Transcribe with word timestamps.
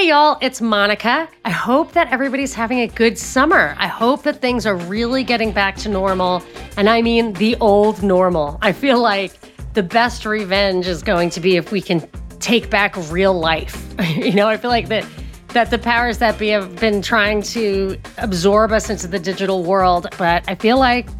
Hey, 0.00 0.08
y'all, 0.08 0.38
it's 0.40 0.62
Monica. 0.62 1.28
I 1.44 1.50
hope 1.50 1.92
that 1.92 2.10
everybody's 2.10 2.54
having 2.54 2.80
a 2.80 2.86
good 2.86 3.18
summer. 3.18 3.74
I 3.76 3.86
hope 3.86 4.22
that 4.22 4.40
things 4.40 4.64
are 4.64 4.74
really 4.74 5.22
getting 5.22 5.52
back 5.52 5.76
to 5.76 5.90
normal. 5.90 6.42
And 6.78 6.88
I 6.88 7.02
mean 7.02 7.34
the 7.34 7.54
old 7.56 8.02
normal. 8.02 8.58
I 8.62 8.72
feel 8.72 8.98
like 8.98 9.34
the 9.74 9.82
best 9.82 10.24
revenge 10.24 10.86
is 10.86 11.02
going 11.02 11.28
to 11.28 11.40
be 11.40 11.56
if 11.56 11.70
we 11.70 11.82
can 11.82 12.08
take 12.38 12.70
back 12.70 12.96
real 13.10 13.38
life. 13.38 13.94
you 14.16 14.32
know, 14.32 14.48
I 14.48 14.56
feel 14.56 14.70
like 14.70 14.88
that 14.88 15.06
that 15.48 15.70
the 15.70 15.78
powers 15.78 16.16
that 16.16 16.38
be 16.38 16.48
have 16.48 16.76
been 16.76 17.02
trying 17.02 17.42
to 17.42 17.98
absorb 18.16 18.72
us 18.72 18.88
into 18.88 19.06
the 19.06 19.18
digital 19.18 19.64
world, 19.64 20.06
but 20.16 20.48
I 20.48 20.54
feel 20.54 20.78
like 20.78 21.10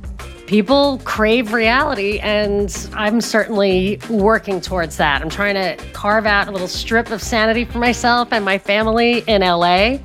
people 0.50 0.98
crave 1.04 1.52
reality, 1.52 2.18
and 2.18 2.88
I'm 2.94 3.20
certainly 3.20 4.00
working 4.10 4.60
towards 4.60 4.96
that. 4.96 5.22
I'm 5.22 5.30
trying 5.30 5.54
to 5.54 5.80
carve 5.92 6.26
out 6.26 6.48
a 6.48 6.50
little 6.50 6.66
strip 6.66 7.12
of 7.12 7.22
sanity 7.22 7.64
for 7.64 7.78
myself 7.78 8.32
and 8.32 8.44
my 8.44 8.58
family 8.58 9.22
in 9.28 9.42
LA. 9.42 9.98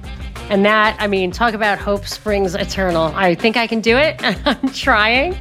And 0.51 0.63
that, 0.63 0.97
I 0.99 1.07
mean, 1.07 1.31
talk 1.31 1.55
about 1.55 1.79
hope 1.79 2.05
springs 2.05 2.53
eternal. 2.53 3.11
I 3.15 3.33
think 3.33 3.57
I 3.57 3.65
can 3.65 3.81
do 3.81 3.97
it. 3.97 4.17
I'm 4.45 4.69
trying, 4.69 5.35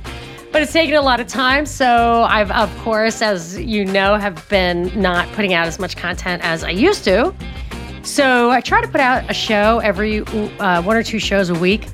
but 0.51 0.63
it's 0.63 0.73
taken 0.73 0.95
a 0.95 1.03
lot 1.03 1.21
of 1.21 1.27
time. 1.27 1.67
So 1.67 2.23
I've, 2.23 2.51
of 2.51 2.75
course, 2.79 3.21
as 3.21 3.61
you 3.61 3.85
know, 3.85 4.15
have 4.15 4.49
been 4.49 4.91
not 4.99 5.31
putting 5.33 5.53
out 5.53 5.67
as 5.67 5.79
much 5.79 5.99
content 5.99 6.43
as 6.43 6.65
I 6.65 6.71
used 6.71 7.05
to. 7.05 7.35
So 8.05 8.51
I 8.51 8.63
try 8.63 8.81
to 8.81 8.89
put 8.89 9.03
out 9.03 9.31
a 9.31 9.35
show 9.35 9.81
every 9.81 10.21
uh, 10.21 10.81
one 10.81 10.97
or 10.97 11.03
two 11.03 11.19
shows 11.19 11.51
a 11.51 11.55
week 11.55 11.89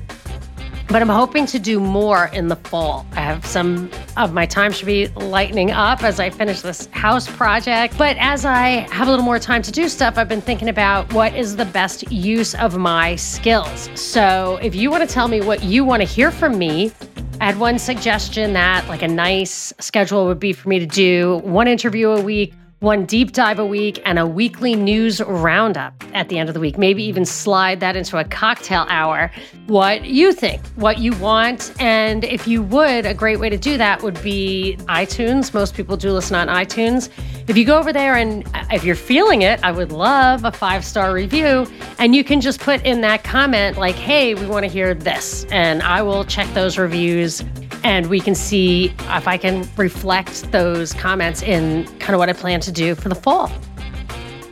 but 0.91 1.01
I'm 1.01 1.09
hoping 1.09 1.45
to 1.45 1.59
do 1.59 1.79
more 1.79 2.25
in 2.33 2.47
the 2.47 2.55
fall. 2.55 3.05
I 3.13 3.21
have 3.21 3.45
some 3.45 3.89
of 4.17 4.33
my 4.33 4.45
time 4.45 4.71
should 4.73 4.85
be 4.85 5.07
lightening 5.09 5.71
up 5.71 6.03
as 6.03 6.19
I 6.19 6.29
finish 6.29 6.61
this 6.61 6.87
house 6.87 7.27
project. 7.27 7.97
But 7.97 8.17
as 8.19 8.43
I 8.45 8.87
have 8.91 9.07
a 9.07 9.11
little 9.11 9.23
more 9.23 9.39
time 9.39 9.61
to 9.61 9.71
do 9.71 9.87
stuff, 9.87 10.17
I've 10.17 10.27
been 10.27 10.41
thinking 10.41 10.69
about 10.69 11.11
what 11.13 11.35
is 11.35 11.55
the 11.55 11.65
best 11.65 12.11
use 12.11 12.55
of 12.55 12.77
my 12.77 13.15
skills. 13.15 13.89
So 13.95 14.59
if 14.61 14.75
you 14.75 14.91
want 14.91 15.07
to 15.07 15.13
tell 15.13 15.27
me 15.27 15.39
what 15.41 15.63
you 15.63 15.85
want 15.85 16.01
to 16.01 16.07
hear 16.07 16.29
from 16.29 16.57
me, 16.57 16.91
I 17.39 17.45
had 17.45 17.57
one 17.57 17.79
suggestion 17.79 18.53
that 18.53 18.87
like 18.87 19.01
a 19.01 19.07
nice 19.07 19.73
schedule 19.79 20.27
would 20.27 20.39
be 20.39 20.53
for 20.53 20.69
me 20.69 20.79
to 20.79 20.85
do 20.85 21.41
one 21.43 21.67
interview 21.67 22.09
a 22.09 22.21
week 22.21 22.53
one 22.81 23.05
deep 23.05 23.31
dive 23.31 23.59
a 23.59 23.65
week, 23.65 24.01
and 24.05 24.17
a 24.17 24.25
weekly 24.25 24.75
news 24.75 25.21
roundup 25.21 26.03
at 26.15 26.29
the 26.29 26.39
end 26.39 26.49
of 26.49 26.55
the 26.55 26.59
week. 26.59 26.79
Maybe 26.79 27.03
even 27.03 27.25
slide 27.25 27.79
that 27.79 27.95
into 27.95 28.17
a 28.17 28.23
cocktail 28.23 28.87
hour. 28.89 29.31
What 29.67 30.05
you 30.05 30.33
think, 30.33 30.65
what 30.69 30.97
you 30.97 31.13
want. 31.17 31.73
And 31.79 32.23
if 32.23 32.47
you 32.47 32.63
would, 32.63 33.05
a 33.05 33.13
great 33.13 33.39
way 33.39 33.49
to 33.49 33.57
do 33.57 33.77
that 33.77 34.01
would 34.01 34.21
be 34.23 34.77
iTunes. 34.89 35.53
Most 35.53 35.75
people 35.75 35.95
do 35.95 36.11
listen 36.11 36.35
on 36.35 36.47
iTunes. 36.47 37.09
If 37.47 37.55
you 37.55 37.65
go 37.65 37.77
over 37.77 37.93
there 37.93 38.15
and 38.15 38.47
uh, 38.55 38.65
if 38.71 38.83
you're 38.83 38.95
feeling 38.95 39.43
it, 39.43 39.63
I 39.63 39.71
would 39.71 39.91
love 39.91 40.43
a 40.43 40.51
five 40.51 40.83
star 40.83 41.13
review. 41.13 41.67
And 41.99 42.15
you 42.15 42.23
can 42.23 42.41
just 42.41 42.59
put 42.61 42.83
in 42.83 43.01
that 43.01 43.23
comment, 43.23 43.77
like, 43.77 43.95
hey, 43.95 44.33
we 44.33 44.47
want 44.47 44.65
to 44.65 44.71
hear 44.71 44.95
this. 44.95 45.45
And 45.51 45.83
I 45.83 46.01
will 46.01 46.25
check 46.25 46.51
those 46.55 46.79
reviews 46.79 47.43
and 47.83 48.07
we 48.07 48.19
can 48.19 48.35
see 48.35 48.93
if 48.99 49.27
I 49.27 49.37
can 49.37 49.67
reflect 49.75 50.51
those 50.51 50.93
comments 50.93 51.41
in 51.41 51.85
kind 51.99 52.13
of 52.13 52.19
what 52.19 52.29
I 52.29 52.33
plan 52.33 52.59
to 52.61 52.70
do 52.71 52.95
for 52.95 53.09
the 53.09 53.15
fall. 53.15 53.51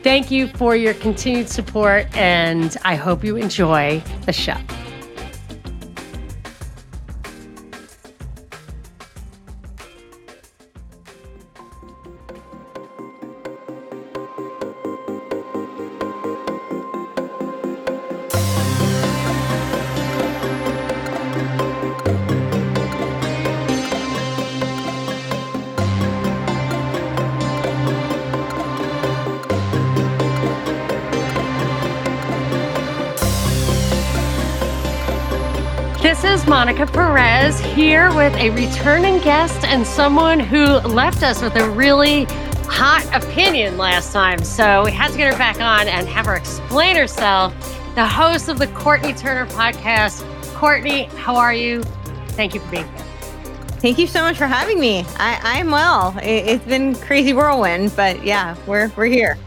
Thank 0.02 0.30
you 0.30 0.48
for 0.48 0.74
your 0.76 0.94
continued 0.94 1.48
support, 1.48 2.06
and 2.16 2.76
I 2.84 2.94
hope 2.94 3.22
you 3.22 3.36
enjoy 3.36 4.02
the 4.24 4.32
show. 4.32 4.56
Monica 36.50 36.84
Perez 36.84 37.60
here 37.60 38.12
with 38.12 38.34
a 38.34 38.50
returning 38.50 39.20
guest 39.20 39.64
and 39.66 39.86
someone 39.86 40.40
who 40.40 40.64
left 40.80 41.22
us 41.22 41.40
with 41.42 41.54
a 41.54 41.70
really 41.70 42.24
hot 42.64 43.08
opinion 43.14 43.78
last 43.78 44.12
time. 44.12 44.42
So 44.42 44.84
we 44.84 44.90
had 44.90 45.12
to 45.12 45.16
get 45.16 45.32
her 45.32 45.38
back 45.38 45.60
on 45.60 45.86
and 45.86 46.08
have 46.08 46.26
her 46.26 46.34
explain 46.34 46.96
herself. 46.96 47.54
The 47.94 48.04
host 48.04 48.48
of 48.48 48.58
the 48.58 48.66
Courtenay 48.66 49.12
Turner 49.12 49.46
podcast. 49.46 50.24
Courtenay, 50.54 51.04
how 51.14 51.36
are 51.36 51.54
you? 51.54 51.84
Thank 52.30 52.54
you 52.54 52.60
for 52.60 52.70
being 52.72 52.88
here. 52.88 53.04
Thank 53.78 53.98
you 53.98 54.08
so 54.08 54.20
much 54.20 54.36
for 54.36 54.48
having 54.48 54.80
me. 54.80 55.04
I, 55.18 55.38
I'm 55.40 55.70
well. 55.70 56.18
It, 56.20 56.46
has 56.46 56.60
been 56.62 56.96
crazy 56.96 57.32
whirlwind, 57.32 57.92
but 57.94 58.24
yeah, 58.24 58.56
we're 58.66 58.90
we're 58.96 59.04
here. 59.04 59.38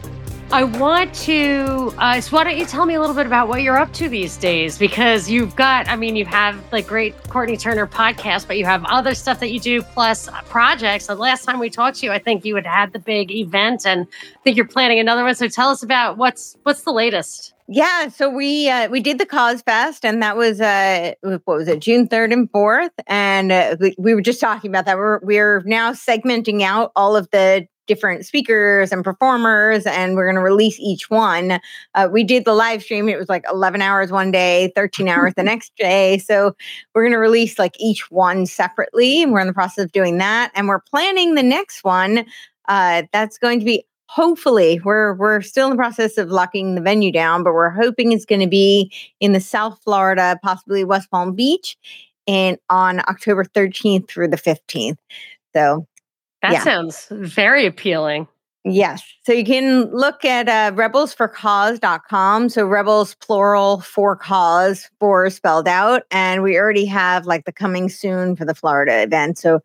I 0.54 0.62
want 0.62 1.12
to. 1.26 1.92
Uh, 1.98 2.20
so, 2.20 2.36
why 2.36 2.44
don't 2.44 2.56
you 2.56 2.64
tell 2.64 2.86
me 2.86 2.94
a 2.94 3.00
little 3.00 3.16
bit 3.16 3.26
about 3.26 3.48
what 3.48 3.62
you're 3.62 3.76
up 3.76 3.92
to 3.94 4.08
these 4.08 4.36
days? 4.36 4.78
Because 4.78 5.28
you've 5.28 5.56
got, 5.56 5.88
I 5.88 5.96
mean, 5.96 6.14
you 6.14 6.24
have 6.26 6.62
like 6.70 6.86
great 6.86 7.20
Courtenay 7.24 7.56
Turner 7.56 7.88
podcast, 7.88 8.46
but 8.46 8.56
you 8.56 8.64
have 8.64 8.84
other 8.84 9.16
stuff 9.16 9.40
that 9.40 9.50
you 9.50 9.58
do 9.58 9.82
plus 9.82 10.28
projects. 10.44 11.08
The 11.08 11.16
last 11.16 11.44
time 11.44 11.58
we 11.58 11.70
talked 11.70 11.98
to 11.98 12.06
you, 12.06 12.12
I 12.12 12.20
think 12.20 12.44
you 12.44 12.54
had 12.54 12.66
had 12.66 12.92
the 12.92 13.00
big 13.00 13.32
event, 13.32 13.84
and 13.84 14.06
I 14.06 14.38
think 14.44 14.56
you're 14.56 14.68
planning 14.68 15.00
another 15.00 15.24
one. 15.24 15.34
So, 15.34 15.48
tell 15.48 15.70
us 15.70 15.82
about 15.82 16.18
what's 16.18 16.56
what's 16.62 16.82
the 16.82 16.92
latest. 16.92 17.52
Yeah, 17.66 18.06
so 18.06 18.30
we 18.30 18.70
uh, 18.70 18.88
we 18.90 19.00
did 19.00 19.18
the 19.18 19.26
Cause 19.26 19.60
Fest, 19.60 20.04
and 20.04 20.22
that 20.22 20.36
was 20.36 20.60
uh, 20.60 21.14
what 21.22 21.46
was 21.48 21.66
it, 21.66 21.80
June 21.80 22.06
third 22.06 22.32
and 22.32 22.48
fourth, 22.52 22.92
and 23.08 23.50
uh, 23.50 23.76
we, 23.80 23.96
we 23.98 24.14
were 24.14 24.22
just 24.22 24.40
talking 24.40 24.70
about 24.70 24.84
that. 24.84 24.98
We're 24.98 25.18
we're 25.18 25.64
now 25.66 25.94
segmenting 25.94 26.62
out 26.62 26.92
all 26.94 27.16
of 27.16 27.28
the 27.30 27.66
different 27.86 28.26
speakers 28.26 28.92
and 28.92 29.04
performers, 29.04 29.86
and 29.86 30.14
we're 30.14 30.26
going 30.26 30.36
to 30.36 30.42
release 30.42 30.78
each 30.80 31.10
one. 31.10 31.60
Uh, 31.94 32.08
we 32.10 32.24
did 32.24 32.44
the 32.44 32.54
live 32.54 32.82
stream; 32.82 33.08
it 33.08 33.18
was 33.18 33.28
like 33.28 33.44
11 33.50 33.82
hours 33.82 34.10
one 34.10 34.30
day, 34.30 34.72
13 34.74 35.08
hours 35.08 35.34
the 35.36 35.42
next 35.44 35.72
day. 35.76 36.18
So 36.18 36.54
we're 36.94 37.02
going 37.02 37.12
to 37.12 37.18
release 37.18 37.58
like 37.58 37.76
each 37.78 38.10
one 38.10 38.46
separately. 38.46 39.26
We're 39.26 39.40
in 39.40 39.46
the 39.46 39.52
process 39.52 39.84
of 39.84 39.92
doing 39.92 40.18
that, 40.18 40.50
and 40.54 40.68
we're 40.68 40.80
planning 40.80 41.34
the 41.34 41.42
next 41.42 41.84
one. 41.84 42.26
Uh, 42.68 43.02
that's 43.12 43.38
going 43.38 43.58
to 43.60 43.64
be 43.64 43.84
hopefully 44.14 44.80
we're 44.84 45.14
we're 45.14 45.40
still 45.40 45.66
in 45.66 45.70
the 45.70 45.76
process 45.76 46.18
of 46.18 46.30
locking 46.30 46.74
the 46.74 46.80
venue 46.80 47.10
down, 47.10 47.42
but 47.42 47.52
we're 47.52 47.70
hoping 47.70 48.12
it's 48.12 48.24
going 48.24 48.40
to 48.40 48.46
be 48.46 48.92
in 49.20 49.32
the 49.32 49.40
South 49.40 49.80
Florida, 49.82 50.38
possibly 50.42 50.84
West 50.84 51.10
Palm 51.10 51.34
Beach, 51.34 51.76
and 52.26 52.58
on 52.70 53.00
October 53.00 53.44
13th 53.44 54.08
through 54.08 54.28
the 54.28 54.36
15th. 54.36 54.98
So 55.54 55.86
that 56.44 56.52
yeah. 56.52 56.62
sounds 56.62 57.06
very 57.10 57.64
appealing. 57.64 58.28
Yes. 58.66 59.02
So 59.24 59.32
you 59.32 59.46
can 59.46 59.90
look 59.94 60.26
at 60.26 60.46
uh, 60.46 60.76
rebelsforcause.com. 60.76 62.50
So 62.50 62.66
rebels 62.66 63.14
plural 63.14 63.80
for 63.80 64.14
cause 64.14 64.90
for 65.00 65.30
spelled 65.30 65.66
out. 65.66 66.02
And 66.10 66.42
we 66.42 66.58
already 66.58 66.84
have 66.84 67.24
like 67.24 67.46
the 67.46 67.52
coming 67.52 67.88
soon 67.88 68.36
for 68.36 68.44
the 68.44 68.54
Florida 68.54 69.02
event. 69.02 69.38
So 69.38 69.60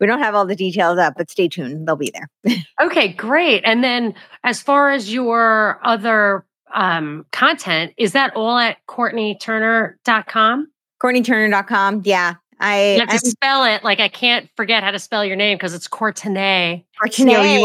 we 0.00 0.06
don't 0.06 0.18
have 0.18 0.34
all 0.34 0.44
the 0.44 0.54
details 0.54 0.98
up, 0.98 1.14
but 1.16 1.30
stay 1.30 1.48
tuned. 1.48 1.88
They'll 1.88 1.96
be 1.96 2.12
there. 2.12 2.28
okay, 2.82 3.08
great. 3.08 3.62
And 3.64 3.82
then 3.82 4.14
as 4.44 4.60
far 4.60 4.90
as 4.90 5.10
your 5.10 5.80
other 5.82 6.44
um, 6.74 7.24
content, 7.32 7.94
is 7.96 8.12
that 8.12 8.36
all 8.36 8.58
at 8.58 8.76
CourtenayTurner.com? 8.86 10.68
CourtenayTurner.com. 11.02 12.02
Yeah. 12.04 12.34
I 12.60 12.94
you 12.94 13.00
have 13.00 13.08
to 13.08 13.14
I'm, 13.14 13.18
spell 13.20 13.64
it 13.64 13.84
like 13.84 14.00
I 14.00 14.08
can't 14.08 14.48
forget 14.56 14.82
how 14.82 14.90
to 14.90 14.98
spell 14.98 15.24
your 15.24 15.36
name 15.36 15.56
because 15.56 15.74
it's 15.74 15.88
Courtenay. 15.88 16.84
Courtenay. 17.00 17.64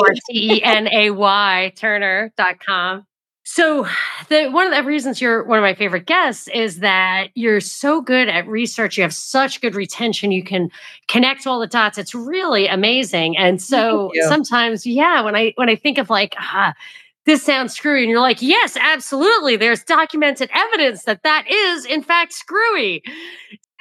Turner.com. 1.75 3.05
So 3.45 3.85
the 4.29 4.47
one 4.49 4.67
of 4.67 4.73
the 4.73 4.83
reasons 4.83 5.19
you're 5.19 5.43
one 5.43 5.59
of 5.59 5.63
my 5.63 5.75
favorite 5.75 6.05
guests 6.05 6.47
is 6.53 6.79
that 6.79 7.27
you're 7.35 7.59
so 7.59 8.01
good 8.01 8.29
at 8.29 8.47
research. 8.47 8.97
You 8.97 9.03
have 9.03 9.13
such 9.13 9.59
good 9.59 9.75
retention. 9.75 10.31
You 10.31 10.43
can 10.43 10.69
connect 11.09 11.45
all 11.45 11.59
the 11.59 11.67
dots. 11.67 11.97
It's 11.97 12.15
really 12.15 12.67
amazing. 12.67 13.35
And 13.35 13.61
so 13.61 14.11
sometimes, 14.27 14.85
yeah, 14.85 15.21
when 15.21 15.35
I 15.35 15.51
when 15.55 15.69
I 15.69 15.75
think 15.75 15.97
of 15.97 16.09
like, 16.09 16.35
ah, 16.39 16.73
this 17.25 17.43
sounds 17.43 17.73
screwy, 17.73 18.03
and 18.03 18.09
you're 18.09 18.21
like, 18.21 18.41
yes, 18.41 18.77
absolutely. 18.79 19.57
There's 19.57 19.83
documented 19.83 20.49
evidence 20.53 21.03
that 21.03 21.23
that 21.23 21.45
is 21.49 21.85
in 21.85 22.01
fact 22.01 22.31
screwy 22.31 23.03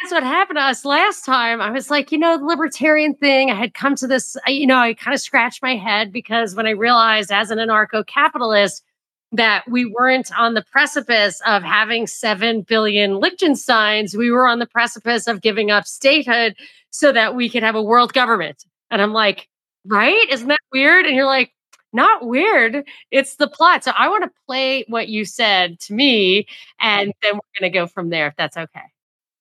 that's 0.02 0.12
what 0.12 0.24
happened 0.24 0.56
to 0.56 0.62
us 0.62 0.84
last 0.84 1.24
time. 1.24 1.60
I 1.60 1.70
was 1.70 1.90
like, 1.90 2.10
you 2.10 2.18
know, 2.18 2.36
the 2.36 2.44
libertarian 2.44 3.14
thing. 3.14 3.50
I 3.50 3.54
had 3.54 3.74
come 3.74 3.94
to 3.96 4.06
this, 4.06 4.36
you 4.46 4.66
know, 4.66 4.78
I 4.78 4.94
kind 4.94 5.14
of 5.14 5.20
scratched 5.20 5.62
my 5.62 5.76
head 5.76 6.12
because 6.12 6.54
when 6.54 6.66
I 6.66 6.70
realized 6.70 7.30
as 7.30 7.50
an 7.50 7.58
anarcho 7.58 8.04
capitalist 8.06 8.82
that 9.30 9.64
we 9.68 9.86
weren't 9.86 10.36
on 10.36 10.54
the 10.54 10.64
precipice 10.72 11.40
of 11.46 11.62
having 11.62 12.06
7 12.06 12.62
billion 12.62 13.12
Liechtensteins, 13.20 14.16
we 14.16 14.30
were 14.30 14.46
on 14.46 14.58
the 14.58 14.66
precipice 14.66 15.26
of 15.26 15.40
giving 15.40 15.70
up 15.70 15.86
statehood 15.86 16.56
so 16.90 17.12
that 17.12 17.34
we 17.36 17.48
could 17.48 17.62
have 17.62 17.76
a 17.76 17.82
world 17.82 18.12
government. 18.12 18.64
And 18.90 19.00
I'm 19.00 19.12
like, 19.12 19.48
right? 19.86 20.28
Isn't 20.30 20.48
that 20.48 20.60
weird? 20.72 21.06
And 21.06 21.14
you're 21.14 21.26
like, 21.26 21.52
not 21.92 22.26
weird. 22.26 22.84
It's 23.10 23.36
the 23.36 23.48
plot. 23.48 23.84
So 23.84 23.92
I 23.96 24.08
want 24.08 24.24
to 24.24 24.30
play 24.46 24.84
what 24.88 25.08
you 25.08 25.24
said 25.24 25.78
to 25.80 25.94
me, 25.94 26.46
and 26.80 27.12
then 27.22 27.34
we're 27.34 27.60
going 27.60 27.70
to 27.72 27.78
go 27.78 27.86
from 27.86 28.08
there 28.08 28.28
if 28.28 28.36
that's 28.36 28.56
okay. 28.56 28.80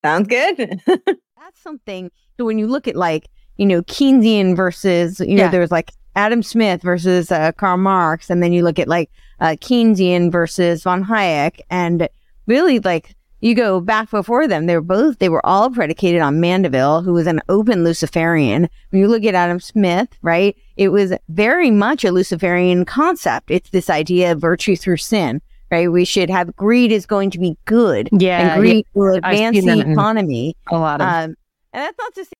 Sounds 0.03 0.27
good. 0.27 0.81
that's 0.86 1.62
something. 1.62 2.12
So 2.38 2.45
when 2.45 2.57
you 2.57 2.68
look 2.68 2.88
at 2.88 2.95
like, 2.95 3.30
you 3.57 3.65
know, 3.65 3.81
Keynesian 3.83 4.56
versus, 4.56 5.19
you 5.19 5.36
know, 5.36 5.44
yeah. 5.44 5.51
there's 5.51 5.71
like 5.71 5.92
Adam 6.15 6.44
Smith 6.44 6.81
versus 6.81 7.31
uh, 7.31 7.51
Karl 7.53 7.77
Marx, 7.77 8.30
and 8.30 8.42
then 8.42 8.51
you 8.51 8.63
look 8.63 8.80
at 8.80 8.88
like 8.88 9.09
uh, 9.39 9.56
Keynesian 9.62 10.31
versus 10.31 10.83
von 10.83 11.03
Hayek, 11.06 11.59
and 11.69 12.07
really 12.48 12.80
like 12.80 13.15
you 13.42 13.56
go 13.56 13.80
back 13.80 14.12
before 14.12 14.48
them, 14.48 14.68
they 14.68 14.75
were 14.75 14.81
both, 14.81 15.18
they 15.18 15.30
were 15.30 15.45
all 15.45 15.69
predicated 15.71 16.21
on 16.21 16.39
Mandeville, 16.39 17.01
who 17.01 17.13
was 17.13 17.25
an 17.25 17.42
open 17.50 17.83
Luciferian. 17.83 18.69
When 18.92 19.01
you 19.01 19.07
look 19.07 19.25
at 19.25 19.33
Adam 19.33 19.59
Smith, 19.59 20.09
right, 20.21 20.56
it 20.77 20.89
was 20.89 21.13
very 21.27 21.71
much 21.71 22.06
a 22.06 22.12
Luciferian 22.12 22.86
concept. 22.86 23.50
It's 23.50 23.71
this 23.71 23.89
idea 23.89 24.31
of 24.31 24.39
virtue 24.39 24.75
through 24.75 24.97
sin, 24.97 25.42
right? 25.71 25.91
We 25.91 26.06
should 26.06 26.29
have 26.29 26.56
greed 26.56 26.91
is 26.91 27.06
going 27.06 27.31
to 27.31 27.39
be 27.39 27.57
good. 27.65 28.09
Yeah. 28.12 28.53
And 28.53 28.62
greed 28.62 28.85
yeah. 28.85 28.91
will 28.94 29.15
advance 29.15 29.63
the 29.63 29.79
economy. 29.79 30.56
A 30.69 30.77
lot 30.77 31.01
of. 31.01 31.07
Um, 31.07 31.35
and 31.73 31.83
that's 31.85 31.97
not 31.97 32.13
to 32.15 32.25
say 32.25 32.31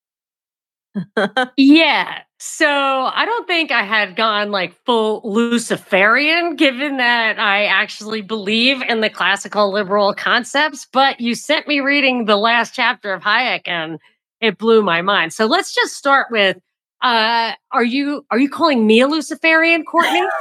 yeah. 1.58 2.22
So 2.38 2.68
I 2.68 3.26
don't 3.26 3.48
think 3.48 3.72
I 3.72 3.84
had 3.84 4.16
gone 4.16 4.52
like 4.52 4.76
full 4.86 5.22
Luciferian, 5.24 6.56
given 6.56 6.98
that 6.98 7.40
I 7.40 7.66
actually 7.66 8.22
believe 8.22 8.82
in 8.82 9.02
the 9.02 9.10
classical 9.10 9.72
liberal 9.72 10.14
concepts. 10.14 10.88
But 10.92 11.22
you 11.22 11.36
sent 11.36 11.68
me 11.68 11.80
reading 11.80 12.26
the 12.26 12.38
last 12.38 12.74
chapter 12.74 13.14
of 13.14 13.22
Hayek 13.22 13.62
and 13.68 14.00
it 14.42 14.58
blew 14.58 14.82
my 14.82 15.02
mind. 15.02 15.34
So 15.34 15.46
let's 15.46 15.74
just 15.74 15.96
start 15.96 16.28
with 16.32 16.58
uh 17.02 17.54
are 17.72 17.84
you 17.84 18.26
are 18.32 18.40
you 18.40 18.50
calling 18.50 18.86
me 18.86 19.02
a 19.02 19.08
luciferian 19.08 19.84
courtenay? 19.86 20.28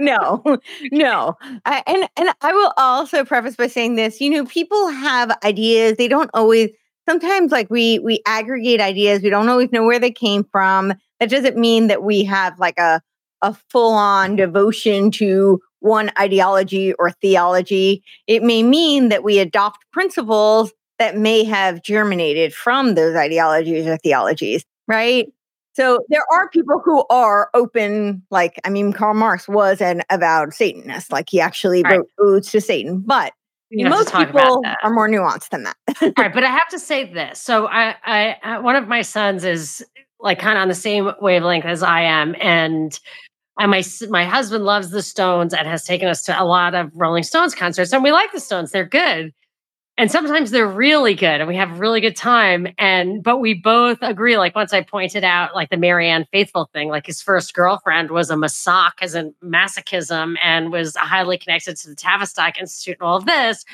No 0.00 0.42
no. 0.90 1.36
I, 1.64 1.82
and 1.86 2.08
and 2.16 2.30
i 2.42 2.52
will 2.52 2.72
also 2.76 3.24
preface 3.24 3.54
by 3.54 3.68
saying 3.68 3.94
this 3.94 4.20
you 4.20 4.30
know 4.30 4.44
people 4.44 4.88
have 4.88 5.36
ideas. 5.44 5.96
They 5.96 6.08
don't 6.08 6.30
always 6.34 6.70
sometimes 7.08 7.52
like 7.52 7.70
we 7.70 8.00
we 8.00 8.20
aggregate 8.26 8.80
ideas. 8.80 9.22
We 9.22 9.30
don't 9.30 9.48
always 9.48 9.70
know 9.72 9.84
where 9.84 10.00
they 10.00 10.10
came 10.10 10.44
from. 10.50 10.94
That 11.20 11.30
doesn't 11.30 11.56
mean 11.56 11.86
that 11.88 12.02
we 12.02 12.24
have 12.24 12.58
like 12.58 12.78
a 12.78 13.00
a 13.42 13.54
full 13.70 13.92
on 13.94 14.36
devotion 14.36 15.10
to 15.12 15.60
one 15.80 16.10
ideology 16.18 16.92
or 16.94 17.10
theology. 17.10 18.02
It 18.26 18.42
may 18.42 18.62
mean 18.62 19.10
that 19.10 19.22
we 19.22 19.38
adopt 19.38 19.84
principles 19.92 20.72
that 20.98 21.16
may 21.16 21.44
have 21.44 21.82
germinated 21.82 22.54
from 22.54 22.94
those 22.94 23.14
ideologies 23.16 23.86
or 23.86 23.96
theologies 23.98 24.64
right 24.86 25.26
so 25.74 26.00
there 26.08 26.24
are 26.32 26.48
people 26.48 26.80
who 26.84 27.04
are 27.10 27.50
open 27.54 28.22
like 28.30 28.60
i 28.64 28.70
mean 28.70 28.92
karl 28.92 29.14
marx 29.14 29.48
was 29.48 29.80
an 29.80 30.02
avowed 30.10 30.54
satanist 30.54 31.12
like 31.12 31.28
he 31.28 31.40
actually 31.40 31.82
right. 31.82 31.98
wrote 31.98 32.08
odes 32.18 32.50
to 32.50 32.60
satan 32.60 33.00
but 33.00 33.32
most 33.70 34.14
people 34.14 34.62
are 34.82 34.90
more 34.92 35.08
nuanced 35.08 35.50
than 35.50 35.64
that. 35.64 35.76
All 36.00 36.12
right, 36.18 36.32
but 36.34 36.44
I 36.44 36.50
have 36.50 36.68
to 36.70 36.78
say 36.78 37.12
this. 37.12 37.40
So 37.40 37.66
I, 37.66 37.96
I, 38.04 38.36
uh, 38.42 38.62
one 38.62 38.76
of 38.76 38.88
my 38.88 39.02
sons 39.02 39.44
is 39.44 39.84
like 40.20 40.38
kind 40.38 40.56
of 40.56 40.62
on 40.62 40.68
the 40.68 40.74
same 40.74 41.10
wavelength 41.20 41.64
as 41.64 41.82
I 41.82 42.02
am, 42.02 42.34
and 42.40 42.98
and 43.58 43.70
my 43.70 43.82
my 44.08 44.24
husband 44.24 44.64
loves 44.64 44.90
the 44.90 45.02
Stones 45.02 45.54
and 45.54 45.66
has 45.66 45.84
taken 45.84 46.08
us 46.08 46.22
to 46.24 46.40
a 46.40 46.44
lot 46.44 46.74
of 46.74 46.90
Rolling 46.94 47.22
Stones 47.22 47.54
concerts, 47.54 47.92
and 47.92 48.02
we 48.02 48.12
like 48.12 48.32
the 48.32 48.40
Stones. 48.40 48.70
They're 48.70 48.84
good 48.84 49.32
and 49.96 50.10
sometimes 50.10 50.50
they're 50.50 50.66
really 50.66 51.14
good 51.14 51.40
and 51.40 51.46
we 51.46 51.56
have 51.56 51.70
a 51.70 51.74
really 51.74 52.00
good 52.00 52.16
time 52.16 52.66
and 52.78 53.22
but 53.22 53.38
we 53.38 53.54
both 53.54 53.98
agree 54.02 54.36
like 54.36 54.54
once 54.54 54.72
i 54.72 54.82
pointed 54.82 55.24
out 55.24 55.54
like 55.54 55.70
the 55.70 55.76
marianne 55.76 56.26
faithfull 56.32 56.68
thing 56.72 56.88
like 56.88 57.06
his 57.06 57.22
first 57.22 57.54
girlfriend 57.54 58.10
was 58.10 58.30
a 58.30 58.34
masoch 58.34 58.92
as 59.00 59.14
in 59.14 59.34
masochism 59.42 60.34
and 60.42 60.72
was 60.72 60.96
highly 60.96 61.38
connected 61.38 61.76
to 61.76 61.88
the 61.88 61.94
tavistock 61.94 62.58
institute 62.58 62.96
and 63.00 63.06
all 63.06 63.16
of 63.16 63.26
this 63.26 63.64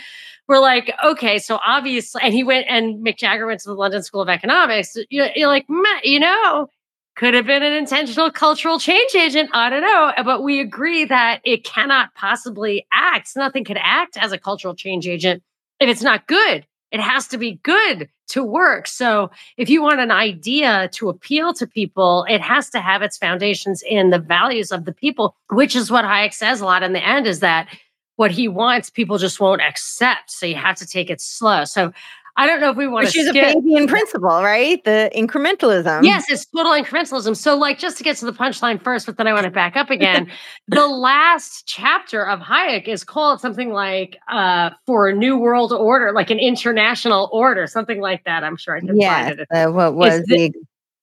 we're 0.48 0.60
like 0.60 0.92
okay 1.04 1.38
so 1.38 1.58
obviously 1.66 2.20
and 2.22 2.34
he 2.34 2.44
went 2.44 2.66
and 2.68 3.04
mick 3.04 3.16
jagger 3.16 3.46
went 3.46 3.60
to 3.60 3.68
the 3.68 3.74
london 3.74 4.02
school 4.02 4.20
of 4.20 4.28
economics 4.28 4.96
you're, 5.10 5.30
you're 5.34 5.48
like 5.48 5.66
you 6.02 6.20
know 6.20 6.68
could 7.16 7.34
have 7.34 7.44
been 7.44 7.62
an 7.62 7.74
intentional 7.74 8.30
cultural 8.30 8.78
change 8.78 9.14
agent. 9.14 9.50
I 9.52 9.68
don't 9.68 9.82
know. 9.82 10.12
But 10.24 10.42
we 10.42 10.58
agree 10.60 11.04
that 11.04 11.40
it 11.44 11.64
cannot 11.64 12.14
possibly 12.14 12.86
act. 12.94 13.32
Nothing 13.36 13.62
could 13.62 13.76
act 13.78 14.16
as 14.16 14.32
a 14.32 14.38
cultural 14.38 14.74
change 14.74 15.06
agent 15.06 15.42
if 15.80 15.88
it's 15.88 16.02
not 16.02 16.26
good, 16.26 16.66
it 16.92 17.00
has 17.00 17.26
to 17.28 17.38
be 17.38 17.60
good 17.62 18.08
to 18.28 18.44
work. 18.44 18.86
So 18.86 19.30
if 19.56 19.68
you 19.68 19.82
want 19.82 20.00
an 20.00 20.10
idea 20.10 20.88
to 20.94 21.08
appeal 21.08 21.52
to 21.54 21.66
people, 21.66 22.24
it 22.28 22.40
has 22.40 22.70
to 22.70 22.80
have 22.80 23.02
its 23.02 23.16
foundations 23.16 23.82
in 23.82 24.10
the 24.10 24.18
values 24.18 24.70
of 24.70 24.84
the 24.84 24.92
people, 24.92 25.36
which 25.50 25.74
is 25.74 25.90
what 25.90 26.04
Hayek 26.04 26.34
says 26.34 26.60
a 26.60 26.64
lot 26.64 26.82
in 26.82 26.92
the 26.92 27.04
end 27.04 27.26
is 27.26 27.40
that 27.40 27.68
what 28.16 28.30
he 28.30 28.48
wants, 28.48 28.90
people 28.90 29.18
just 29.18 29.40
won't 29.40 29.62
accept. 29.62 30.30
So 30.30 30.46
you 30.46 30.54
have 30.54 30.76
to 30.76 30.86
take 30.86 31.08
it 31.10 31.20
slow. 31.20 31.64
So 31.64 31.92
I 32.36 32.46
don't 32.46 32.60
know 32.60 32.70
if 32.70 32.76
we 32.76 32.86
want 32.86 33.06
to. 33.06 33.12
She's 33.12 33.28
skip. 33.28 33.56
a 33.56 33.76
in 33.76 33.86
principle, 33.86 34.28
right? 34.28 34.82
The 34.84 35.10
incrementalism. 35.14 36.04
Yes, 36.04 36.30
it's 36.30 36.46
total 36.46 36.72
incrementalism. 36.72 37.36
So, 37.36 37.56
like, 37.56 37.78
just 37.78 37.98
to 37.98 38.04
get 38.04 38.16
to 38.18 38.26
the 38.26 38.32
punchline 38.32 38.82
first, 38.82 39.06
but 39.06 39.16
then 39.16 39.26
I 39.26 39.32
want 39.32 39.44
to 39.44 39.50
back 39.50 39.76
up 39.76 39.90
again. 39.90 40.30
the 40.68 40.86
last 40.86 41.66
chapter 41.66 42.26
of 42.26 42.40
Hayek 42.40 42.88
is 42.88 43.04
called 43.04 43.40
something 43.40 43.72
like 43.72 44.16
uh, 44.30 44.70
"For 44.86 45.08
a 45.08 45.14
New 45.14 45.36
World 45.36 45.72
Order," 45.72 46.12
like 46.12 46.30
an 46.30 46.38
international 46.38 47.28
order, 47.32 47.66
something 47.66 48.00
like 48.00 48.24
that. 48.24 48.44
I'm 48.44 48.56
sure 48.56 48.76
I 48.76 48.80
can 48.80 48.96
yes, 48.96 49.28
find 49.28 49.40
it. 49.40 49.48
Uh, 49.50 49.72
what 49.72 49.94
was 49.94 50.22
the 50.24 50.52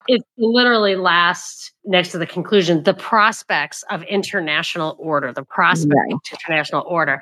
it 0.08 0.24
literally 0.38 0.96
last 0.96 1.72
next 1.86 2.12
to 2.12 2.18
the 2.18 2.26
conclusion 2.26 2.84
the 2.84 2.94
prospects 2.94 3.84
of 3.90 4.04
international 4.04 4.96
order 5.00 5.32
the 5.32 5.44
prospect 5.44 5.96
right. 5.96 6.14
of 6.14 6.20
international 6.32 6.84
order 6.88 7.22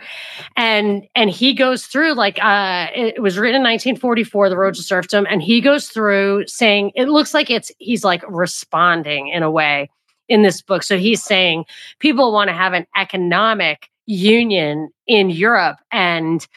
and 0.55 1.05
and 1.15 1.29
he 1.29 1.53
goes 1.53 1.85
through 1.85 2.13
like 2.13 2.41
uh 2.43 2.87
it 2.95 3.21
was 3.21 3.37
written 3.37 3.57
in 3.57 3.63
1944 3.63 4.49
the 4.49 4.57
road 4.57 4.75
to 4.75 4.83
serfdom 4.83 5.25
and 5.29 5.41
he 5.41 5.61
goes 5.61 5.87
through 5.87 6.45
saying 6.47 6.91
it 6.95 7.09
looks 7.09 7.33
like 7.33 7.49
it's 7.49 7.71
he's 7.79 8.03
like 8.03 8.23
responding 8.27 9.27
in 9.29 9.43
a 9.43 9.51
way 9.51 9.89
in 10.27 10.41
this 10.41 10.61
book 10.61 10.83
so 10.83 10.97
he's 10.97 11.23
saying 11.23 11.65
people 11.99 12.31
want 12.31 12.47
to 12.47 12.53
have 12.53 12.73
an 12.73 12.85
economic 12.97 13.89
union 14.05 14.89
in 15.07 15.29
europe 15.29 15.77
and 15.91 16.47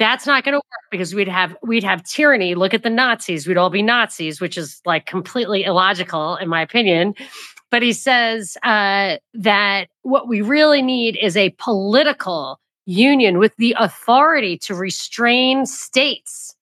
that's 0.00 0.26
not 0.26 0.44
going 0.44 0.54
to 0.54 0.56
work 0.56 0.90
because 0.90 1.14
we'd 1.14 1.28
have 1.28 1.54
we'd 1.62 1.84
have 1.84 2.02
tyranny. 2.02 2.56
Look 2.56 2.74
at 2.74 2.82
the 2.82 2.90
nazis. 2.90 3.46
We'd 3.46 3.58
all 3.58 3.70
be 3.70 3.82
nazis 3.82 4.40
which 4.40 4.58
is 4.58 4.80
like 4.84 5.06
completely 5.06 5.62
illogical 5.62 6.36
in 6.36 6.48
my 6.48 6.62
opinion. 6.62 7.14
But 7.70 7.82
he 7.82 7.92
says 7.92 8.56
uh, 8.64 9.18
that 9.34 9.88
what 10.02 10.26
we 10.26 10.40
really 10.40 10.82
need 10.82 11.16
is 11.22 11.36
a 11.36 11.54
political 11.58 12.58
union 12.86 13.38
with 13.38 13.54
the 13.56 13.76
authority 13.78 14.58
to 14.58 14.74
restrain 14.74 15.66
states 15.66 16.56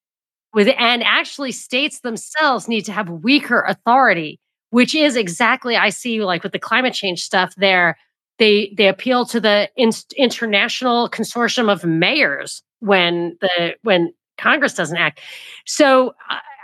with 0.53 0.69
and 0.79 1.03
actually 1.05 1.53
states 1.53 2.01
themselves 2.01 2.69
need 2.69 2.83
to 2.83 2.93
have 2.93 3.09
weaker 3.09 3.63
authority 3.63 4.41
which 4.71 4.95
is 4.95 5.17
exactly 5.17 5.77
i 5.77 5.89
see 5.89 6.23
like 6.23 6.43
with 6.43 6.53
the 6.53 6.59
climate 6.59 6.93
change 6.93 7.23
stuff 7.23 7.55
there 7.57 7.97
they 8.39 8.75
they 8.77 8.89
appeal 8.89 9.25
to 9.25 9.41
the 9.41 9.71
in, 9.77 9.91
international 10.17 11.09
consortium 11.09 11.71
of 11.71 11.85
mayors 11.85 12.63
when 12.81 13.37
the 13.41 13.75
when 13.83 14.13
Congress 14.39 14.75
doesn't 14.75 14.97
act. 14.97 15.21
So, 15.67 16.15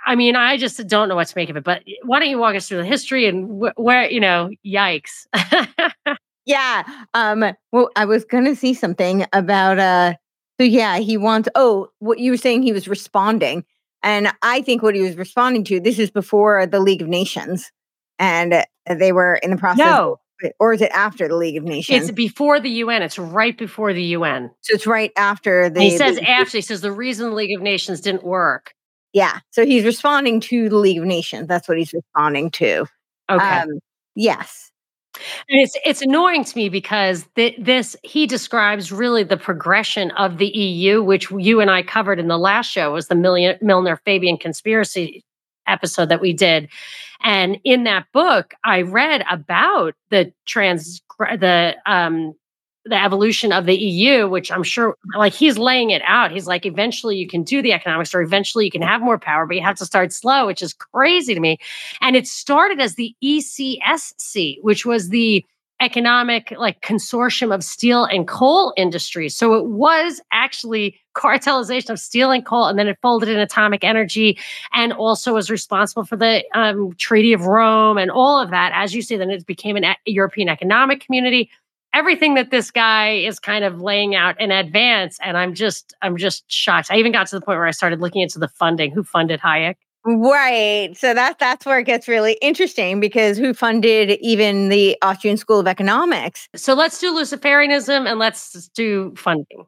I 0.07 0.15
mean, 0.15 0.37
I 0.37 0.57
just 0.57 0.87
don't 0.87 1.09
know 1.09 1.17
what 1.17 1.27
to 1.29 1.35
make 1.37 1.51
of 1.51 1.57
it. 1.57 1.65
But 1.65 1.83
why 2.05 2.21
don't 2.21 2.29
you 2.29 2.39
walk 2.39 2.55
us 2.57 2.69
through 2.69 2.79
the 2.79 2.85
history 2.85 3.27
and 3.27 3.63
wh- 3.63 3.79
where 3.79 4.11
you 4.11 4.21
know? 4.21 4.51
Yikes. 4.65 5.27
yeah. 6.47 6.83
Um. 7.15 7.45
Well, 7.73 7.91
I 7.97 8.05
was 8.05 8.25
going 8.25 8.45
to 8.45 8.57
see 8.57 8.75
something 8.75 9.27
about. 9.33 9.79
uh 9.79 10.15
So 10.59 10.65
yeah, 10.65 10.99
he 10.99 11.17
wants. 11.17 11.49
Oh, 11.55 11.89
what 11.99 12.19
you 12.19 12.31
were 12.31 12.37
saying? 12.37 12.63
He 12.63 12.73
was 12.73 12.89
responding, 12.89 13.65
and 14.03 14.33
I 14.43 14.63
think 14.63 14.83
what 14.83 14.95
he 14.95 15.03
was 15.03 15.17
responding 15.17 15.65
to. 15.65 15.81
This 15.81 15.99
is 15.99 16.11
before 16.11 16.67
the 16.67 16.81
League 16.81 17.03
of 17.03 17.09
Nations, 17.09 17.71
and 18.19 18.65
they 18.89 19.13
were 19.13 19.37
in 19.37 19.51
the 19.51 19.57
process. 19.57 19.85
No 19.85 20.19
or 20.59 20.73
is 20.73 20.81
it 20.81 20.91
after 20.93 21.29
the 21.29 21.37
League 21.37 21.57
of 21.57 21.65
Nations? 21.65 22.03
It's 22.03 22.11
before 22.11 22.61
the 22.61 22.71
UN. 22.71 23.03
It's 23.03 23.19
right 23.19 23.57
before 23.57 23.93
the 23.93 24.03
UN. 24.03 24.51
So 24.63 24.75
it's 24.75 24.87
right 24.87 25.13
after 25.17 25.71
the. 25.71 25.81
And 25.81 25.91
he 25.91 25.97
says 25.97 26.19
after. 26.19 26.59
He 26.59 26.63
says 26.63 26.81
the 26.81 26.93
reason 26.93 27.31
the 27.31 27.37
League 27.37 27.57
of 27.57 27.63
Nations 27.63 28.01
didn't 28.01 28.25
work. 28.25 28.75
Yeah. 29.13 29.39
So 29.51 29.65
he's 29.65 29.85
responding 29.85 30.41
to 30.41 30.69
the 30.69 30.77
League 30.77 30.99
of 30.99 31.05
Nations. 31.05 31.47
That's 31.49 31.69
what 31.69 31.79
he's 31.79 31.93
responding 31.93 32.51
to. 32.53 32.87
Okay. 33.31 33.61
Um, 33.61 33.79
yes. 34.15 34.71
And 35.49 35.61
it's 35.61 35.77
it's 35.85 36.03
annoying 36.03 36.45
to 36.45 36.57
me 36.57 36.69
because 36.69 37.25
th- 37.37 37.55
this 37.59 37.95
he 38.03 38.27
describes 38.27 38.91
really 38.91 39.23
the 39.23 39.37
progression 39.37 40.11
of 40.13 40.39
the 40.39 40.49
EU, 40.49 41.03
which 41.03 41.31
you 41.31 41.61
and 41.61 41.71
I 41.71 41.85
covered 41.85 42.19
in 42.19 42.27
the 42.27 42.39
last 42.39 42.67
show, 42.69 42.93
was 42.93 43.07
the 43.07 43.15
Milner 43.15 43.97
Fabian 44.05 44.37
conspiracy 44.37 45.25
episode 45.69 46.09
that 46.09 46.21
we 46.21 46.33
did. 46.33 46.69
And 47.25 47.59
in 47.65 47.85
that 47.85 48.07
book, 48.13 48.55
I 48.65 48.83
read 48.83 49.25
about 49.31 49.95
the 50.11 50.33
trans 50.47 51.03
the 51.19 51.75
um 51.87 52.35
the 52.87 53.03
evolution 53.03 53.51
of 53.51 53.65
the 53.65 53.75
EU, 53.75 54.29
which 54.29 54.53
I'm 54.53 54.63
sure 54.63 54.95
like 55.17 55.33
he's 55.33 55.57
laying 55.57 55.91
it 55.91 56.03
out. 56.05 56.31
He's 56.31 56.47
like, 56.47 56.67
eventually 56.67 57.17
you 57.17 57.27
can 57.27 57.43
do 57.43 57.63
the 57.63 57.73
economics 57.73 58.15
or 58.15 58.21
eventually 58.21 58.67
you 58.67 58.71
can 58.71 58.83
have 58.83 59.01
more 59.01 59.19
power, 59.19 59.47
but 59.47 59.57
you 59.57 59.63
have 59.63 59.79
to 59.79 59.87
start 59.87 60.13
slow, 60.13 60.47
which 60.47 60.63
is 60.63 60.75
crazy 60.75 61.33
to 61.33 61.41
me. 61.41 61.57
And 62.03 62.15
it 62.15 62.27
started 62.27 62.81
as 62.81 62.97
the 62.97 63.15
ECSC, 63.25 64.59
which 64.61 64.85
was 64.85 65.09
the 65.09 65.45
economic 65.85 66.53
like 66.59 66.81
consortium 66.81 67.55
of 67.55 67.63
steel 67.63 68.05
and 68.05 68.27
coal 68.27 68.73
industries. 68.77 69.37
So 69.37 69.55
it 69.55 69.67
was 69.67 70.21
actually 70.33 70.99
cartelization 71.15 71.91
of 71.91 72.01
steel 72.01 72.31
and 72.31 72.45
coal, 72.45 72.67
and 72.67 72.79
then 72.79 72.89
it 72.89 72.99
folded 73.03 73.29
in 73.29 73.39
atomic 73.39 73.85
energy, 73.85 74.39
and 74.73 74.93
also 74.93 75.35
was 75.35 75.51
responsible 75.51 76.05
for 76.05 76.17
the 76.17 76.43
um, 76.55 76.93
Treaty 76.95 77.33
of 77.33 77.43
Rome 77.47 77.99
and 77.99 78.11
all 78.11 78.41
of 78.41 78.51
that. 78.51 78.73
As 78.75 78.95
you 78.95 79.03
say, 79.03 79.17
then 79.17 79.31
it 79.31 79.47
became 79.47 79.77
an 79.77 79.95
European 80.07 80.49
economic 80.49 81.01
community. 81.01 81.51
Everything 81.93 82.35
that 82.35 82.51
this 82.51 82.73
guy 82.73 83.13
is 83.13 83.39
kind 83.39 83.65
of 83.65 83.81
laying 83.81 84.17
out 84.17 84.41
in 84.41 84.51
advance, 84.51 85.19
and 85.23 85.37
I'm 85.37 85.55
just, 85.55 85.95
I'm 86.03 86.17
just 86.17 86.51
shocked. 86.51 86.91
I 86.91 86.97
even 86.97 87.13
got 87.13 87.29
to 87.29 87.39
the 87.39 87.45
point 87.45 87.59
where 87.59 87.69
I 87.69 87.73
started 87.73 88.01
looking 88.01 88.23
into 88.23 88.41
the 88.41 88.49
funding. 88.49 88.91
Who 88.91 89.05
funded 89.05 89.39
Hayek? 89.39 89.77
Right. 90.07 90.95
So 90.97 91.15
that 91.15 91.39
that's 91.39 91.65
where 91.65 91.79
it 91.79 91.85
gets 91.85 92.09
really 92.09 92.37
interesting 92.43 93.01
because 93.01 93.39
who 93.39 93.55
funded 93.55 94.19
even 94.21 94.69
the 94.69 94.99
Austrian 95.01 95.39
School 95.39 95.59
of 95.61 95.67
Economics? 95.67 96.47
So 96.55 96.75
let's 96.75 96.99
do 97.01 97.15
Luciferianism 97.15 98.07
and 98.07 98.19
let's 98.19 98.69
do 98.75 99.15
funding. 99.17 99.65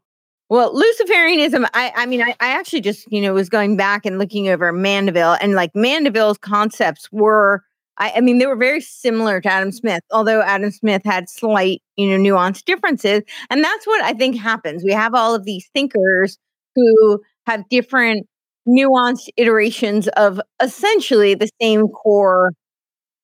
Well, 0.50 0.74
Luciferianism, 0.74 1.66
I, 1.74 1.90
I 1.96 2.06
mean, 2.06 2.22
I, 2.22 2.34
I 2.40 2.48
actually 2.52 2.82
just, 2.82 3.10
you 3.10 3.20
know, 3.20 3.32
was 3.34 3.48
going 3.48 3.76
back 3.76 4.04
and 4.06 4.18
looking 4.18 4.48
over 4.48 4.72
Mandeville 4.72 5.36
and 5.40 5.54
like 5.54 5.74
Mandeville's 5.74 6.38
concepts 6.38 7.10
were, 7.10 7.62
I, 7.98 8.12
I 8.16 8.20
mean, 8.20 8.38
they 8.38 8.46
were 8.46 8.56
very 8.56 8.80
similar 8.82 9.40
to 9.40 9.48
Adam 9.48 9.72
Smith, 9.72 10.02
although 10.12 10.42
Adam 10.42 10.70
Smith 10.70 11.02
had 11.04 11.28
slight, 11.30 11.82
you 11.96 12.06
know, 12.16 12.18
nuanced 12.18 12.64
differences. 12.64 13.22
And 13.50 13.64
that's 13.64 13.86
what 13.86 14.02
I 14.04 14.12
think 14.12 14.36
happens. 14.36 14.84
We 14.84 14.92
have 14.92 15.14
all 15.14 15.34
of 15.34 15.44
these 15.44 15.68
thinkers 15.74 16.38
who 16.76 17.20
have 17.46 17.68
different 17.70 18.26
nuanced 18.68 19.28
iterations 19.36 20.08
of 20.08 20.40
essentially 20.62 21.34
the 21.34 21.48
same 21.60 21.88
core 21.88 22.52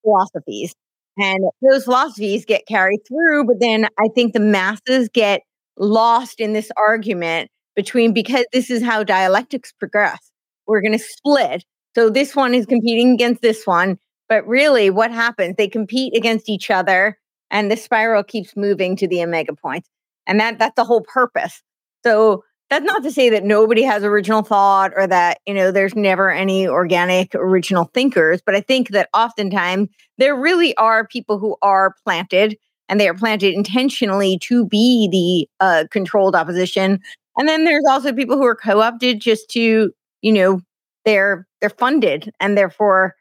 philosophies. 0.02 0.75
And 1.18 1.44
those 1.68 1.84
philosophies 1.84 2.44
get 2.44 2.66
carried 2.66 3.00
through, 3.06 3.44
but 3.46 3.61
then 3.61 3.87
I 3.99 4.08
think 4.14 4.32
the 4.32 4.40
masses 4.40 5.08
get 5.12 5.42
lost 5.78 6.40
in 6.40 6.52
this 6.52 6.70
argument 6.76 7.50
between 7.75 8.12
because 8.12 8.46
this 8.52 8.70
is 8.70 8.82
how 8.82 9.02
dialectics 9.02 9.72
progress. 9.72 10.30
We're 10.66 10.80
going 10.80 10.99
to 10.99 11.04
split. 11.04 11.64
So 11.94 12.08
this 12.08 12.34
one 12.34 12.54
is 12.54 12.66
competing 12.66 13.12
against 13.12 13.42
this 13.42 13.66
one. 13.66 13.99
But 14.28 14.46
really, 14.46 14.88
what 14.88 15.11
happens? 15.11 15.56
They 15.58 15.68
compete 15.68 16.16
against 16.16 16.49
each 16.49 16.70
other, 16.70 17.18
and 17.50 17.70
the 17.70 17.76
spiral 17.76 18.25
keeps 18.25 18.56
moving 18.56 18.96
to 18.96 19.06
the 19.06 19.22
omega 19.22 19.54
point. 19.54 19.84
And 20.26 20.40
that 20.40 20.58
that's 20.58 20.76
the 20.76 20.84
whole 20.84 21.02
purpose. 21.02 21.62
So 22.04 22.42
that's 22.72 22.84
not 22.84 23.02
to 23.02 23.10
say 23.10 23.28
that 23.28 23.44
nobody 23.44 23.82
has 23.82 24.02
original 24.02 24.42
thought 24.42 24.92
or 24.96 25.06
that 25.06 25.38
you 25.46 25.54
know 25.54 25.70
there's 25.70 25.94
never 25.94 26.30
any 26.30 26.66
organic 26.66 27.34
original 27.34 27.84
thinkers 27.92 28.40
but 28.44 28.54
i 28.54 28.60
think 28.60 28.88
that 28.90 29.08
oftentimes 29.14 29.88
there 30.18 30.34
really 30.34 30.74
are 30.76 31.06
people 31.06 31.38
who 31.38 31.56
are 31.62 31.94
planted 32.04 32.56
and 32.92 33.00
they 33.00 33.08
are 33.08 33.14
planted 33.14 33.54
intentionally 33.54 34.38
to 34.42 34.66
be 34.66 35.08
the 35.10 35.64
uh, 35.64 35.84
controlled 35.90 36.36
opposition. 36.36 37.00
And 37.38 37.48
then 37.48 37.64
there's 37.64 37.86
also 37.88 38.12
people 38.12 38.36
who 38.36 38.44
are 38.44 38.54
co-opted 38.54 39.18
just 39.18 39.48
to 39.50 39.92
you 40.20 40.32
know 40.32 40.60
they're 41.06 41.46
they're 41.60 41.70
funded 41.70 42.30
and 42.38 42.56
therefore 42.56 43.14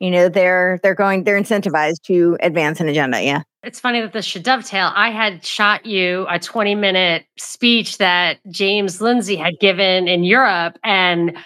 you 0.00 0.10
know 0.10 0.28
they're 0.28 0.78
they're 0.82 0.94
going 0.94 1.24
they're 1.24 1.40
incentivized 1.40 2.02
to 2.02 2.36
advance 2.40 2.80
an 2.80 2.88
agenda 2.88 3.22
yeah 3.22 3.42
it's 3.66 3.80
funny 3.80 4.00
that 4.00 4.12
this 4.12 4.24
should 4.24 4.44
dovetail. 4.44 4.92
I 4.94 5.10
had 5.10 5.44
shot 5.44 5.84
you 5.84 6.24
a 6.30 6.38
20 6.38 6.76
minute 6.76 7.24
speech 7.36 7.98
that 7.98 8.38
James 8.48 9.00
Lindsay 9.00 9.34
had 9.34 9.58
given 9.60 10.06
in 10.06 10.22
Europe. 10.22 10.78
And 10.84 11.36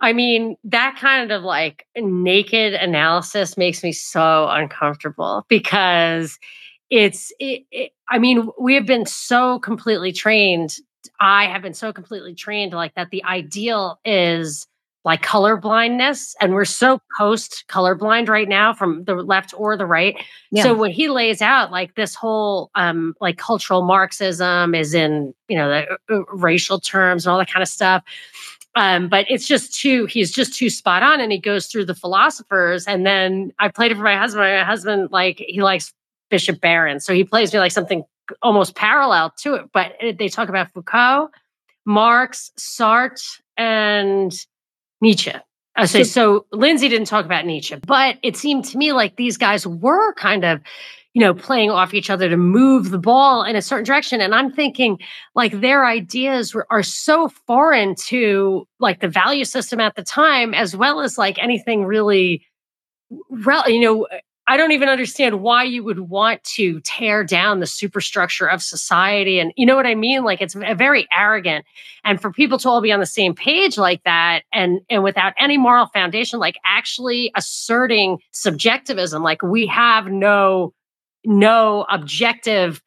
I 0.00 0.14
mean, 0.14 0.56
that 0.64 0.96
kind 0.98 1.30
of 1.30 1.42
like 1.42 1.86
naked 1.94 2.72
analysis 2.72 3.58
makes 3.58 3.82
me 3.82 3.92
so 3.92 4.48
uncomfortable 4.48 5.44
because 5.48 6.38
it's, 6.88 7.30
it, 7.38 7.64
it, 7.70 7.92
I 8.08 8.18
mean, 8.18 8.48
we 8.58 8.74
have 8.74 8.86
been 8.86 9.04
so 9.04 9.58
completely 9.58 10.12
trained. 10.12 10.76
I 11.20 11.44
have 11.44 11.60
been 11.60 11.74
so 11.74 11.92
completely 11.92 12.34
trained 12.34 12.72
like 12.72 12.94
that. 12.94 13.10
The 13.10 13.22
ideal 13.24 14.00
is 14.06 14.66
like 15.04 15.22
color 15.22 15.56
blindness 15.56 16.34
and 16.40 16.52
we're 16.52 16.64
so 16.64 17.00
post 17.18 17.64
colorblind 17.68 18.28
right 18.28 18.48
now 18.48 18.72
from 18.72 19.04
the 19.04 19.14
left 19.14 19.54
or 19.56 19.76
the 19.76 19.86
right 19.86 20.16
yeah. 20.50 20.62
so 20.62 20.74
when 20.74 20.90
he 20.90 21.08
lays 21.08 21.40
out 21.40 21.70
like 21.70 21.94
this 21.94 22.14
whole 22.14 22.70
um 22.74 23.14
like 23.20 23.38
cultural 23.38 23.82
marxism 23.82 24.74
is 24.74 24.94
in 24.94 25.34
you 25.48 25.56
know 25.56 25.68
the 25.68 25.86
uh, 25.90 26.18
uh, 26.18 26.24
racial 26.32 26.78
terms 26.78 27.24
and 27.24 27.32
all 27.32 27.38
that 27.38 27.50
kind 27.50 27.62
of 27.62 27.68
stuff 27.68 28.02
um 28.76 29.08
but 29.08 29.26
it's 29.28 29.46
just 29.46 29.74
too 29.74 30.06
he's 30.06 30.30
just 30.30 30.54
too 30.54 30.68
spot 30.68 31.02
on 31.02 31.20
and 31.20 31.32
he 31.32 31.38
goes 31.38 31.66
through 31.66 31.84
the 31.84 31.94
philosophers 31.94 32.86
and 32.86 33.06
then 33.06 33.52
i 33.58 33.68
played 33.68 33.90
it 33.90 33.96
for 33.96 34.04
my 34.04 34.16
husband 34.16 34.42
my 34.42 34.64
husband 34.64 35.08
like 35.10 35.42
he 35.48 35.62
likes 35.62 35.92
bishop 36.28 36.60
barron 36.60 37.00
so 37.00 37.14
he 37.14 37.24
plays 37.24 37.52
me 37.52 37.58
like 37.58 37.72
something 37.72 38.04
almost 38.42 38.76
parallel 38.76 39.32
to 39.36 39.54
it 39.54 39.64
but 39.72 39.94
they 40.18 40.28
talk 40.28 40.48
about 40.48 40.70
foucault 40.72 41.28
marx 41.84 42.52
sartre 42.58 43.40
and 43.56 44.46
Nietzsche. 45.00 45.32
Uh, 45.76 45.86
so, 45.86 46.02
so 46.02 46.46
Lindsay 46.52 46.88
didn't 46.88 47.06
talk 47.06 47.24
about 47.24 47.46
Nietzsche, 47.46 47.76
but 47.86 48.18
it 48.22 48.36
seemed 48.36 48.64
to 48.66 48.76
me 48.76 48.92
like 48.92 49.16
these 49.16 49.36
guys 49.36 49.66
were 49.66 50.12
kind 50.14 50.44
of, 50.44 50.60
you 51.14 51.20
know, 51.20 51.32
playing 51.32 51.70
off 51.70 51.94
each 51.94 52.10
other 52.10 52.28
to 52.28 52.36
move 52.36 52.90
the 52.90 52.98
ball 52.98 53.42
in 53.42 53.56
a 53.56 53.62
certain 53.62 53.84
direction. 53.84 54.20
And 54.20 54.34
I'm 54.34 54.52
thinking 54.52 54.98
like 55.34 55.60
their 55.60 55.86
ideas 55.86 56.54
were, 56.54 56.66
are 56.70 56.82
so 56.82 57.28
foreign 57.46 57.94
to 58.06 58.66
like 58.78 59.00
the 59.00 59.08
value 59.08 59.44
system 59.44 59.80
at 59.80 59.96
the 59.96 60.02
time, 60.02 60.54
as 60.54 60.76
well 60.76 61.00
as 61.00 61.16
like 61.16 61.38
anything 61.38 61.84
really, 61.84 62.44
you 63.10 63.80
know, 63.80 64.06
I 64.50 64.56
don't 64.56 64.72
even 64.72 64.88
understand 64.88 65.42
why 65.42 65.62
you 65.62 65.84
would 65.84 66.00
want 66.00 66.42
to 66.56 66.80
tear 66.80 67.22
down 67.22 67.60
the 67.60 67.68
superstructure 67.68 68.48
of 68.48 68.64
society. 68.64 69.38
And 69.38 69.52
you 69.56 69.64
know 69.64 69.76
what 69.76 69.86
I 69.86 69.94
mean? 69.94 70.24
Like 70.24 70.40
it's 70.40 70.54
very 70.54 71.06
arrogant. 71.16 71.64
And 72.02 72.20
for 72.20 72.32
people 72.32 72.58
to 72.58 72.68
all 72.68 72.80
be 72.80 72.90
on 72.90 72.98
the 72.98 73.06
same 73.06 73.32
page 73.32 73.78
like 73.78 74.02
that 74.02 74.42
and, 74.52 74.80
and 74.90 75.04
without 75.04 75.34
any 75.38 75.56
moral 75.56 75.86
foundation, 75.86 76.40
like 76.40 76.56
actually 76.64 77.30
asserting 77.36 78.18
subjectivism, 78.32 79.22
like 79.22 79.40
we 79.40 79.68
have 79.68 80.08
no, 80.08 80.74
no 81.24 81.86
objective 81.88 82.82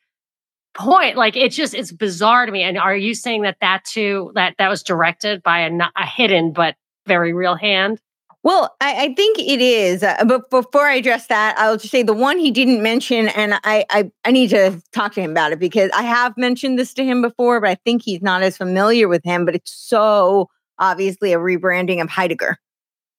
point. 0.74 1.16
Like 1.16 1.38
it's 1.38 1.56
just, 1.56 1.74
it's 1.74 1.94
bizarre 1.94 2.46
to 2.46 2.52
me. 2.52 2.64
And 2.64 2.78
are 2.78 2.94
you 2.94 3.16
saying 3.16 3.44
that 3.44 3.56
that 3.62 3.86
too, 3.86 4.34
that 4.36 4.56
that 4.58 4.68
was 4.68 4.84
directed 4.84 5.42
by 5.42 5.62
a, 5.62 5.72
a 5.96 6.06
hidden 6.06 6.52
but 6.52 6.76
very 7.08 7.32
real 7.32 7.56
hand? 7.56 8.02
Well, 8.44 8.76
I, 8.82 9.06
I, 9.06 9.14
think 9.14 9.40
it 9.40 9.62
is. 9.62 10.04
Uh, 10.04 10.26
but 10.26 10.50
before 10.50 10.86
I 10.86 10.96
address 10.96 11.28
that, 11.28 11.56
I'll 11.58 11.78
just 11.78 11.92
say 11.92 12.04
the 12.04 12.14
one 12.14 12.38
he 12.38 12.52
didn't 12.52 12.84
mention, 12.84 13.30
and 13.30 13.54
I, 13.64 13.86
I, 13.90 14.12
I 14.26 14.32
need 14.32 14.50
to 14.50 14.82
talk 14.92 15.14
to 15.14 15.22
him 15.22 15.32
about 15.32 15.54
it 15.54 15.60
because 15.60 15.90
I 15.94 16.04
have 16.04 16.36
mentioned 16.36 16.78
this 16.78 16.94
to 16.96 17.06
him 17.06 17.22
before, 17.22 17.62
but 17.62 17.70
I 17.70 17.76
think 17.76 18.02
he's 18.04 18.22
not 18.22 18.44
as 18.44 18.58
familiar 18.58 19.08
with 19.08 19.24
him. 19.24 19.46
But 19.46 19.56
it's 19.56 19.72
so 19.72 20.50
obviously 20.78 21.32
a 21.32 21.38
rebranding 21.38 22.02
of 22.02 22.10
Heidegger. 22.10 22.58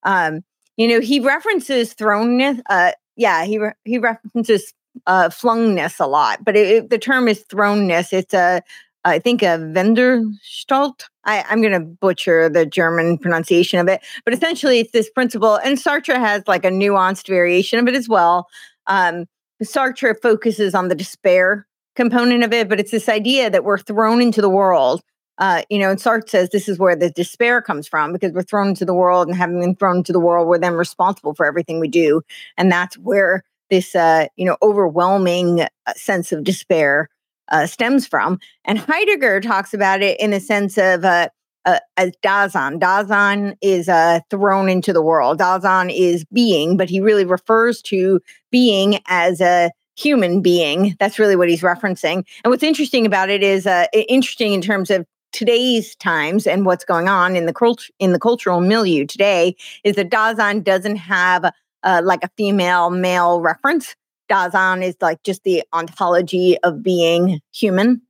Um, 0.02 0.42
you 0.76 0.88
know, 0.88 1.00
he 1.00 1.20
references 1.20 1.94
thrownness. 1.94 2.60
Uh, 2.68 2.92
yeah, 3.16 3.46
he 3.46 3.58
re- 3.58 3.72
he 3.84 3.96
references 3.96 4.74
uh, 5.06 5.30
flungness 5.30 5.98
a 6.00 6.06
lot, 6.06 6.44
but 6.44 6.54
it, 6.54 6.68
it, 6.68 6.90
the 6.90 6.98
term 6.98 7.28
is 7.28 7.42
thrownness. 7.44 8.12
It's 8.12 8.34
a 8.34 8.60
I 9.06 9.20
think 9.20 9.42
a 9.42 9.56
Wenderstalt. 9.58 11.04
I, 11.24 11.44
I'm 11.48 11.60
going 11.60 11.72
to 11.72 11.80
butcher 11.80 12.48
the 12.48 12.66
German 12.66 13.18
pronunciation 13.18 13.78
of 13.78 13.88
it, 13.88 14.02
but 14.24 14.34
essentially 14.34 14.80
it's 14.80 14.92
this 14.92 15.10
principle, 15.10 15.56
and 15.56 15.78
Sartre 15.78 16.16
has 16.16 16.42
like 16.46 16.64
a 16.64 16.70
nuanced 16.70 17.28
variation 17.28 17.78
of 17.78 17.88
it 17.88 17.94
as 17.94 18.08
well. 18.08 18.46
Um, 18.86 19.26
Sartre 19.62 20.14
focuses 20.20 20.74
on 20.74 20.88
the 20.88 20.94
despair 20.94 21.66
component 21.96 22.44
of 22.44 22.52
it, 22.52 22.68
but 22.68 22.80
it's 22.80 22.90
this 22.90 23.08
idea 23.08 23.50
that 23.50 23.64
we're 23.64 23.78
thrown 23.78 24.20
into 24.20 24.40
the 24.40 24.48
world. 24.48 25.00
Uh, 25.38 25.62
you 25.68 25.78
know, 25.78 25.90
and 25.90 25.98
Sartre 25.98 26.28
says 26.28 26.50
this 26.50 26.68
is 26.68 26.78
where 26.78 26.94
the 26.94 27.10
despair 27.10 27.60
comes 27.60 27.88
from 27.88 28.12
because 28.12 28.32
we're 28.32 28.42
thrown 28.42 28.68
into 28.68 28.84
the 28.84 28.94
world, 28.94 29.26
and 29.26 29.36
having 29.36 29.60
been 29.60 29.74
thrown 29.74 29.98
into 29.98 30.12
the 30.12 30.20
world, 30.20 30.46
we're 30.46 30.58
then 30.58 30.74
responsible 30.74 31.34
for 31.34 31.46
everything 31.46 31.80
we 31.80 31.88
do, 31.88 32.22
and 32.56 32.70
that's 32.70 32.96
where 32.98 33.42
this, 33.70 33.96
uh, 33.96 34.26
you 34.36 34.44
know, 34.44 34.56
overwhelming 34.62 35.62
uh, 35.62 35.92
sense 35.96 36.32
of 36.32 36.44
despair 36.44 37.08
uh, 37.50 37.66
stems 37.66 38.06
from. 38.06 38.38
And 38.64 38.78
Heidegger 38.78 39.40
talks 39.40 39.74
about 39.74 40.02
it 40.02 40.18
in 40.20 40.32
a 40.32 40.40
sense 40.40 40.78
of 40.78 41.04
uh, 41.04 41.28
uh, 41.64 41.78
as 41.96 42.12
Dasein. 42.22 42.78
Dasein 42.78 43.56
is 43.62 43.88
uh, 43.88 44.20
thrown 44.30 44.68
into 44.68 44.92
the 44.92 45.02
world. 45.02 45.38
Dasein 45.38 45.92
is 45.94 46.24
being, 46.26 46.76
but 46.76 46.90
he 46.90 47.00
really 47.00 47.24
refers 47.24 47.80
to 47.82 48.20
being 48.50 48.98
as 49.06 49.40
a 49.40 49.70
human 49.96 50.42
being. 50.42 50.96
That's 50.98 51.18
really 51.18 51.36
what 51.36 51.48
he's 51.48 51.62
referencing. 51.62 52.24
And 52.42 52.50
what's 52.50 52.62
interesting 52.62 53.06
about 53.06 53.30
it 53.30 53.42
is 53.42 53.66
uh, 53.66 53.86
interesting 53.92 54.52
in 54.52 54.60
terms 54.60 54.90
of 54.90 55.06
today's 55.32 55.96
times 55.96 56.46
and 56.46 56.64
what's 56.64 56.84
going 56.84 57.08
on 57.08 57.34
in 57.36 57.46
the 57.46 57.52
cult- 57.52 57.90
in 57.98 58.12
the 58.12 58.20
cultural 58.20 58.60
milieu 58.60 59.04
today 59.04 59.56
is 59.82 59.96
that 59.96 60.10
Dasein 60.10 60.62
doesn't 60.62 60.96
have 60.96 61.50
uh, 61.82 62.00
like 62.04 62.24
a 62.24 62.30
female 62.36 62.90
male 62.90 63.40
reference. 63.40 63.96
Dasein 64.30 64.82
is 64.82 64.96
like 65.00 65.22
just 65.22 65.44
the 65.44 65.62
ontology 65.72 66.58
of 66.62 66.82
being 66.82 67.40
human. 67.52 68.02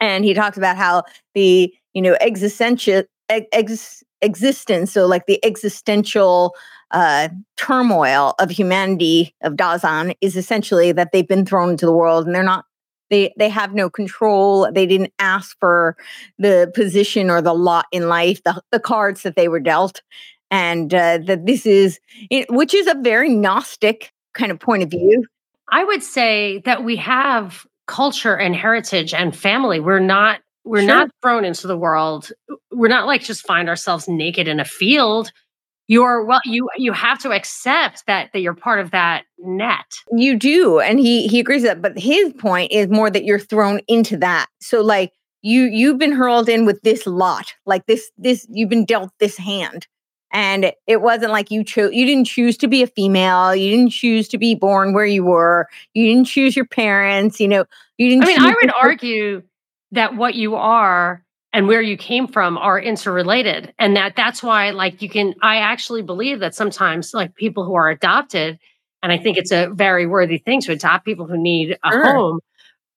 And 0.00 0.24
he 0.24 0.34
talks 0.34 0.56
about 0.56 0.76
how 0.76 1.02
the, 1.34 1.72
you 1.92 2.02
know, 2.02 2.16
existential 2.20 3.02
ex, 3.28 4.02
existence, 4.22 4.92
so 4.92 5.06
like 5.06 5.26
the 5.26 5.44
existential 5.44 6.54
uh, 6.90 7.28
turmoil 7.56 8.34
of 8.38 8.50
humanity 8.50 9.34
of 9.42 9.54
Dasein 9.54 10.14
is 10.20 10.36
essentially 10.36 10.92
that 10.92 11.12
they've 11.12 11.28
been 11.28 11.44
thrown 11.44 11.70
into 11.70 11.86
the 11.86 11.92
world 11.92 12.26
and 12.26 12.34
they're 12.34 12.42
not 12.42 12.64
they 13.10 13.32
they 13.38 13.48
have 13.48 13.72
no 13.72 13.88
control. 13.88 14.70
They 14.70 14.86
didn't 14.86 15.12
ask 15.18 15.56
for 15.58 15.96
the 16.38 16.70
position 16.74 17.30
or 17.30 17.40
the 17.40 17.54
lot 17.54 17.86
in 17.90 18.08
life 18.08 18.42
the, 18.44 18.62
the 18.70 18.80
cards 18.80 19.22
that 19.22 19.34
they 19.34 19.48
were 19.48 19.60
dealt. 19.60 20.02
And 20.50 20.92
uh, 20.94 21.18
that 21.26 21.46
this 21.46 21.66
is 21.66 22.00
it, 22.30 22.50
which 22.50 22.74
is 22.74 22.86
a 22.86 22.94
very 22.94 23.30
gnostic 23.30 24.12
kind 24.34 24.50
of 24.50 24.60
point 24.60 24.82
of 24.82 24.90
view 24.90 25.24
i 25.70 25.84
would 25.84 26.02
say 26.02 26.62
that 26.64 26.84
we 26.84 26.96
have 26.96 27.66
culture 27.88 28.36
and 28.36 28.54
heritage 28.54 29.12
and 29.12 29.36
family. 29.36 29.80
We're 29.80 29.98
not 29.98 30.40
we're 30.64 30.80
sure. 30.80 30.86
not 30.86 31.10
thrown 31.22 31.44
into 31.44 31.66
the 31.66 31.78
world. 31.78 32.30
We're 32.70 32.88
not 32.88 33.06
like 33.06 33.22
just 33.22 33.46
find 33.46 33.68
ourselves 33.68 34.06
naked 34.06 34.46
in 34.46 34.60
a 34.60 34.64
field. 34.64 35.32
You're 35.88 36.24
well 36.24 36.40
you 36.44 36.68
you 36.76 36.92
have 36.92 37.18
to 37.20 37.32
accept 37.32 38.04
that 38.06 38.30
that 38.32 38.40
you're 38.40 38.54
part 38.54 38.78
of 38.78 38.92
that 38.92 39.24
net. 39.38 39.86
You 40.12 40.38
do 40.38 40.78
and 40.78 41.00
he 41.00 41.26
he 41.26 41.40
agrees 41.40 41.62
with 41.62 41.72
that 41.72 41.82
but 41.82 41.98
his 41.98 42.32
point 42.34 42.70
is 42.70 42.88
more 42.88 43.10
that 43.10 43.24
you're 43.24 43.38
thrown 43.40 43.80
into 43.88 44.16
that. 44.18 44.46
So 44.60 44.82
like 44.82 45.12
you 45.40 45.62
you've 45.64 45.98
been 45.98 46.12
hurled 46.12 46.48
in 46.48 46.66
with 46.66 46.82
this 46.82 47.06
lot 47.06 47.54
like 47.64 47.86
this 47.86 48.10
this 48.18 48.46
you've 48.50 48.68
been 48.68 48.84
dealt 48.84 49.10
this 49.18 49.38
hand 49.38 49.86
and 50.30 50.72
it 50.86 51.00
wasn't 51.00 51.32
like 51.32 51.50
you 51.50 51.64
chose 51.64 51.92
you 51.92 52.04
didn't 52.04 52.26
choose 52.26 52.56
to 52.56 52.68
be 52.68 52.82
a 52.82 52.86
female 52.86 53.54
you 53.54 53.70
didn't 53.70 53.90
choose 53.90 54.28
to 54.28 54.38
be 54.38 54.54
born 54.54 54.92
where 54.92 55.06
you 55.06 55.24
were 55.24 55.66
you 55.94 56.06
didn't 56.06 56.26
choose 56.26 56.56
your 56.56 56.66
parents 56.66 57.40
you 57.40 57.48
know 57.48 57.64
you 57.96 58.08
didn't 58.08 58.24
i 58.24 58.26
mean 58.26 58.40
i 58.40 58.54
would 58.60 58.72
argue 58.74 59.42
that 59.92 60.16
what 60.16 60.34
you 60.34 60.54
are 60.54 61.24
and 61.52 61.66
where 61.66 61.80
you 61.80 61.96
came 61.96 62.26
from 62.26 62.58
are 62.58 62.78
interrelated 62.78 63.72
and 63.78 63.96
that 63.96 64.14
that's 64.16 64.42
why 64.42 64.70
like 64.70 65.00
you 65.00 65.08
can 65.08 65.34
i 65.42 65.56
actually 65.56 66.02
believe 66.02 66.40
that 66.40 66.54
sometimes 66.54 67.14
like 67.14 67.34
people 67.34 67.64
who 67.64 67.74
are 67.74 67.88
adopted 67.88 68.58
and 69.02 69.12
i 69.12 69.18
think 69.18 69.36
it's 69.36 69.52
a 69.52 69.68
very 69.70 70.06
worthy 70.06 70.38
thing 70.38 70.60
to 70.60 70.72
adopt 70.72 71.04
people 71.04 71.26
who 71.26 71.38
need 71.38 71.78
a 71.84 71.90
sure. 71.90 72.12
home 72.12 72.40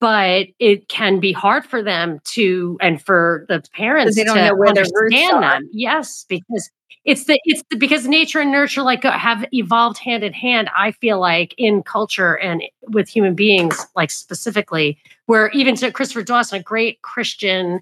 but 0.01 0.47
it 0.57 0.89
can 0.89 1.19
be 1.19 1.31
hard 1.31 1.63
for 1.63 1.83
them 1.83 2.19
to 2.25 2.77
and 2.81 3.01
for 3.01 3.45
the 3.47 3.63
parents 3.73 4.15
they 4.15 4.23
don't 4.23 4.35
to 4.35 4.47
know 4.47 4.55
where 4.55 4.67
understand 4.67 5.43
them 5.43 5.69
yes 5.71 6.25
because 6.27 6.69
it's 7.03 7.25
the 7.25 7.39
it's 7.45 7.63
the, 7.69 7.77
because 7.77 8.07
nature 8.07 8.39
and 8.39 8.51
nurture 8.51 8.83
like 8.83 9.03
have 9.03 9.45
evolved 9.53 9.97
hand 9.97 10.23
in 10.23 10.33
hand 10.33 10.69
i 10.77 10.91
feel 10.91 11.19
like 11.19 11.55
in 11.57 11.81
culture 11.83 12.37
and 12.37 12.63
with 12.89 13.09
human 13.09 13.33
beings 13.33 13.85
like 13.95 14.11
specifically 14.11 14.97
where 15.25 15.49
even 15.49 15.75
to 15.75 15.91
christopher 15.91 16.23
dawson 16.23 16.59
a 16.59 16.63
great 16.63 17.01
christian 17.01 17.79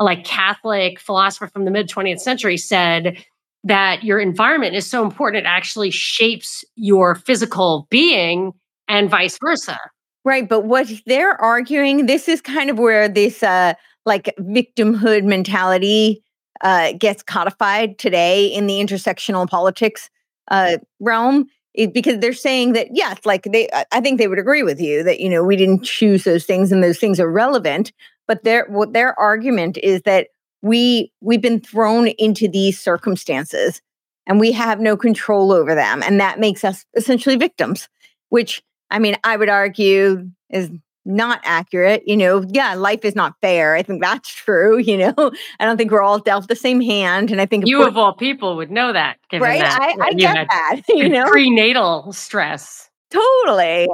like 0.00 0.24
Catholic 0.24 0.98
philosopher 0.98 1.46
from 1.46 1.64
the 1.64 1.70
mid 1.70 1.88
20th 1.88 2.20
century 2.20 2.56
said 2.56 3.22
that 3.62 4.02
your 4.02 4.18
environment 4.18 4.74
is 4.74 4.86
so 4.86 5.04
important, 5.04 5.44
it 5.44 5.48
actually 5.48 5.90
shapes 5.90 6.64
your 6.76 7.14
physical 7.14 7.86
being 7.90 8.52
and 8.88 9.10
vice 9.10 9.38
versa. 9.44 9.78
Right. 10.24 10.48
But 10.48 10.64
what 10.64 10.90
they're 11.06 11.40
arguing, 11.40 12.06
this 12.06 12.28
is 12.28 12.40
kind 12.40 12.70
of 12.70 12.78
where 12.78 13.08
this 13.08 13.42
uh, 13.42 13.74
like 14.06 14.34
victimhood 14.40 15.24
mentality 15.24 16.22
uh, 16.60 16.92
gets 16.92 17.22
codified 17.22 17.98
today 17.98 18.46
in 18.46 18.66
the 18.66 18.74
intersectional 18.74 19.48
politics 19.48 20.10
uh, 20.50 20.78
realm. 21.00 21.46
It, 21.72 21.94
because 21.94 22.18
they're 22.18 22.32
saying 22.32 22.72
that 22.72 22.88
yes 22.90 23.18
like 23.24 23.44
they 23.44 23.68
i 23.92 24.00
think 24.00 24.18
they 24.18 24.26
would 24.26 24.40
agree 24.40 24.64
with 24.64 24.80
you 24.80 25.04
that 25.04 25.20
you 25.20 25.28
know 25.28 25.44
we 25.44 25.54
didn't 25.54 25.84
choose 25.84 26.24
those 26.24 26.44
things 26.44 26.72
and 26.72 26.82
those 26.82 26.98
things 26.98 27.20
are 27.20 27.30
relevant 27.30 27.92
but 28.26 28.42
their 28.42 28.66
what 28.66 28.92
their 28.92 29.16
argument 29.20 29.78
is 29.78 30.02
that 30.02 30.30
we 30.62 31.12
we've 31.20 31.40
been 31.40 31.60
thrown 31.60 32.08
into 32.08 32.48
these 32.48 32.80
circumstances 32.80 33.80
and 34.26 34.40
we 34.40 34.50
have 34.50 34.80
no 34.80 34.96
control 34.96 35.52
over 35.52 35.76
them 35.76 36.02
and 36.02 36.18
that 36.18 36.40
makes 36.40 36.64
us 36.64 36.84
essentially 36.96 37.36
victims 37.36 37.88
which 38.30 38.60
i 38.90 38.98
mean 38.98 39.16
i 39.22 39.36
would 39.36 39.48
argue 39.48 40.28
is 40.50 40.70
not 41.04 41.40
accurate 41.44 42.02
you 42.06 42.16
know 42.16 42.44
yeah 42.48 42.74
life 42.74 43.04
is 43.04 43.16
not 43.16 43.34
fair 43.40 43.74
i 43.74 43.82
think 43.82 44.02
that's 44.02 44.28
true 44.34 44.78
you 44.78 44.96
know 44.96 45.14
i 45.58 45.64
don't 45.64 45.76
think 45.76 45.90
we're 45.90 46.02
all 46.02 46.18
dealt 46.18 46.46
the 46.48 46.56
same 46.56 46.80
hand 46.80 47.30
and 47.30 47.40
i 47.40 47.46
think 47.46 47.66
you 47.66 47.82
of 47.86 47.96
all 47.96 48.14
people 48.14 48.56
would 48.56 48.70
know 48.70 48.92
that 48.92 49.16
right? 49.32 49.60
that, 49.60 49.96
i, 50.00 50.06
I 50.08 50.12
get 50.12 50.46
that 50.50 50.80
you 50.88 51.08
know? 51.08 51.26
prenatal 51.26 52.12
stress. 52.12 52.88
Totally 53.10 53.88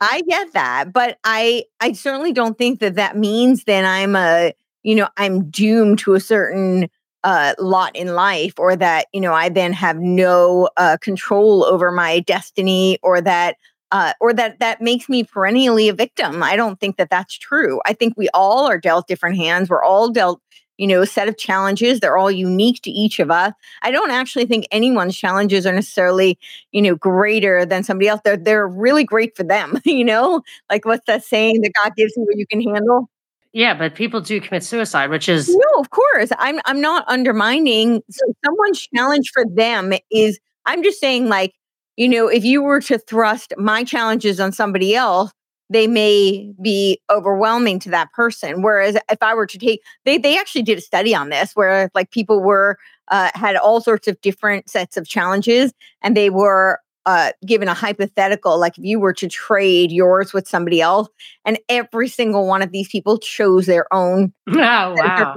I 0.00 0.22
get 0.22 0.52
that, 0.54 0.92
but 0.92 1.18
I 1.24 1.64
I 1.80 1.92
certainly 1.92 2.32
don't 2.32 2.56
think 2.56 2.80
that 2.80 2.94
that 2.94 3.16
means 3.16 3.64
that 3.64 3.84
I'm 3.84 4.16
a 4.16 4.54
you 4.82 4.94
know 4.94 5.08
I'm 5.16 5.50
doomed 5.50 5.98
to 6.00 6.14
a 6.14 6.20
certain 6.20 6.88
uh, 7.22 7.54
lot 7.58 7.94
in 7.94 8.14
life, 8.14 8.54
or 8.58 8.76
that 8.76 9.06
you 9.12 9.20
know 9.20 9.34
I 9.34 9.50
then 9.50 9.74
have 9.74 9.98
no 9.98 10.70
uh, 10.78 10.96
control 11.02 11.64
over 11.64 11.92
my 11.92 12.20
destiny, 12.20 12.98
or 13.02 13.20
that 13.20 13.56
uh, 13.92 14.12
or 14.20 14.32
that 14.34 14.60
that 14.60 14.80
makes 14.80 15.08
me 15.08 15.24
perennially 15.24 15.88
a 15.88 15.94
victim. 15.94 16.42
I 16.42 16.56
don't 16.56 16.78
think 16.78 16.96
that 16.96 17.10
that's 17.10 17.36
true. 17.36 17.80
I 17.86 17.92
think 17.92 18.14
we 18.16 18.28
all 18.34 18.66
are 18.66 18.78
dealt 18.78 19.08
different 19.08 19.36
hands. 19.36 19.68
We're 19.68 19.84
all 19.84 20.10
dealt 20.10 20.40
you 20.80 20.86
know, 20.86 21.02
a 21.02 21.06
set 21.06 21.28
of 21.28 21.36
challenges. 21.36 22.00
They're 22.00 22.16
all 22.16 22.30
unique 22.30 22.80
to 22.82 22.90
each 22.90 23.18
of 23.18 23.30
us. 23.30 23.52
I 23.82 23.90
don't 23.90 24.10
actually 24.10 24.46
think 24.46 24.66
anyone's 24.70 25.14
challenges 25.14 25.66
are 25.66 25.74
necessarily, 25.74 26.38
you 26.72 26.80
know, 26.80 26.94
greater 26.94 27.66
than 27.66 27.84
somebody 27.84 28.08
else. 28.08 28.22
They're 28.24 28.38
they're 28.38 28.66
really 28.66 29.04
great 29.04 29.36
for 29.36 29.42
them, 29.42 29.78
you 29.84 30.06
know? 30.06 30.40
Like 30.70 30.86
what's 30.86 31.04
that 31.06 31.22
saying 31.22 31.60
that 31.60 31.72
God 31.74 31.92
gives 31.96 32.14
you 32.16 32.22
what 32.22 32.38
you 32.38 32.46
can 32.46 32.62
handle? 32.62 33.10
Yeah, 33.52 33.74
but 33.74 33.94
people 33.94 34.22
do 34.22 34.40
commit 34.40 34.64
suicide, 34.64 35.10
which 35.10 35.28
is 35.28 35.54
No, 35.54 35.80
of 35.80 35.90
course. 35.90 36.30
I'm 36.38 36.60
I'm 36.64 36.80
not 36.80 37.04
undermining 37.08 38.02
so 38.08 38.32
someone's 38.42 38.88
challenge 38.94 39.30
for 39.34 39.44
them 39.54 39.92
is 40.10 40.40
I'm 40.64 40.82
just 40.82 40.98
saying 40.98 41.28
like, 41.28 41.52
you 42.00 42.08
know, 42.08 42.28
if 42.28 42.46
you 42.46 42.62
were 42.62 42.80
to 42.80 42.96
thrust 42.96 43.52
my 43.58 43.84
challenges 43.84 44.40
on 44.40 44.52
somebody 44.52 44.94
else, 44.94 45.32
they 45.68 45.86
may 45.86 46.50
be 46.62 46.98
overwhelming 47.10 47.78
to 47.80 47.90
that 47.90 48.10
person. 48.14 48.62
Whereas 48.62 48.96
if 48.96 49.18
I 49.20 49.34
were 49.34 49.44
to 49.44 49.58
take, 49.58 49.82
they 50.06 50.16
they 50.16 50.38
actually 50.38 50.62
did 50.62 50.78
a 50.78 50.80
study 50.80 51.14
on 51.14 51.28
this 51.28 51.52
where 51.52 51.90
like 51.94 52.10
people 52.10 52.40
were 52.40 52.78
uh, 53.08 53.30
had 53.34 53.54
all 53.54 53.82
sorts 53.82 54.08
of 54.08 54.18
different 54.22 54.70
sets 54.70 54.96
of 54.96 55.06
challenges, 55.06 55.74
and 56.00 56.16
they 56.16 56.30
were 56.30 56.80
uh, 57.04 57.32
given 57.44 57.68
a 57.68 57.74
hypothetical, 57.74 58.58
like 58.58 58.78
if 58.78 58.84
you 58.84 58.98
were 58.98 59.12
to 59.12 59.28
trade 59.28 59.92
yours 59.92 60.32
with 60.32 60.48
somebody 60.48 60.80
else, 60.80 61.06
and 61.44 61.58
every 61.68 62.08
single 62.08 62.46
one 62.46 62.62
of 62.62 62.72
these 62.72 62.88
people 62.88 63.18
chose 63.18 63.66
their 63.66 63.84
own 63.92 64.32
oh, 64.48 64.54
wow. 64.54 65.34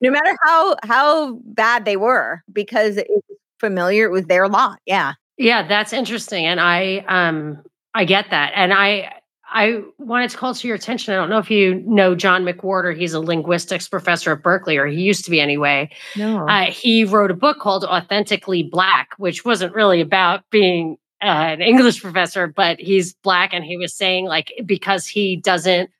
no 0.00 0.10
matter 0.12 0.38
how 0.44 0.76
how 0.84 1.40
bad 1.44 1.86
they 1.86 1.96
were, 1.96 2.40
because 2.52 2.98
it 2.98 3.08
was 3.10 3.22
familiar, 3.58 4.04
it 4.04 4.12
was 4.12 4.26
their 4.26 4.48
lot. 4.48 4.78
Yeah. 4.86 5.14
Yeah, 5.38 5.66
that's 5.66 5.92
interesting. 5.92 6.46
And 6.46 6.60
I 6.60 7.04
um 7.08 7.62
I 7.94 8.04
get 8.04 8.30
that. 8.30 8.52
And 8.54 8.72
I 8.72 9.12
I 9.54 9.82
wanted 9.98 10.30
to 10.30 10.36
call 10.36 10.54
to 10.54 10.66
your 10.66 10.76
attention. 10.76 11.12
I 11.12 11.16
don't 11.18 11.28
know 11.28 11.38
if 11.38 11.50
you 11.50 11.74
know 11.86 12.14
John 12.14 12.44
McWhorter. 12.44 12.96
He's 12.96 13.12
a 13.12 13.20
linguistics 13.20 13.86
professor 13.86 14.32
at 14.32 14.42
Berkeley, 14.42 14.78
or 14.78 14.86
he 14.86 15.02
used 15.02 15.24
to 15.26 15.30
be 15.30 15.40
anyway. 15.40 15.90
No. 16.16 16.48
Uh, 16.48 16.70
he 16.70 17.04
wrote 17.04 17.30
a 17.30 17.34
book 17.34 17.58
called 17.58 17.84
Authentically 17.84 18.62
Black, 18.62 19.10
which 19.18 19.44
wasn't 19.44 19.74
really 19.74 20.00
about 20.00 20.48
being 20.50 20.96
uh, 21.22 21.26
an 21.26 21.60
English 21.60 22.00
professor, 22.00 22.46
but 22.46 22.80
he's 22.80 23.12
Black. 23.12 23.52
And 23.52 23.64
he 23.64 23.76
was 23.76 23.94
saying, 23.94 24.24
like, 24.24 24.52
because 24.64 25.06
he 25.06 25.36
doesn't 25.36 25.90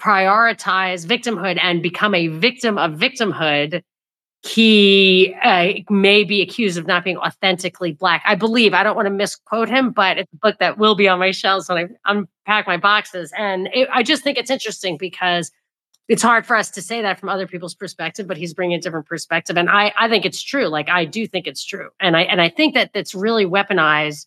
prioritize 0.00 1.06
victimhood 1.06 1.58
and 1.60 1.82
become 1.82 2.14
a 2.14 2.28
victim 2.28 2.78
of 2.78 2.92
victimhood, 2.92 3.82
he 4.46 5.34
uh, 5.42 5.72
may 5.90 6.24
be 6.24 6.42
accused 6.42 6.78
of 6.78 6.86
not 6.86 7.04
being 7.04 7.16
authentically 7.18 7.92
black. 7.92 8.22
I 8.24 8.34
believe. 8.34 8.74
I 8.74 8.82
don't 8.82 8.96
want 8.96 9.06
to 9.06 9.10
misquote 9.10 9.68
him, 9.68 9.90
but 9.90 10.18
it's 10.18 10.32
a 10.32 10.36
book 10.36 10.56
that 10.60 10.78
will 10.78 10.94
be 10.94 11.08
on 11.08 11.18
my 11.18 11.30
shelves 11.30 11.68
when 11.68 11.78
I 11.78 12.10
unpack 12.10 12.66
my 12.66 12.76
boxes. 12.76 13.32
And 13.36 13.68
it, 13.72 13.88
I 13.92 14.02
just 14.02 14.22
think 14.22 14.38
it's 14.38 14.50
interesting 14.50 14.96
because 14.96 15.50
it's 16.08 16.22
hard 16.22 16.46
for 16.46 16.56
us 16.56 16.70
to 16.70 16.82
say 16.82 17.02
that 17.02 17.18
from 17.18 17.28
other 17.28 17.46
people's 17.46 17.74
perspective, 17.74 18.26
but 18.26 18.36
he's 18.36 18.54
bringing 18.54 18.78
a 18.78 18.80
different 18.80 19.06
perspective, 19.06 19.56
and 19.56 19.68
I 19.68 19.92
I 19.98 20.08
think 20.08 20.24
it's 20.24 20.42
true. 20.42 20.68
Like 20.68 20.88
I 20.88 21.04
do 21.04 21.26
think 21.26 21.46
it's 21.46 21.64
true, 21.64 21.90
and 21.98 22.16
I 22.16 22.22
and 22.22 22.40
I 22.40 22.48
think 22.48 22.74
that 22.74 22.90
it's 22.94 23.14
really 23.14 23.44
weaponized 23.44 24.26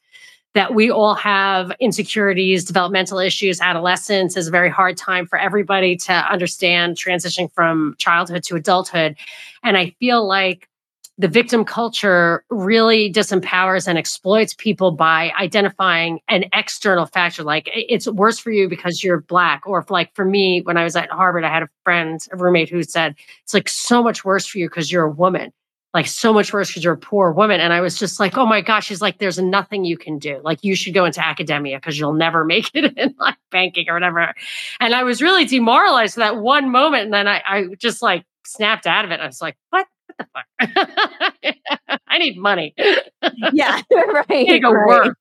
that 0.56 0.74
we 0.74 0.90
all 0.90 1.14
have 1.14 1.72
insecurities, 1.80 2.66
developmental 2.66 3.20
issues. 3.20 3.62
Adolescence 3.62 4.36
is 4.36 4.48
a 4.48 4.52
very 4.52 4.70
hard 4.70 4.98
time 4.98 5.28
for 5.28 5.38
everybody 5.38 5.96
to 5.96 6.14
understand 6.14 6.98
transitioning 6.98 7.52
from 7.54 7.96
childhood 8.00 8.44
to 8.44 8.56
adulthood. 8.56 9.16
And 9.64 9.78
I 9.78 9.96
feel 10.00 10.28
like 10.28 10.68
the 11.20 11.28
victim 11.28 11.66
culture 11.66 12.46
really 12.50 13.12
disempowers 13.12 13.88
and 13.88 13.98
exploits 13.98 14.54
people 14.54 14.92
by 14.92 15.32
identifying 15.38 16.22
an 16.30 16.46
external 16.54 17.06
factor 17.06 17.44
like 17.44 17.70
it's 17.74 18.08
worse 18.08 18.40
for 18.40 18.52
you 18.52 18.70
because 18.70 19.04
you're 19.04 19.20
black 19.20 19.62
or 19.68 19.80
if 19.80 19.92
like 19.92 20.16
for 20.16 20.24
me 20.24 20.62
when 20.64 20.78
i 20.78 20.84
was 20.84 20.96
at 20.96 21.10
harvard 21.12 21.44
i 21.44 21.54
had 21.54 21.62
a 21.62 21.70
friend 21.84 22.22
a 22.32 22.38
roommate 22.38 22.70
who 22.70 22.82
said 22.84 23.16
it's 23.44 23.54
like 23.54 23.68
so 23.68 24.02
much 24.02 24.24
worse 24.24 24.46
for 24.46 24.60
you 24.60 24.70
because 24.70 24.92
you're 24.92 25.04
a 25.04 25.12
woman 25.12 25.52
like 25.94 26.06
so 26.06 26.32
much 26.32 26.54
worse 26.54 26.70
because 26.70 26.84
you're 26.84 26.94
a 26.94 26.98
poor 26.98 27.32
woman. 27.32 27.60
And 27.60 27.74
I 27.74 27.82
was 27.82 27.98
just 27.98 28.20
like, 28.20 28.38
oh 28.38 28.46
my 28.46 28.62
gosh, 28.62 28.86
she's 28.86 29.02
like, 29.02 29.18
there's 29.18 29.40
nothing 29.40 29.86
you 29.86 29.98
can 29.98 30.20
do. 30.20 30.40
Like 30.44 30.64
you 30.64 30.76
should 30.76 30.94
go 30.94 31.06
into 31.06 31.26
academia 31.26 31.78
because 31.78 31.98
you'll 31.98 32.14
never 32.14 32.46
make 32.46 32.70
it 32.74 32.98
in 32.98 33.16
like 33.20 33.38
banking 33.52 33.90
or 33.90 33.96
whatever. 33.96 34.34
And 34.80 34.94
I 34.94 35.04
was 35.04 35.22
really 35.22 35.46
demoralized 35.46 36.14
for 36.14 36.20
that 36.20 36.38
one 36.38 36.72
moment. 36.72 37.06
And 37.06 37.14
then 37.14 37.28
I, 37.28 37.42
I 37.46 37.68
just 37.80 38.02
like 38.02 38.24
snapped 38.46 38.86
out 38.86 39.06
of 39.06 39.12
it. 39.12 39.20
I 39.20 39.26
was 39.26 39.42
like, 39.42 39.58
what? 39.72 39.88
What 40.06 40.18
the 40.18 40.28
fuck? 40.34 41.56
I 42.08 42.18
need 42.18 42.38
money. 42.38 42.74
yeah, 43.54 43.82
right. 43.92 44.26
I 44.30 44.44
need 44.44 44.52
to 44.52 44.60
go 44.60 44.72
right. 44.72 44.88
work. 44.88 45.18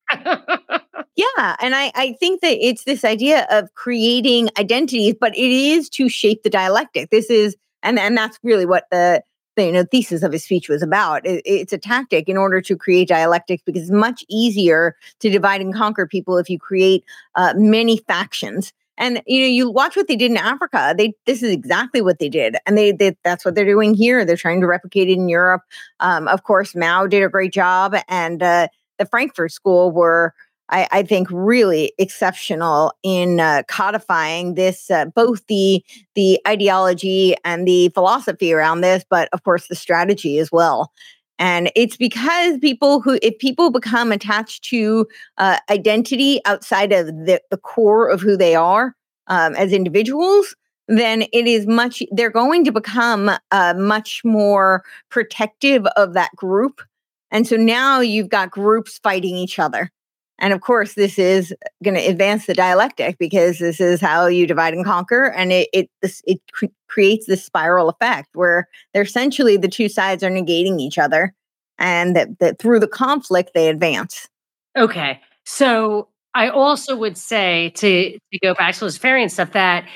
yeah, 1.14 1.57
and 1.61 1.74
I 1.74 1.92
I 1.94 2.16
think 2.18 2.40
that 2.40 2.57
it's 2.59 2.85
this 2.85 3.04
idea 3.04 3.46
of 3.50 3.72
creating 3.74 4.48
identities, 4.59 5.14
but 5.20 5.37
it 5.37 5.50
is 5.50 5.90
to 5.90 6.09
shape 6.09 6.42
the 6.42 6.50
dialectic. 6.50 7.11
This 7.11 7.28
is 7.28 7.54
and 7.83 7.98
and 7.98 8.16
that's 8.16 8.38
really 8.42 8.66
what 8.66 8.85
the 8.90 9.22
you 9.66 9.73
know 9.73 9.85
thesis 9.85 10.23
of 10.23 10.33
his 10.33 10.44
speech 10.44 10.68
was 10.68 10.83
about. 10.83 11.27
It, 11.27 11.42
it's 11.44 11.73
a 11.73 11.79
tactic 11.79 12.29
in 12.29 12.37
order 12.37 12.61
to 12.61 12.77
create 12.77 13.09
dialectics 13.09 13.62
because 13.64 13.83
it's 13.83 13.90
much 13.90 14.25
easier 14.29 14.97
to 15.21 15.31
divide 15.31 15.61
and 15.61 15.75
conquer 15.75 16.07
people 16.07 16.38
if 16.38 16.49
you 16.49 16.59
create 16.59 17.05
uh, 17.35 17.55
many 17.57 17.99
factions. 17.99 18.73
And 18.97 19.23
you 19.27 19.40
know, 19.40 19.47
you 19.47 19.71
watch 19.71 19.97
what 19.97 20.09
they 20.09 20.16
did 20.16 20.31
in 20.31 20.37
Africa. 20.37 20.94
They 20.97 21.14
this 21.25 21.42
is 21.42 21.53
exactly 21.53 22.03
what 22.03 22.18
they 22.18 22.29
did, 22.29 22.57
and 22.66 22.77
they, 22.77 22.92
they 22.92 23.16
that's 23.25 23.44
what 23.44 23.55
they're 23.55 23.64
doing 23.64 23.94
here. 23.94 24.25
They're 24.25 24.37
trying 24.37 24.61
to 24.61 24.66
replicate 24.66 25.09
it 25.09 25.12
in 25.12 25.29
Europe. 25.29 25.62
Um, 26.01 26.27
of 26.29 26.42
course, 26.42 26.75
Mao 26.75 27.07
did 27.07 27.23
a 27.23 27.29
great 27.29 27.53
job, 27.53 27.94
and 28.09 28.42
uh, 28.42 28.68
the 28.99 29.07
Frankfurt 29.07 29.53
School 29.53 29.92
were 29.92 30.35
I, 30.70 30.88
I 30.90 31.02
think 31.02 31.28
really 31.31 31.92
exceptional 31.98 32.92
in 33.02 33.40
uh, 33.40 33.62
codifying 33.68 34.54
this, 34.54 34.90
uh, 34.90 35.07
both 35.07 35.46
the 35.46 35.85
the 36.14 36.40
ideology 36.46 37.37
and 37.44 37.66
the 37.66 37.88
philosophy 37.90 38.52
around 38.52 38.81
this, 38.83 39.04
but 39.09 39.28
of 39.33 39.42
course 39.44 39.68
the 39.68 39.74
strategy 39.74 40.38
as 40.38 40.52
well. 40.52 40.92
And 41.38 41.70
it's 41.76 41.96
because 41.96 42.59
people 42.59 43.00
who, 43.00 43.18
if 43.22 43.38
people 43.38 43.70
become 43.70 44.11
attached 44.11 44.64
to 44.64 45.07
uh, 45.38 45.59
identity 45.70 46.40
outside 46.44 46.92
of 46.92 47.07
the, 47.07 47.40
the 47.50 47.57
core 47.57 48.09
of 48.09 48.20
who 48.20 48.37
they 48.37 48.57
are 48.57 48.96
um, 49.28 49.54
as 49.54 49.72
individuals, 49.72 50.57
then 50.88 51.22
it 51.33 51.46
is 51.46 51.66
much, 51.66 52.02
they're 52.11 52.31
going 52.31 52.64
to 52.64 52.72
become 52.72 53.31
uh, 53.52 53.74
much 53.76 54.22
more 54.24 54.83
protective 55.11 55.87
of 55.96 56.14
that 56.14 56.35
group. 56.35 56.83
And 57.31 57.46
so 57.46 57.57
now 57.57 58.00
you've 58.00 58.31
got 58.31 58.50
groups 58.50 58.98
fighting 58.98 59.37
each 59.37 59.59
other. 59.59 59.92
And 60.38 60.53
of 60.53 60.61
course, 60.61 60.94
this 60.94 61.18
is 61.18 61.55
going 61.83 61.96
to 61.96 62.07
advance 62.07 62.46
the 62.46 62.55
dialectic 62.55 63.18
because 63.18 63.59
this 63.59 63.81
is 63.81 64.01
how 64.01 64.27
you 64.27 64.46
divide 64.46 64.74
and 64.74 64.85
conquer, 64.85 65.33
and 65.33 65.53
it 65.53 65.68
it 65.72 65.90
it 66.24 66.40
cre- 66.53 66.66
creates 66.88 67.27
this 67.27 67.44
spiral 67.44 67.88
effect 67.88 68.29
where 68.35 68.68
they're 68.92 69.03
essentially 69.03 69.57
the 69.57 69.68
two 69.68 69.88
sides 69.88 70.22
are 70.22 70.31
negating 70.31 70.81
each 70.81 70.98
other, 70.98 71.35
and 71.79 72.14
that, 72.14 72.38
that 72.38 72.59
through 72.59 72.81
the 72.81 72.88
conflict 72.88 73.51
they 73.55 73.68
advance. 73.68 74.29
Okay, 74.77 75.20
so 75.44 76.09
I 76.35 76.51
also 76.51 76.96
would 76.96 77.18
say 77.18 77.70
to 77.77 78.12
to 78.12 78.38
go 78.40 78.55
back 78.55 78.77
to 78.77 78.85
Luciferian 78.85 79.29
stuff 79.29 79.53
that 79.53 79.88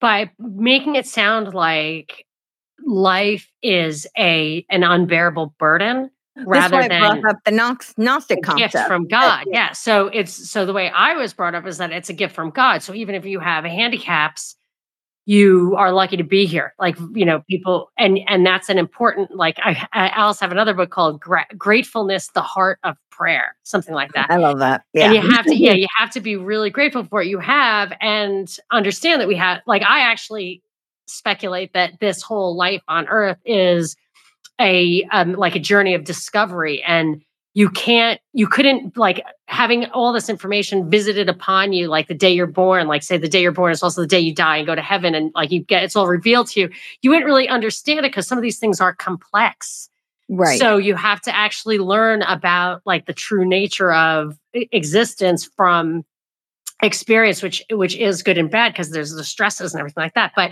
by 0.00 0.30
making 0.38 0.94
it 0.94 1.06
sound 1.06 1.54
like 1.54 2.24
life 2.84 3.48
is 3.62 4.06
a 4.16 4.64
an 4.70 4.84
unbearable 4.84 5.54
burden 5.58 6.10
rather 6.36 6.88
than 6.88 7.20
brought 7.20 7.34
up 7.34 7.44
the 7.44 7.50
Gnostic 7.96 8.42
concept 8.42 8.72
gift 8.72 8.86
from 8.86 9.06
God. 9.06 9.44
Yeah. 9.46 9.52
yeah. 9.52 9.72
So 9.72 10.08
it's 10.08 10.50
so 10.50 10.66
the 10.66 10.72
way 10.72 10.90
I 10.90 11.14
was 11.14 11.32
brought 11.32 11.54
up 11.54 11.66
is 11.66 11.78
that 11.78 11.92
it's 11.92 12.08
a 12.08 12.14
gift 12.14 12.34
from 12.34 12.50
God. 12.50 12.82
So 12.82 12.94
even 12.94 13.14
if 13.14 13.24
you 13.24 13.40
have 13.40 13.64
handicaps, 13.64 14.56
you 15.24 15.74
are 15.76 15.92
lucky 15.92 16.16
to 16.16 16.24
be 16.24 16.46
here. 16.46 16.74
Like 16.78 16.98
you 17.14 17.24
know, 17.24 17.42
people, 17.48 17.90
and 17.96 18.18
and 18.26 18.44
that's 18.44 18.68
an 18.68 18.78
important. 18.78 19.36
Like 19.36 19.58
I, 19.58 19.86
I 19.92 20.08
Alice 20.08 20.40
have 20.40 20.52
another 20.52 20.74
book 20.74 20.90
called 20.90 21.20
Gra- 21.20 21.46
"Gratefulness: 21.56 22.28
The 22.28 22.42
Heart 22.42 22.80
of 22.82 22.96
Prayer," 23.10 23.56
something 23.62 23.94
like 23.94 24.12
that. 24.14 24.30
I 24.30 24.36
love 24.36 24.58
that. 24.58 24.82
Yeah, 24.92 25.06
and 25.06 25.14
you 25.14 25.30
have 25.30 25.44
to. 25.46 25.54
Yeah, 25.54 25.72
you 25.76 25.86
have 25.98 26.10
to 26.12 26.20
be 26.20 26.36
really 26.36 26.70
grateful 26.70 27.04
for 27.04 27.20
what 27.20 27.28
you 27.28 27.38
have 27.38 27.92
and 28.00 28.56
understand 28.72 29.20
that 29.20 29.28
we 29.28 29.36
have. 29.36 29.60
Like 29.66 29.82
I 29.82 30.00
actually 30.00 30.62
speculate 31.06 31.72
that 31.74 32.00
this 32.00 32.22
whole 32.22 32.56
life 32.56 32.82
on 32.88 33.06
Earth 33.08 33.38
is 33.44 33.96
a 34.62 35.06
um, 35.12 35.32
like 35.32 35.56
a 35.56 35.60
journey 35.60 35.94
of 35.94 36.04
discovery 36.04 36.82
and 36.82 37.22
you 37.54 37.68
can't 37.68 38.20
you 38.32 38.46
couldn't 38.46 38.96
like 38.96 39.22
having 39.46 39.84
all 39.86 40.12
this 40.12 40.28
information 40.28 40.88
visited 40.90 41.28
upon 41.28 41.72
you 41.72 41.88
like 41.88 42.08
the 42.08 42.14
day 42.14 42.32
you're 42.32 42.46
born 42.46 42.86
like 42.86 43.02
say 43.02 43.18
the 43.18 43.28
day 43.28 43.42
you're 43.42 43.52
born 43.52 43.72
is 43.72 43.82
also 43.82 44.00
the 44.00 44.06
day 44.06 44.20
you 44.20 44.34
die 44.34 44.56
and 44.56 44.66
go 44.66 44.74
to 44.74 44.80
heaven 44.80 45.14
and 45.14 45.32
like 45.34 45.50
you 45.50 45.60
get 45.60 45.82
it's 45.82 45.96
all 45.96 46.06
revealed 46.06 46.46
to 46.46 46.60
you 46.60 46.70
you 47.02 47.10
wouldn't 47.10 47.26
really 47.26 47.48
understand 47.48 47.98
it 47.98 48.10
because 48.10 48.26
some 48.26 48.38
of 48.38 48.42
these 48.42 48.58
things 48.58 48.80
are 48.80 48.94
complex. 48.94 49.88
Right. 50.28 50.58
So 50.58 50.78
you 50.78 50.94
have 50.94 51.20
to 51.22 51.34
actually 51.34 51.78
learn 51.78 52.22
about 52.22 52.80
like 52.86 53.04
the 53.04 53.12
true 53.12 53.44
nature 53.44 53.92
of 53.92 54.38
existence 54.54 55.44
from 55.44 56.04
experience 56.82 57.42
which 57.42 57.62
which 57.70 57.96
is 57.96 58.22
good 58.22 58.38
and 58.38 58.50
bad 58.50 58.72
because 58.72 58.90
there's 58.90 59.12
the 59.12 59.24
stresses 59.24 59.72
and 59.72 59.80
everything 59.80 60.02
like 60.02 60.14
that 60.14 60.32
but 60.34 60.50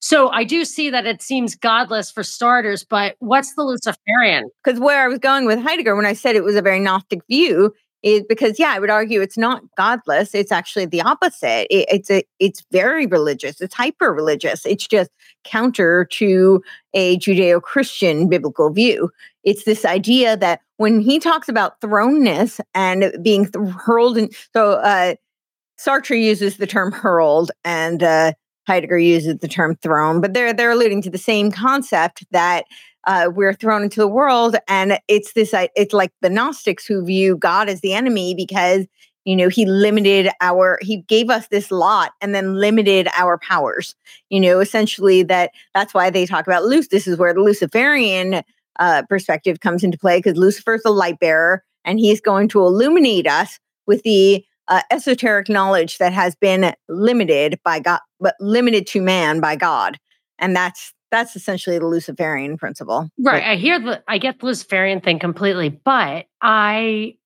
so 0.00 0.28
I 0.30 0.44
do 0.44 0.64
see 0.64 0.90
that 0.90 1.06
it 1.06 1.22
seems 1.22 1.56
godless 1.56 2.10
for 2.10 2.22
starters, 2.22 2.84
but 2.84 3.16
what's 3.18 3.54
the 3.54 3.64
Luciferian? 3.64 4.48
Because 4.62 4.78
where 4.78 5.02
I 5.02 5.08
was 5.08 5.18
going 5.18 5.44
with 5.44 5.58
Heidegger 5.58 5.96
when 5.96 6.06
I 6.06 6.12
said 6.12 6.36
it 6.36 6.44
was 6.44 6.54
a 6.54 6.62
very 6.62 6.78
Gnostic 6.78 7.20
view 7.26 7.74
is 8.04 8.22
because 8.28 8.58
yeah, 8.60 8.72
I 8.74 8.78
would 8.78 8.90
argue 8.90 9.20
it's 9.20 9.38
not 9.38 9.62
godless. 9.76 10.34
It's 10.34 10.52
actually 10.52 10.86
the 10.86 11.00
opposite. 11.00 11.66
It, 11.68 11.88
it's 11.90 12.10
a 12.10 12.22
it's 12.38 12.62
very 12.70 13.06
religious. 13.06 13.60
It's 13.60 13.74
hyper 13.74 14.12
religious. 14.12 14.64
It's 14.64 14.86
just 14.86 15.10
counter 15.44 16.06
to 16.12 16.62
a 16.94 17.18
Judeo-Christian 17.18 18.28
biblical 18.28 18.70
view. 18.70 19.10
It's 19.42 19.64
this 19.64 19.84
idea 19.84 20.36
that 20.36 20.60
when 20.76 21.00
he 21.00 21.18
talks 21.18 21.48
about 21.48 21.80
thrownness 21.80 22.60
and 22.72 23.12
being 23.20 23.50
th- 23.50 23.74
hurled, 23.74 24.16
and 24.16 24.32
so 24.52 24.74
uh, 24.74 25.14
Sartre 25.78 26.20
uses 26.20 26.56
the 26.56 26.66
term 26.66 26.92
hurled, 26.92 27.50
and 27.64 28.02
uh, 28.02 28.32
Heidegger 28.66 28.98
uses 28.98 29.38
the 29.38 29.48
term 29.48 29.76
thrown, 29.76 30.20
but 30.20 30.34
they're 30.34 30.52
they're 30.52 30.72
alluding 30.72 31.02
to 31.02 31.10
the 31.10 31.18
same 31.18 31.50
concept 31.50 32.24
that 32.30 32.64
uh, 33.06 33.30
we're 33.34 33.54
thrown 33.54 33.82
into 33.82 34.00
the 34.00 34.08
world, 34.08 34.56
and 34.68 34.98
it's 35.08 35.32
this. 35.32 35.54
It's 35.54 35.94
like 35.94 36.12
the 36.20 36.30
Gnostics 36.30 36.86
who 36.86 37.04
view 37.04 37.36
God 37.36 37.68
as 37.68 37.80
the 37.80 37.94
enemy 37.94 38.34
because 38.34 38.86
you 39.24 39.36
know 39.36 39.48
he 39.48 39.64
limited 39.66 40.30
our 40.40 40.78
he 40.82 40.98
gave 41.02 41.30
us 41.30 41.48
this 41.48 41.70
lot 41.70 42.12
and 42.20 42.34
then 42.34 42.56
limited 42.56 43.08
our 43.16 43.38
powers. 43.38 43.94
You 44.30 44.40
know, 44.40 44.60
essentially 44.60 45.22
that 45.24 45.52
that's 45.74 45.94
why 45.94 46.10
they 46.10 46.26
talk 46.26 46.46
about 46.46 46.64
Luce. 46.64 46.88
This 46.88 47.06
is 47.06 47.18
where 47.18 47.32
the 47.32 47.40
Luciferian 47.40 48.42
uh, 48.78 49.02
perspective 49.08 49.60
comes 49.60 49.82
into 49.82 49.98
play 49.98 50.18
because 50.18 50.36
Lucifer's 50.36 50.82
the 50.82 50.90
light 50.90 51.20
bearer, 51.20 51.64
and 51.84 51.98
he's 51.98 52.20
going 52.20 52.48
to 52.48 52.60
illuminate 52.60 53.26
us 53.26 53.58
with 53.86 54.02
the 54.02 54.44
uh, 54.68 54.82
esoteric 54.90 55.48
knowledge 55.48 55.98
that 55.98 56.12
has 56.12 56.34
been 56.34 56.74
limited 56.88 57.58
by 57.64 57.80
God, 57.80 58.00
but 58.20 58.34
limited 58.40 58.86
to 58.88 59.00
man 59.00 59.40
by 59.40 59.56
God, 59.56 59.98
and 60.38 60.54
that's 60.54 60.92
that's 61.10 61.34
essentially 61.36 61.78
the 61.78 61.86
Luciferian 61.86 62.58
principle. 62.58 63.08
Right. 63.18 63.42
I 63.42 63.56
hear 63.56 63.80
the 63.80 64.02
I 64.08 64.18
get 64.18 64.40
the 64.40 64.46
Luciferian 64.46 65.00
thing 65.00 65.18
completely, 65.18 65.68
but 65.70 66.26
I 66.42 67.16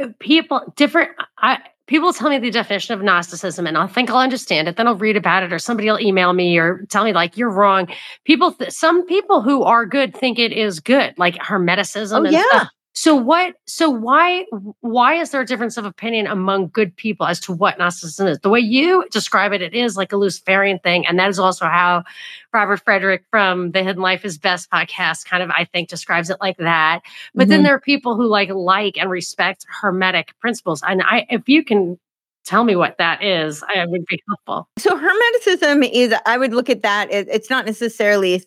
uh, 0.00 0.08
people 0.20 0.72
different 0.76 1.10
I 1.38 1.58
people 1.86 2.12
tell 2.12 2.30
me 2.30 2.38
the 2.38 2.50
definition 2.50 2.94
of 2.94 3.02
Gnosticism 3.02 3.66
and 3.66 3.76
I'll 3.76 3.88
think 3.88 4.10
I'll 4.10 4.18
understand 4.18 4.68
it. 4.68 4.76
Then 4.76 4.86
I'll 4.86 4.96
read 4.96 5.16
about 5.16 5.42
it 5.42 5.52
or 5.52 5.58
somebody 5.58 5.90
will 5.90 6.00
email 6.00 6.32
me 6.32 6.56
or 6.56 6.86
tell 6.88 7.04
me 7.04 7.12
like 7.12 7.36
you're 7.36 7.50
wrong. 7.50 7.88
People, 8.24 8.52
th- 8.52 8.70
some 8.70 9.04
people 9.06 9.42
who 9.42 9.62
are 9.62 9.84
good 9.84 10.16
think 10.16 10.38
it 10.38 10.52
is 10.52 10.80
good, 10.80 11.14
like 11.18 11.34
Hermeticism. 11.34 12.26
Oh, 12.26 12.30
yeah. 12.30 12.42
Stuff. 12.48 12.68
So 12.94 13.16
what 13.16 13.54
so 13.66 13.88
why 13.88 14.44
why 14.80 15.14
is 15.14 15.30
there 15.30 15.40
a 15.40 15.46
difference 15.46 15.76
of 15.76 15.86
opinion 15.86 16.26
among 16.26 16.68
good 16.68 16.94
people 16.94 17.26
as 17.26 17.40
to 17.40 17.52
what 17.52 17.78
Gnosticism 17.78 18.26
is? 18.26 18.38
The 18.40 18.50
way 18.50 18.60
you 18.60 19.06
describe 19.10 19.52
it, 19.52 19.62
it 19.62 19.74
is 19.74 19.96
like 19.96 20.12
a 20.12 20.16
Luciferian 20.16 20.78
thing. 20.78 21.06
And 21.06 21.18
that 21.18 21.30
is 21.30 21.38
also 21.38 21.64
how 21.64 22.04
Robert 22.52 22.82
Frederick 22.84 23.24
from 23.30 23.70
the 23.70 23.82
Hidden 23.82 24.02
Life 24.02 24.24
is 24.24 24.36
Best 24.36 24.70
podcast 24.70 25.24
kind 25.24 25.42
of, 25.42 25.50
I 25.50 25.64
think, 25.64 25.88
describes 25.88 26.28
it 26.28 26.36
like 26.40 26.58
that. 26.58 27.00
But 27.34 27.44
mm-hmm. 27.44 27.50
then 27.50 27.62
there 27.62 27.74
are 27.74 27.80
people 27.80 28.14
who 28.14 28.26
like 28.26 28.50
like 28.50 28.98
and 28.98 29.10
respect 29.10 29.64
hermetic 29.80 30.38
principles. 30.40 30.82
And 30.86 31.02
I 31.02 31.26
if 31.30 31.48
you 31.48 31.64
can 31.64 31.98
tell 32.44 32.64
me 32.64 32.76
what 32.76 32.98
that 32.98 33.22
is, 33.22 33.62
I 33.74 33.86
would 33.86 34.04
be 34.06 34.20
helpful. 34.28 34.68
So 34.78 34.90
Hermeticism 34.98 35.88
is 35.90 36.14
I 36.26 36.36
would 36.36 36.52
look 36.52 36.68
at 36.68 36.82
that, 36.82 37.08
it's 37.10 37.48
not 37.48 37.66
necessarily 37.66 38.44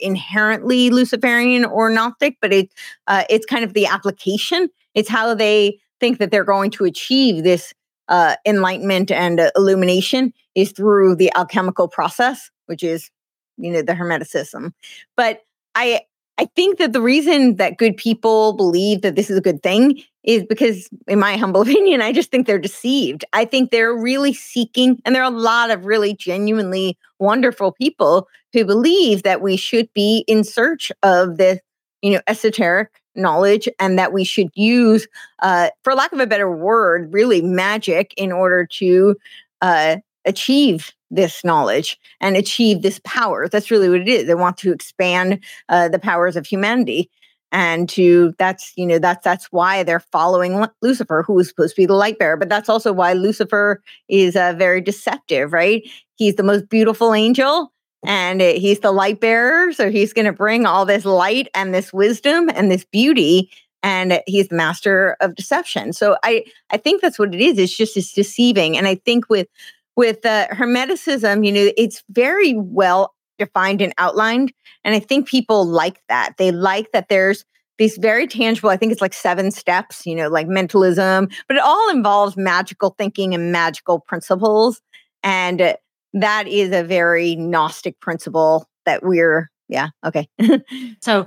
inherently 0.00 0.90
Luciferian 0.90 1.64
or 1.64 1.90
Gnostic, 1.90 2.36
but 2.40 2.52
it 2.52 2.72
uh, 3.06 3.24
it's 3.30 3.46
kind 3.46 3.64
of 3.64 3.74
the 3.74 3.86
application. 3.86 4.68
It's 4.94 5.08
how 5.08 5.34
they 5.34 5.78
think 6.00 6.18
that 6.18 6.30
they're 6.30 6.44
going 6.44 6.70
to 6.72 6.84
achieve 6.84 7.44
this 7.44 7.72
uh, 8.08 8.36
enlightenment 8.46 9.10
and 9.10 9.40
uh, 9.40 9.50
illumination 9.56 10.32
is 10.54 10.72
through 10.72 11.16
the 11.16 11.32
alchemical 11.36 11.88
process, 11.88 12.50
which 12.66 12.82
is 12.82 13.10
you 13.56 13.70
know 13.70 13.82
the 13.82 13.92
Hermeticism. 13.92 14.72
But 15.16 15.42
I 15.74 16.02
I 16.38 16.46
think 16.54 16.78
that 16.78 16.92
the 16.92 17.02
reason 17.02 17.56
that 17.56 17.78
good 17.78 17.96
people 17.96 18.52
believe 18.52 19.02
that 19.02 19.16
this 19.16 19.28
is 19.28 19.36
a 19.36 19.42
good 19.42 19.62
thing 19.62 20.00
is 20.22 20.44
because, 20.44 20.88
in 21.08 21.18
my 21.18 21.36
humble 21.38 21.62
opinion, 21.62 22.00
I 22.00 22.12
just 22.12 22.30
think 22.30 22.46
they're 22.46 22.58
deceived. 22.58 23.24
I 23.32 23.44
think 23.44 23.70
they're 23.70 23.94
really 23.94 24.32
seeking, 24.32 25.00
and 25.04 25.14
there 25.14 25.22
are 25.22 25.32
a 25.32 25.36
lot 25.36 25.70
of 25.70 25.84
really 25.84 26.14
genuinely 26.14 26.96
wonderful 27.18 27.72
people 27.72 28.28
who 28.58 28.64
believe 28.64 29.22
that 29.22 29.40
we 29.40 29.56
should 29.56 29.88
be 29.94 30.24
in 30.26 30.44
search 30.44 30.90
of 31.02 31.36
this, 31.36 31.60
you 32.02 32.10
know, 32.12 32.20
esoteric 32.26 32.90
knowledge 33.14 33.68
and 33.80 33.98
that 33.98 34.12
we 34.12 34.24
should 34.24 34.48
use, 34.54 35.06
uh, 35.42 35.70
for 35.82 35.94
lack 35.94 36.12
of 36.12 36.20
a 36.20 36.26
better 36.26 36.50
word, 36.50 37.12
really 37.12 37.42
magic 37.42 38.14
in 38.16 38.30
order 38.32 38.66
to 38.66 39.16
uh, 39.60 39.96
achieve 40.24 40.92
this 41.10 41.42
knowledge 41.44 41.98
and 42.20 42.36
achieve 42.36 42.82
this 42.82 43.00
power. 43.04 43.48
That's 43.48 43.70
really 43.70 43.88
what 43.88 44.00
it 44.00 44.08
is. 44.08 44.26
They 44.26 44.34
want 44.34 44.56
to 44.58 44.72
expand 44.72 45.42
uh, 45.68 45.88
the 45.88 45.98
powers 45.98 46.36
of 46.36 46.46
humanity. 46.46 47.10
and 47.50 47.88
to 47.88 48.34
that's 48.38 48.72
you 48.76 48.86
know 48.86 48.98
that's 48.98 49.24
that's 49.24 49.46
why 49.46 49.82
they're 49.82 50.00
following 50.12 50.66
lucifer 50.82 51.22
who 51.26 51.38
is 51.38 51.48
supposed 51.48 51.74
to 51.74 51.80
be 51.80 51.86
the 51.86 51.94
light 51.94 52.18
bearer 52.18 52.36
but 52.36 52.48
that's 52.50 52.68
also 52.68 52.92
why 52.92 53.14
lucifer 53.14 53.80
is 54.08 54.36
uh, 54.36 54.52
very 54.58 54.80
deceptive 54.82 55.52
right 55.52 55.82
he's 56.16 56.34
the 56.34 56.42
most 56.42 56.68
beautiful 56.68 57.14
angel 57.14 57.72
and 58.06 58.40
he's 58.40 58.80
the 58.80 58.92
light 58.92 59.20
bearer 59.20 59.72
so 59.72 59.90
he's 59.90 60.12
going 60.12 60.24
to 60.24 60.32
bring 60.32 60.66
all 60.66 60.84
this 60.84 61.04
light 61.04 61.48
and 61.54 61.74
this 61.74 61.92
wisdom 61.92 62.48
and 62.54 62.70
this 62.70 62.84
beauty 62.84 63.50
and 63.82 64.20
he's 64.26 64.48
the 64.48 64.56
master 64.56 65.16
of 65.20 65.34
deception. 65.34 65.92
So 65.92 66.16
i 66.22 66.44
i 66.70 66.76
think 66.76 67.00
that's 67.00 67.18
what 67.18 67.34
it 67.34 67.40
is. 67.40 67.58
It's 67.58 67.76
just 67.76 67.96
it's 67.96 68.12
deceiving. 68.12 68.76
And 68.76 68.86
i 68.86 68.94
think 68.94 69.28
with 69.28 69.48
with 69.96 70.24
uh, 70.24 70.46
hermeticism 70.48 71.44
you 71.44 71.52
know 71.52 71.70
it's 71.76 72.02
very 72.10 72.54
well 72.54 73.14
defined 73.38 73.80
and 73.80 73.92
outlined 73.98 74.52
and 74.84 74.94
i 74.94 75.00
think 75.00 75.28
people 75.28 75.64
like 75.66 76.00
that. 76.08 76.34
They 76.38 76.52
like 76.52 76.92
that 76.92 77.08
there's 77.08 77.44
these 77.78 77.96
very 77.98 78.26
tangible 78.26 78.70
i 78.70 78.76
think 78.76 78.90
it's 78.92 79.00
like 79.00 79.14
seven 79.14 79.52
steps 79.52 80.04
you 80.04 80.14
know 80.16 80.28
like 80.28 80.48
mentalism 80.48 81.28
but 81.46 81.56
it 81.56 81.62
all 81.62 81.90
involves 81.90 82.36
magical 82.36 82.94
thinking 82.98 83.34
and 83.34 83.52
magical 83.52 84.00
principles. 84.00 84.80
And 85.24 85.76
that 86.14 86.48
is 86.48 86.72
a 86.72 86.82
very 86.82 87.36
gnostic 87.36 87.98
principle 88.00 88.68
that 88.84 89.02
we're 89.02 89.50
yeah 89.68 89.88
okay. 90.04 90.28
So 91.00 91.26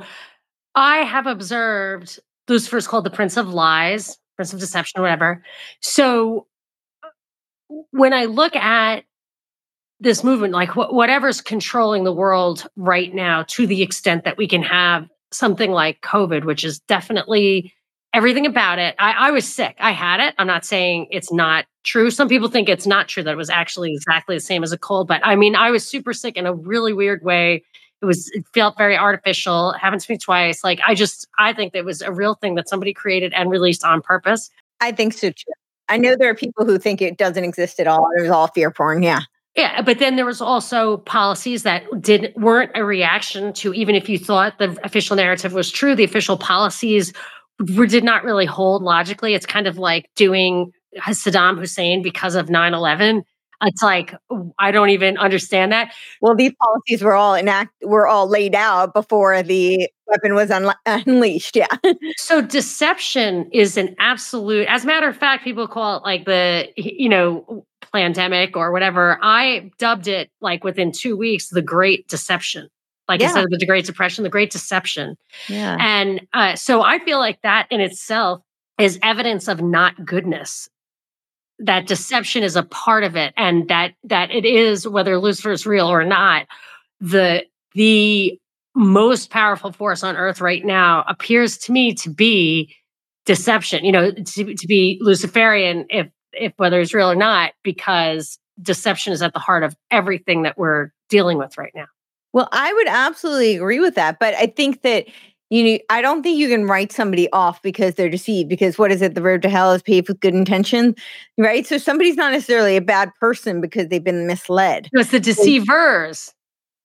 i 0.75 0.97
have 0.99 1.27
observed 1.27 2.19
lucifer's 2.47 2.87
called 2.87 3.03
the 3.05 3.09
prince 3.09 3.37
of 3.37 3.49
lies 3.49 4.17
prince 4.35 4.53
of 4.53 4.59
deception 4.59 5.01
whatever. 5.01 5.43
So 5.81 6.47
when 7.91 8.13
i 8.13 8.25
look 8.25 8.55
at 8.55 9.03
this 9.99 10.23
movement 10.23 10.53
like 10.53 10.69
wh- 10.69 10.91
whatever's 10.91 11.41
controlling 11.41 12.03
the 12.03 12.13
world 12.13 12.67
right 12.75 13.13
now 13.13 13.43
to 13.47 13.67
the 13.67 13.81
extent 13.81 14.23
that 14.25 14.37
we 14.37 14.47
can 14.47 14.63
have 14.63 15.07
something 15.31 15.71
like 15.71 16.01
covid 16.01 16.43
which 16.43 16.65
is 16.65 16.79
definitely 16.81 17.73
everything 18.13 18.45
about 18.45 18.79
it. 18.79 18.95
I, 18.99 19.11
I, 19.11 19.31
was 19.31 19.47
sick. 19.47 19.75
I 19.79 19.91
had 19.91 20.19
it. 20.19 20.35
I'm 20.37 20.47
not 20.47 20.65
saying 20.65 21.07
it's 21.11 21.31
not 21.31 21.65
true. 21.83 22.11
Some 22.11 22.27
people 22.27 22.49
think 22.49 22.69
it's 22.69 22.85
not 22.85 23.07
true 23.07 23.23
that 23.23 23.31
it 23.31 23.37
was 23.37 23.49
actually 23.49 23.93
exactly 23.93 24.35
the 24.35 24.41
same 24.41 24.63
as 24.63 24.71
a 24.71 24.77
cold, 24.77 25.07
but 25.07 25.21
I 25.23 25.35
mean, 25.35 25.55
I 25.55 25.71
was 25.71 25.85
super 25.87 26.13
sick 26.13 26.37
in 26.37 26.45
a 26.45 26.53
really 26.53 26.93
weird 26.93 27.23
way. 27.23 27.63
It 28.01 28.05
was, 28.05 28.29
it 28.33 28.45
felt 28.53 28.77
very 28.77 28.97
artificial. 28.97 29.71
It 29.71 29.77
happened 29.77 30.01
to 30.01 30.11
me 30.11 30.17
twice. 30.17 30.63
Like, 30.63 30.79
I 30.85 30.95
just, 30.95 31.27
I 31.37 31.53
think 31.53 31.75
it 31.75 31.85
was 31.85 32.01
a 32.01 32.11
real 32.11 32.33
thing 32.35 32.55
that 32.55 32.67
somebody 32.67 32.93
created 32.93 33.31
and 33.33 33.49
released 33.49 33.85
on 33.85 34.01
purpose. 34.01 34.49
I 34.79 34.91
think 34.91 35.13
so 35.13 35.29
too. 35.29 35.51
I 35.87 35.97
know 35.97 36.15
there 36.15 36.29
are 36.29 36.35
people 36.35 36.65
who 36.65 36.79
think 36.79 37.01
it 37.01 37.17
doesn't 37.17 37.43
exist 37.43 37.79
at 37.79 37.87
all. 37.87 38.07
It 38.17 38.21
was 38.21 38.31
all 38.31 38.47
fear 38.47 38.71
porn. 38.71 39.03
Yeah. 39.03 39.21
Yeah, 39.55 39.81
but 39.81 39.99
then 39.99 40.15
there 40.15 40.25
was 40.25 40.39
also 40.39 40.97
policies 40.97 41.63
that 41.63 41.83
didn't 42.01 42.37
weren't 42.37 42.71
a 42.73 42.85
reaction 42.85 43.51
to 43.53 43.73
even 43.73 43.95
if 43.95 44.07
you 44.07 44.17
thought 44.17 44.57
the 44.59 44.79
official 44.85 45.17
narrative 45.17 45.51
was 45.51 45.69
true, 45.69 45.93
the 45.93 46.05
official 46.05 46.37
policies 46.37 47.11
did 47.61 48.03
not 48.03 48.23
really 48.23 48.45
hold 48.45 48.83
logically. 48.83 49.33
It's 49.33 49.45
kind 49.45 49.67
of 49.67 49.77
like 49.77 50.09
doing 50.15 50.71
Saddam 50.97 51.57
Hussein 51.57 52.01
because 52.01 52.35
of 52.35 52.49
9 52.49 52.73
11. 52.73 53.23
It's 53.63 53.83
like 53.83 54.15
I 54.57 54.71
don't 54.71 54.89
even 54.89 55.17
understand 55.17 55.71
that. 55.71 55.93
Well, 56.19 56.35
these 56.35 56.51
policies 56.59 57.03
were 57.03 57.13
all 57.13 57.35
enact 57.35 57.71
were 57.83 58.07
all 58.07 58.27
laid 58.27 58.55
out 58.55 58.93
before 58.93 59.43
the 59.43 59.87
weapon 60.07 60.33
was 60.33 60.49
unle- 60.49 60.73
unleashed. 60.85 61.55
Yeah. 61.55 61.67
so 62.17 62.41
deception 62.41 63.49
is 63.51 63.77
an 63.77 63.95
absolute. 63.99 64.67
As 64.67 64.83
a 64.83 64.87
matter 64.87 65.07
of 65.07 65.15
fact, 65.15 65.43
people 65.43 65.67
call 65.67 65.97
it 65.97 66.03
like 66.03 66.25
the 66.25 66.69
you 66.75 67.07
know 67.07 67.65
pandemic 67.93 68.57
or 68.57 68.71
whatever. 68.71 69.19
I 69.21 69.69
dubbed 69.77 70.07
it 70.07 70.31
like 70.41 70.63
within 70.63 70.91
two 70.91 71.15
weeks 71.15 71.49
the 71.49 71.61
Great 71.61 72.07
Deception 72.07 72.67
like 73.11 73.21
yeah. 73.21 73.27
instead 73.27 73.43
of 73.43 73.59
the 73.59 73.65
Great 73.65 73.85
Depression, 73.85 74.23
the 74.23 74.29
Great 74.29 74.51
Deception. 74.51 75.17
Yeah. 75.47 75.77
And 75.79 76.25
uh, 76.33 76.55
so 76.55 76.81
I 76.81 76.99
feel 76.99 77.19
like 77.19 77.41
that 77.41 77.67
in 77.69 77.81
itself 77.81 78.41
is 78.79 78.99
evidence 79.03 79.47
of 79.47 79.61
not 79.61 80.05
goodness. 80.05 80.69
That 81.59 81.87
deception 81.87 82.41
is 82.41 82.55
a 82.55 82.63
part 82.63 83.03
of 83.03 83.15
it, 83.15 83.33
and 83.37 83.67
that 83.67 83.93
that 84.03 84.31
it 84.31 84.45
is 84.45 84.87
whether 84.87 85.19
Lucifer 85.19 85.51
is 85.51 85.67
real 85.67 85.87
or 85.87 86.03
not. 86.03 86.47
The 86.99 87.45
the 87.75 88.39
most 88.73 89.29
powerful 89.29 89.71
force 89.71 90.03
on 90.03 90.15
earth 90.15 90.41
right 90.41 90.65
now 90.65 91.03
appears 91.07 91.57
to 91.59 91.71
me 91.71 91.93
to 91.95 92.09
be 92.09 92.73
deception. 93.25 93.85
You 93.85 93.91
know, 93.91 94.11
to, 94.11 94.55
to 94.55 94.67
be 94.67 94.97
Luciferian, 95.01 95.85
if 95.89 96.07
if 96.33 96.53
whether 96.57 96.79
it's 96.79 96.93
real 96.93 97.11
or 97.11 97.15
not, 97.15 97.51
because 97.61 98.39
deception 98.59 99.13
is 99.13 99.21
at 99.21 99.33
the 99.33 99.39
heart 99.39 99.63
of 99.63 99.75
everything 99.91 100.43
that 100.43 100.57
we're 100.57 100.91
dealing 101.09 101.37
with 101.37 101.57
right 101.57 101.73
now. 101.75 101.87
Well, 102.33 102.47
I 102.51 102.73
would 102.73 102.87
absolutely 102.87 103.55
agree 103.55 103.79
with 103.79 103.95
that. 103.95 104.19
But 104.19 104.33
I 104.35 104.47
think 104.47 104.81
that, 104.83 105.05
you 105.49 105.63
know, 105.63 105.79
I 105.89 106.01
don't 106.01 106.23
think 106.23 106.37
you 106.37 106.47
can 106.47 106.65
write 106.65 106.91
somebody 106.91 107.29
off 107.31 107.61
because 107.61 107.95
they're 107.95 108.09
deceived. 108.09 108.49
Because 108.49 108.77
what 108.77 108.91
is 108.91 109.01
it? 109.01 109.15
The 109.15 109.21
road 109.21 109.41
to 109.41 109.49
hell 109.49 109.73
is 109.73 109.81
paved 109.81 110.07
with 110.07 110.19
good 110.19 110.33
intention, 110.33 110.95
right? 111.37 111.67
So 111.67 111.77
somebody's 111.77 112.15
not 112.15 112.31
necessarily 112.31 112.77
a 112.77 112.81
bad 112.81 113.11
person 113.19 113.59
because 113.59 113.89
they've 113.89 114.03
been 114.03 114.27
misled. 114.27 114.89
It's 114.93 115.11
the 115.11 115.19
deceivers. 115.19 116.33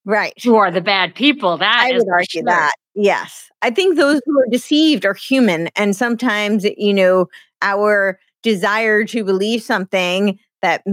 Right. 0.05 0.33
Who 0.43 0.55
are 0.55 0.71
the 0.71 0.81
bad 0.81 1.15
people. 1.15 1.57
That 1.57 1.79
I 1.79 1.91
would 1.91 2.07
argue 2.09 2.39
sure. 2.39 2.43
that. 2.43 2.73
Yes. 2.95 3.49
I 3.61 3.71
think 3.71 3.97
those 3.97 4.21
who 4.25 4.39
are 4.39 4.47
deceived 4.49 5.05
are 5.05 5.13
human. 5.13 5.69
And 5.75 5.95
sometimes, 5.95 6.65
you 6.77 6.93
know, 6.93 7.27
our 7.61 8.19
desire 8.41 9.03
to 9.03 9.23
believe 9.23 9.61
something 9.61 10.39
that 10.61 10.83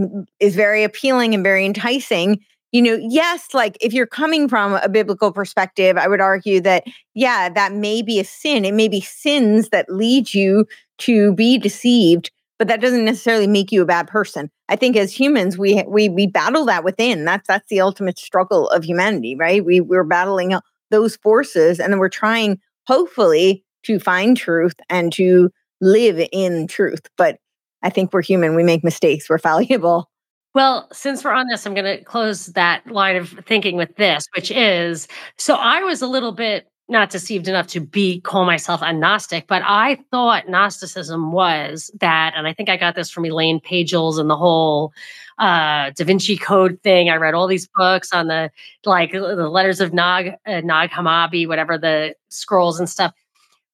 is 0.40 0.57
very 0.57 0.83
appealing 0.83 1.33
and 1.35 1.45
very 1.45 1.64
enticing 1.64 2.40
you 2.75 2.83
know, 2.83 2.99
yes, 3.01 3.55
like 3.55 3.79
if 3.81 3.93
you're 3.93 4.05
coming 4.05 4.49
from 4.49 4.75
a 4.75 4.89
biblical 4.89 5.31
perspective, 5.31 5.97
I 5.97 6.09
would 6.09 6.21
argue 6.21 6.61
that, 6.63 6.83
yeah, 7.15 7.49
that 7.49 7.73
may 7.73 8.03
be 8.03 8.19
a 8.19 8.25
sin. 8.25 8.65
It 8.65 8.75
may 8.75 8.89
be 8.89 9.01
sins 9.01 9.69
that 9.69 9.89
lead 9.89 10.35
you 10.35 10.67
to 10.99 11.33
be 11.35 11.57
deceived, 11.57 12.33
but 12.59 12.67
that 12.67 12.81
doesn't 12.81 13.05
necessarily 13.05 13.47
make 13.47 13.71
you 13.71 13.81
a 13.83 13.87
bad 13.87 14.09
person. 14.09 14.51
I 14.69 14.75
think 14.75 14.97
as 14.97 15.13
humans, 15.17 15.57
we 15.57 15.85
we 15.87 16.09
we 16.09 16.27
battle 16.27 16.65
that 16.65 16.83
within. 16.83 17.25
That's 17.25 17.47
that's 17.47 17.69
the 17.69 17.81
ultimate 17.81 18.19
struggle 18.19 18.69
of 18.71 18.83
humanity, 18.83 19.37
right? 19.37 19.65
We 19.65 19.81
we're 19.81 20.03
battling 20.03 20.59
those 20.91 21.15
forces, 21.15 21.79
and 21.79 21.93
then 21.93 22.01
we're 22.01 22.09
trying, 22.09 22.59
hopefully, 22.89 23.63
to 23.85 24.01
find 24.01 24.37
truth 24.37 24.75
and 24.91 25.13
to 25.13 25.49
live 25.81 26.27
in 26.33 26.67
truth. 26.67 27.07
But 27.17 27.39
I 27.85 27.91
think 27.91 28.13
we're 28.13 28.23
human. 28.23 28.57
We 28.57 28.65
make 28.65 28.83
mistakes. 28.83 29.31
We're 29.31 29.39
fallible. 29.39 30.11
Well, 30.55 30.88
since 30.93 31.25
we're 31.25 31.33
on 31.33 31.49
this, 31.49 31.67
I'm 31.67 31.75
going 31.75 31.99
to 31.99 32.05
close 32.05 32.47
that 32.47 32.87
line 32.87 33.17
of 33.17 33.31
thinking 33.45 33.77
with 33.77 33.97
this, 33.97 34.25
which 34.37 34.53
is 34.53 35.09
so 35.37 35.57
I 35.57 35.81
was 35.83 36.01
a 36.01 36.07
little 36.07 36.31
bit 36.31 36.69
not 36.88 37.11
deceived 37.11 37.49
enough 37.49 37.67
to 37.69 37.81
be 37.81 38.21
call 38.21 38.45
myself 38.45 38.81
a 38.83 38.93
Gnostic, 38.93 39.47
but 39.49 39.62
I 39.64 39.99
thought 40.11 40.49
Gnosticism 40.49 41.33
was 41.33 41.90
that, 42.01 42.35
and 42.37 42.47
I 42.47 42.53
think 42.53 42.69
I 42.69 42.77
got 42.77 42.95
this 42.95 43.11
from 43.11 43.25
Elaine 43.25 43.59
Pagels 43.59 44.19
and 44.19 44.31
the 44.31 44.37
whole 44.37 44.93
uh, 45.38 45.90
Da 45.90 46.05
Vinci 46.05 46.37
Code 46.37 46.79
thing. 46.83 47.09
I 47.11 47.17
read 47.17 47.35
all 47.35 47.49
these 47.49 47.69
books 47.75 48.12
on 48.12 48.29
the 48.29 48.51
like 48.85 49.12
the 49.12 49.49
letters 49.49 49.81
of 49.81 49.93
Nag 49.93 50.35
uh, 50.47 50.61
Nag 50.61 50.90
Hammadi, 50.90 51.49
whatever 51.49 51.79
the 51.79 52.14
scrolls 52.29 52.79
and 52.79 52.88
stuff. 52.88 53.12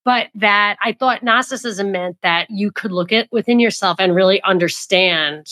But 0.04 0.28
that 0.36 0.78
I 0.82 0.92
thought 0.92 1.22
Gnosticism 1.22 1.92
meant 1.92 2.16
that 2.22 2.48
you 2.48 2.72
could 2.72 2.92
look 2.92 3.12
at 3.12 3.28
within 3.32 3.60
yourself 3.60 3.96
and 3.98 4.14
really 4.14 4.40
understand 4.44 5.46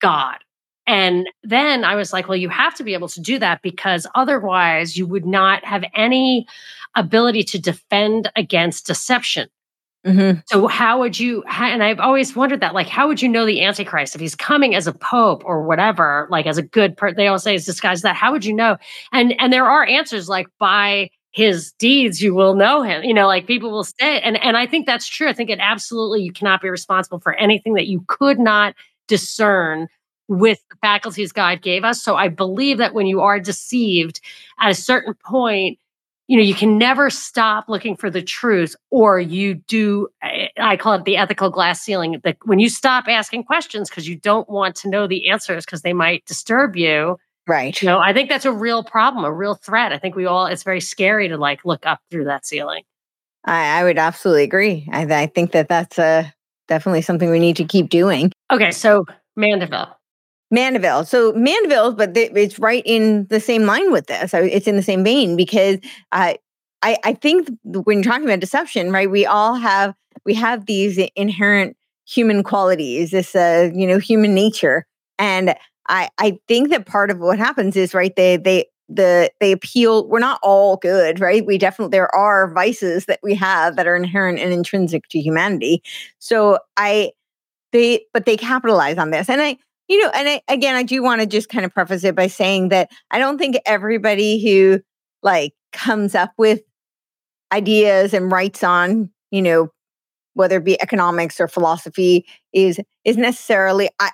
God 0.00 0.36
and 0.88 1.28
then 1.42 1.84
I 1.84 1.94
was 1.96 2.14
like, 2.14 2.28
well, 2.28 2.36
you 2.36 2.48
have 2.48 2.74
to 2.76 2.82
be 2.82 2.94
able 2.94 3.08
to 3.08 3.20
do 3.20 3.38
that 3.38 3.60
because 3.60 4.06
otherwise 4.14 4.96
you 4.96 5.06
would 5.06 5.26
not 5.26 5.62
have 5.62 5.84
any 5.94 6.46
ability 6.94 7.42
to 7.44 7.58
defend 7.58 8.32
against 8.34 8.86
deception. 8.86 9.50
Mm-hmm. 10.06 10.40
So 10.46 10.66
how 10.66 10.98
would 11.00 11.20
you? 11.20 11.42
And 11.42 11.82
I've 11.82 12.00
always 12.00 12.34
wondered 12.34 12.60
that, 12.60 12.72
like, 12.72 12.86
how 12.86 13.06
would 13.06 13.20
you 13.20 13.28
know 13.28 13.44
the 13.44 13.62
Antichrist 13.62 14.14
if 14.14 14.20
he's 14.20 14.34
coming 14.34 14.74
as 14.74 14.86
a 14.86 14.94
pope 14.94 15.42
or 15.44 15.62
whatever, 15.62 16.26
like 16.30 16.46
as 16.46 16.56
a 16.56 16.62
good 16.62 16.96
person? 16.96 17.16
They 17.18 17.26
all 17.26 17.38
say 17.38 17.52
he's 17.52 17.66
disguised 17.66 18.02
that. 18.04 18.16
How 18.16 18.32
would 18.32 18.46
you 18.46 18.54
know? 18.54 18.78
And 19.12 19.38
and 19.38 19.52
there 19.52 19.66
are 19.66 19.84
answers 19.84 20.26
like 20.26 20.46
by 20.58 21.10
his 21.32 21.72
deeds 21.72 22.22
you 22.22 22.34
will 22.34 22.54
know 22.54 22.82
him. 22.82 23.02
You 23.02 23.12
know, 23.12 23.26
like 23.26 23.46
people 23.46 23.70
will 23.70 23.84
say, 23.84 24.20
and 24.20 24.42
and 24.42 24.56
I 24.56 24.66
think 24.66 24.86
that's 24.86 25.06
true. 25.06 25.28
I 25.28 25.34
think 25.34 25.50
it 25.50 25.58
absolutely 25.60 26.22
you 26.22 26.32
cannot 26.32 26.62
be 26.62 26.70
responsible 26.70 27.20
for 27.20 27.34
anything 27.34 27.74
that 27.74 27.88
you 27.88 28.02
could 28.08 28.38
not 28.38 28.74
discern 29.08 29.88
with 30.28 30.60
the 30.70 30.76
faculties 30.82 31.32
God 31.32 31.62
gave 31.62 31.84
us. 31.84 32.02
So 32.02 32.14
I 32.14 32.28
believe 32.28 32.78
that 32.78 32.94
when 32.94 33.06
you 33.06 33.20
are 33.20 33.40
deceived 33.40 34.20
at 34.60 34.70
a 34.70 34.74
certain 34.74 35.14
point, 35.24 35.78
you 36.26 36.36
know, 36.36 36.42
you 36.42 36.54
can 36.54 36.76
never 36.76 37.08
stop 37.08 37.64
looking 37.68 37.96
for 37.96 38.10
the 38.10 38.20
truth, 38.20 38.76
or 38.90 39.18
you 39.18 39.54
do, 39.54 40.08
I 40.22 40.76
call 40.76 40.92
it 40.92 41.06
the 41.06 41.16
ethical 41.16 41.48
glass 41.48 41.80
ceiling. 41.80 42.20
That 42.22 42.36
when 42.44 42.58
you 42.58 42.68
stop 42.68 43.06
asking 43.08 43.44
questions 43.44 43.88
because 43.88 44.06
you 44.06 44.16
don't 44.16 44.46
want 44.50 44.76
to 44.76 44.90
know 44.90 45.06
the 45.06 45.30
answers 45.30 45.64
because 45.64 45.80
they 45.80 45.94
might 45.94 46.26
disturb 46.26 46.76
you. 46.76 47.16
Right. 47.46 47.80
You 47.80 47.86
know, 47.86 47.98
I 47.98 48.12
think 48.12 48.28
that's 48.28 48.44
a 48.44 48.52
real 48.52 48.84
problem, 48.84 49.24
a 49.24 49.32
real 49.32 49.54
threat. 49.54 49.90
I 49.90 49.98
think 49.98 50.16
we 50.16 50.26
all, 50.26 50.44
it's 50.44 50.64
very 50.64 50.82
scary 50.82 51.28
to 51.28 51.38
like 51.38 51.64
look 51.64 51.86
up 51.86 52.00
through 52.10 52.24
that 52.24 52.44
ceiling. 52.44 52.82
I, 53.46 53.80
I 53.80 53.84
would 53.84 53.96
absolutely 53.96 54.42
agree. 54.42 54.86
I, 54.92 55.04
I 55.04 55.26
think 55.28 55.52
that 55.52 55.68
that's 55.68 55.98
uh, 55.98 56.28
definitely 56.66 57.00
something 57.00 57.30
we 57.30 57.38
need 57.38 57.56
to 57.56 57.64
keep 57.64 57.88
doing. 57.88 58.32
Okay. 58.52 58.70
So, 58.70 59.06
Mandeville. 59.34 59.97
Mandeville. 60.50 61.04
So 61.04 61.32
Mandeville, 61.32 61.92
but 61.92 62.16
it's 62.16 62.58
right 62.58 62.82
in 62.86 63.26
the 63.26 63.40
same 63.40 63.64
line 63.64 63.92
with 63.92 64.06
this. 64.06 64.32
It's 64.32 64.66
in 64.66 64.76
the 64.76 64.82
same 64.82 65.04
vein 65.04 65.36
because 65.36 65.78
uh, 66.12 66.34
I, 66.82 66.96
I 67.04 67.12
think 67.14 67.48
when 67.64 67.98
you're 67.98 68.12
talking 68.12 68.24
about 68.24 68.40
deception, 68.40 68.90
right, 68.90 69.10
we 69.10 69.26
all 69.26 69.54
have 69.54 69.94
we 70.24 70.34
have 70.34 70.66
these 70.66 70.98
inherent 71.16 71.76
human 72.06 72.42
qualities, 72.42 73.10
this 73.10 73.34
uh, 73.34 73.70
you 73.74 73.86
know, 73.86 73.98
human 73.98 74.34
nature. 74.34 74.86
And 75.18 75.54
I 75.88 76.08
I 76.18 76.38
think 76.48 76.70
that 76.70 76.86
part 76.86 77.10
of 77.10 77.18
what 77.18 77.38
happens 77.38 77.76
is 77.76 77.94
right, 77.94 78.14
they 78.16 78.36
they 78.36 78.66
the 78.88 79.30
they 79.40 79.52
appeal 79.52 80.08
we're 80.08 80.18
not 80.18 80.40
all 80.42 80.76
good 80.78 81.20
right 81.20 81.44
we 81.44 81.58
definitely 81.58 81.90
there 81.90 82.14
are 82.14 82.52
vices 82.54 83.04
that 83.04 83.20
we 83.22 83.34
have 83.34 83.76
that 83.76 83.86
are 83.86 83.94
inherent 83.94 84.38
and 84.38 84.52
intrinsic 84.52 85.06
to 85.08 85.20
humanity 85.20 85.82
so 86.18 86.58
i 86.78 87.12
they 87.72 88.02
but 88.14 88.24
they 88.24 88.36
capitalize 88.36 88.96
on 88.96 89.10
this 89.10 89.28
and 89.28 89.42
i 89.42 89.58
you 89.88 90.02
know 90.02 90.10
and 90.14 90.28
I, 90.28 90.42
again 90.48 90.74
i 90.74 90.82
do 90.82 91.02
want 91.02 91.20
to 91.20 91.26
just 91.26 91.48
kind 91.48 91.64
of 91.64 91.72
preface 91.72 92.04
it 92.04 92.14
by 92.14 92.26
saying 92.26 92.68
that 92.68 92.90
i 93.10 93.18
don't 93.18 93.38
think 93.38 93.56
everybody 93.66 94.42
who 94.42 94.80
like 95.22 95.54
comes 95.72 96.14
up 96.14 96.32
with 96.38 96.60
ideas 97.52 98.14
and 98.14 98.30
writes 98.30 98.62
on 98.62 99.10
you 99.30 99.42
know 99.42 99.70
whether 100.34 100.58
it 100.58 100.64
be 100.64 100.80
economics 100.80 101.40
or 101.40 101.48
philosophy 101.48 102.26
is 102.52 102.78
is 103.04 103.16
necessarily 103.16 103.88
I, 103.98 104.10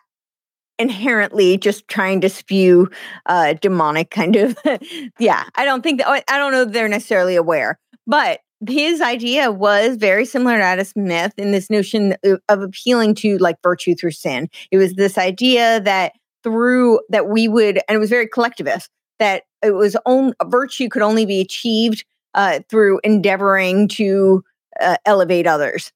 inherently 0.79 1.59
just 1.59 1.87
trying 1.89 2.21
to 2.23 2.29
spew 2.29 2.89
uh 3.27 3.55
demonic 3.55 4.11
kind 4.11 4.37
of 4.37 4.59
yeah 5.19 5.45
i 5.55 5.65
don't 5.65 5.83
think 5.83 6.01
that 6.01 6.25
i 6.29 6.39
don't 6.39 6.53
know 6.53 6.65
they're 6.65 6.89
necessarily 6.89 7.37
aware 7.37 7.79
but 8.07 8.41
his 8.68 9.00
idea 9.00 9.50
was 9.50 9.96
very 9.96 10.24
similar 10.24 10.59
to 10.59 10.62
Adam 10.62 10.85
Smith 10.85 11.33
in 11.37 11.53
this 11.53 11.70
notion 11.70 12.16
of, 12.24 12.40
appealing 12.48 13.14
to 13.16 13.38
like 13.38 13.57
virtue 13.62 13.94
through 13.94 14.12
sin. 14.12 14.48
It 14.70 14.79
was 14.79 14.94
this 14.94 15.18
idea 15.18 15.81
that 15.81 16.12
through 16.42 17.00
that 17.09 17.29
we 17.29 17.48
would, 17.48 17.81
and 17.88 17.96
it 17.96 17.98
was 17.98 18.11
very 18.11 18.29
collectivist, 18.29 18.90
that 19.18 19.44
it 19.62 19.72
was 19.72 19.96
only 20.07 20.35
virtue 20.46 20.88
could 20.88 21.03
only 21.03 21.27
be 21.27 21.40
achieved 21.40 22.05
uh, 22.35 22.61
through 22.68 23.00
endeavoring 23.05 23.88
to 23.88 24.44
uh, 24.81 24.96
elevate 25.07 25.46
others 25.46 25.92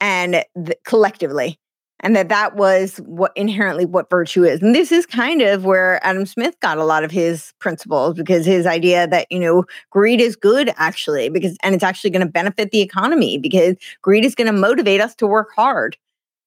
and 0.00 0.44
th- 0.56 0.78
collectively 0.84 1.58
and 2.02 2.16
that 2.16 2.28
that 2.28 2.56
was 2.56 2.96
what 2.98 3.32
inherently 3.36 3.84
what 3.84 4.10
virtue 4.10 4.44
is. 4.44 4.60
And 4.60 4.74
this 4.74 4.90
is 4.90 5.06
kind 5.06 5.40
of 5.40 5.64
where 5.64 6.04
adam 6.04 6.26
smith 6.26 6.58
got 6.60 6.78
a 6.78 6.84
lot 6.84 7.04
of 7.04 7.10
his 7.10 7.52
principles 7.58 8.16
because 8.16 8.44
his 8.44 8.66
idea 8.66 9.06
that 9.06 9.26
you 9.30 9.38
know 9.38 9.64
greed 9.90 10.20
is 10.20 10.36
good 10.36 10.72
actually 10.76 11.28
because 11.28 11.56
and 11.62 11.74
it's 11.74 11.84
actually 11.84 12.10
going 12.10 12.26
to 12.26 12.32
benefit 12.32 12.70
the 12.70 12.80
economy 12.80 13.38
because 13.38 13.76
greed 14.02 14.24
is 14.24 14.34
going 14.34 14.52
to 14.52 14.58
motivate 14.58 15.00
us 15.00 15.14
to 15.14 15.26
work 15.26 15.50
hard 15.54 15.96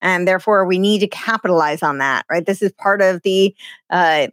and 0.01 0.27
therefore 0.27 0.65
we 0.65 0.77
need 0.77 0.99
to 0.99 1.07
capitalize 1.07 1.81
on 1.81 1.97
that 1.99 2.25
right? 2.29 2.45
This 2.45 2.61
is 2.61 2.71
part 2.73 3.01
of 3.01 3.21
the 3.23 3.55
uh 3.89 4.27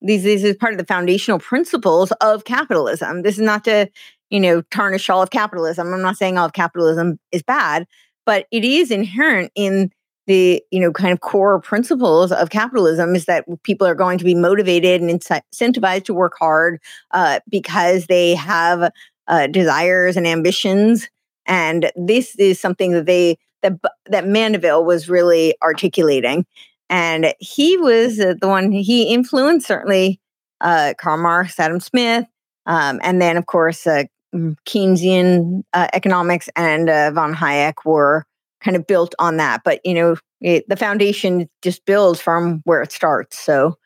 these 0.00 0.22
this 0.22 0.44
is 0.44 0.56
part 0.56 0.72
of 0.72 0.78
the 0.78 0.86
foundational 0.86 1.38
principles 1.38 2.12
of 2.20 2.44
capitalism. 2.44 3.22
This 3.22 3.36
is 3.36 3.42
not 3.42 3.64
to 3.64 3.88
you 4.30 4.40
know 4.40 4.62
tarnish 4.70 5.10
all 5.10 5.22
of 5.22 5.30
capitalism. 5.30 5.92
I'm 5.92 6.02
not 6.02 6.16
saying 6.16 6.38
all 6.38 6.46
of 6.46 6.52
capitalism 6.52 7.18
is 7.32 7.42
bad 7.42 7.86
but 8.26 8.46
it 8.50 8.64
is 8.64 8.90
inherent 8.90 9.52
in 9.54 9.90
the 10.26 10.62
you 10.70 10.80
know 10.80 10.92
kind 10.92 11.12
of 11.12 11.20
core 11.20 11.60
principles 11.60 12.32
of 12.32 12.50
capitalism 12.50 13.14
is 13.14 13.26
that 13.26 13.44
people 13.62 13.86
are 13.86 13.94
going 13.94 14.18
to 14.18 14.24
be 14.24 14.34
motivated 14.34 15.00
and 15.00 15.10
incentivized 15.10 16.04
to 16.04 16.14
work 16.14 16.34
hard 16.38 16.80
uh, 17.10 17.40
because 17.48 18.06
they 18.06 18.34
have 18.34 18.90
uh, 19.28 19.46
desires 19.46 20.16
and 20.16 20.26
ambitions. 20.26 21.08
And 21.46 21.90
this 21.96 22.36
is 22.36 22.60
something 22.60 22.92
that 22.92 23.06
they 23.06 23.38
that 23.62 23.78
that 24.06 24.26
mandeville 24.26 24.84
was 24.84 25.08
really 25.08 25.54
articulating. 25.62 26.46
And 26.90 27.34
he 27.38 27.76
was 27.76 28.20
uh, 28.20 28.34
the 28.40 28.48
one 28.48 28.72
he 28.72 29.04
influenced 29.04 29.66
certainly 29.66 30.20
uh, 30.60 30.94
karl 30.98 31.18
marx 31.18 31.58
adam 31.58 31.80
smith 31.80 32.26
um, 32.66 33.00
and 33.02 33.20
then 33.20 33.36
of 33.36 33.46
course 33.46 33.86
uh, 33.86 34.04
Keynesian 34.34 35.62
uh, 35.72 35.88
economics 35.92 36.48
and 36.56 36.88
von 37.14 37.34
Hayek 37.34 37.84
were 37.84 38.26
kind 38.64 38.76
of 38.76 38.86
built 38.86 39.14
on 39.18 39.36
that. 39.36 39.62
But 39.64 39.80
you 39.84 39.94
know, 39.94 40.16
it, 40.40 40.68
the 40.68 40.76
foundation 40.76 41.48
just 41.62 41.84
builds 41.84 42.20
from 42.20 42.62
where 42.64 42.82
it 42.82 42.92
starts, 42.92 43.38
so 43.38 43.76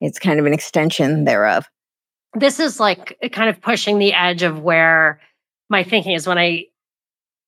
it's 0.00 0.18
kind 0.18 0.40
of 0.40 0.46
an 0.46 0.52
extension 0.52 1.24
thereof. 1.24 1.66
This 2.34 2.58
is 2.58 2.80
like 2.80 3.16
kind 3.32 3.48
of 3.48 3.60
pushing 3.60 3.98
the 3.98 4.12
edge 4.12 4.42
of 4.42 4.60
where 4.60 5.20
my 5.70 5.84
thinking 5.84 6.12
is 6.12 6.26
when 6.26 6.38
I, 6.38 6.66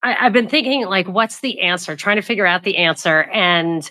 I 0.03 0.27
I've 0.27 0.33
been 0.33 0.49
thinking 0.49 0.87
like, 0.87 1.09
what's 1.09 1.41
the 1.41 1.61
answer? 1.61 1.97
Trying 1.97 2.17
to 2.17 2.23
figure 2.23 2.47
out 2.47 2.63
the 2.63 2.77
answer 2.77 3.25
and 3.25 3.91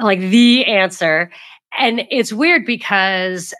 like 0.00 0.20
the 0.20 0.64
answer. 0.64 1.30
And 1.78 2.06
it's 2.10 2.32
weird 2.32 2.66
because 2.66 3.54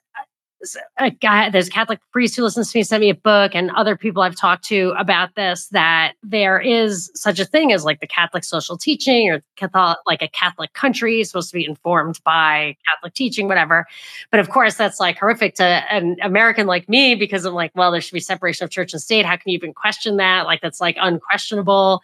a 0.99 1.11
guy, 1.11 1.51
there's 1.51 1.69
a 1.69 1.71
Catholic 1.71 2.01
priest 2.13 2.37
who 2.37 2.43
listens 2.43 2.71
to 2.73 2.79
me, 2.79 2.83
sent 2.83 3.01
me 3.01 3.11
a 3.11 3.15
book, 3.15 3.55
and 3.55 3.71
other 3.73 3.97
people 3.97 4.23
I've 4.23 4.37
talked 4.37 4.65
to 4.67 4.95
about 4.99 5.35
this 5.35 5.69
that 5.69 6.15
there 6.23 6.61
is 6.61 7.11
such 7.15 7.41
a 7.41 7.45
thing 7.45 7.73
as 7.73 7.85
like 7.85 8.01
the 8.01 8.07
Catholic 8.07 8.45
social 8.45 8.77
teaching 8.77 9.31
or 9.31 9.43
Catholic, 9.57 9.99
like 10.07 10.23
a 10.23 10.29
Catholic 10.29 10.73
country 10.73 11.23
supposed 11.25 11.51
to 11.51 11.55
be 11.55 11.65
informed 11.65 12.21
by 12.25 12.77
Catholic 12.89 13.15
teaching, 13.15 13.49
whatever. 13.49 13.87
But 14.31 14.41
of 14.41 14.51
course, 14.51 14.77
that's 14.77 15.01
like 15.01 15.19
horrific 15.19 15.55
to 15.57 15.65
an 15.65 16.17
American 16.23 16.67
like 16.67 16.89
me 16.89 17.15
because 17.15 17.45
I'm 17.45 17.55
like, 17.55 17.73
well, 17.75 17.91
there 17.91 18.01
should 18.01 18.15
be 18.15 18.21
separation 18.21 18.65
of 18.65 18.71
church 18.71 18.93
and 18.93 19.03
state. 19.03 19.27
How 19.27 19.37
can 19.37 19.51
you 19.51 19.57
even 19.57 19.75
question 19.75 20.17
that? 20.19 20.47
Like, 20.47 20.61
that's 20.61 20.81
like 20.81 20.97
unquestionable. 21.01 22.03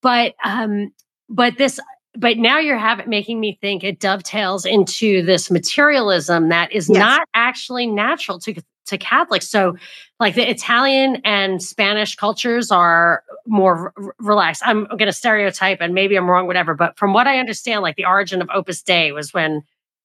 But, 0.00 0.34
um, 0.44 0.92
but 1.28 1.56
this 1.58 1.78
but 2.16 2.38
now 2.38 2.58
you're 2.58 2.78
having 2.78 3.08
making 3.08 3.40
me 3.40 3.58
think 3.60 3.84
it 3.84 3.98
dovetails 3.98 4.64
into 4.64 5.22
this 5.22 5.50
materialism 5.50 6.50
that 6.50 6.70
is 6.72 6.88
yes. 6.88 6.98
not 6.98 7.28
actually 7.34 7.86
natural 7.86 8.38
to 8.40 8.54
to 8.86 8.98
Catholics. 8.98 9.48
So, 9.48 9.76
like 10.18 10.34
the 10.34 10.48
Italian 10.48 11.20
and 11.24 11.62
Spanish 11.62 12.16
cultures 12.16 12.70
are 12.70 13.22
more 13.46 13.92
r- 13.96 14.14
relaxed. 14.18 14.62
I'm 14.64 14.84
going 14.86 15.06
to 15.06 15.12
stereotype, 15.12 15.78
and 15.80 15.94
maybe 15.94 16.16
I'm 16.16 16.28
wrong, 16.28 16.46
whatever. 16.46 16.74
But 16.74 16.98
from 16.98 17.12
what 17.12 17.26
I 17.26 17.38
understand, 17.38 17.82
like 17.82 17.96
the 17.96 18.06
origin 18.06 18.42
of 18.42 18.48
Opus 18.52 18.82
Dei 18.82 19.12
was 19.12 19.32
when 19.32 19.62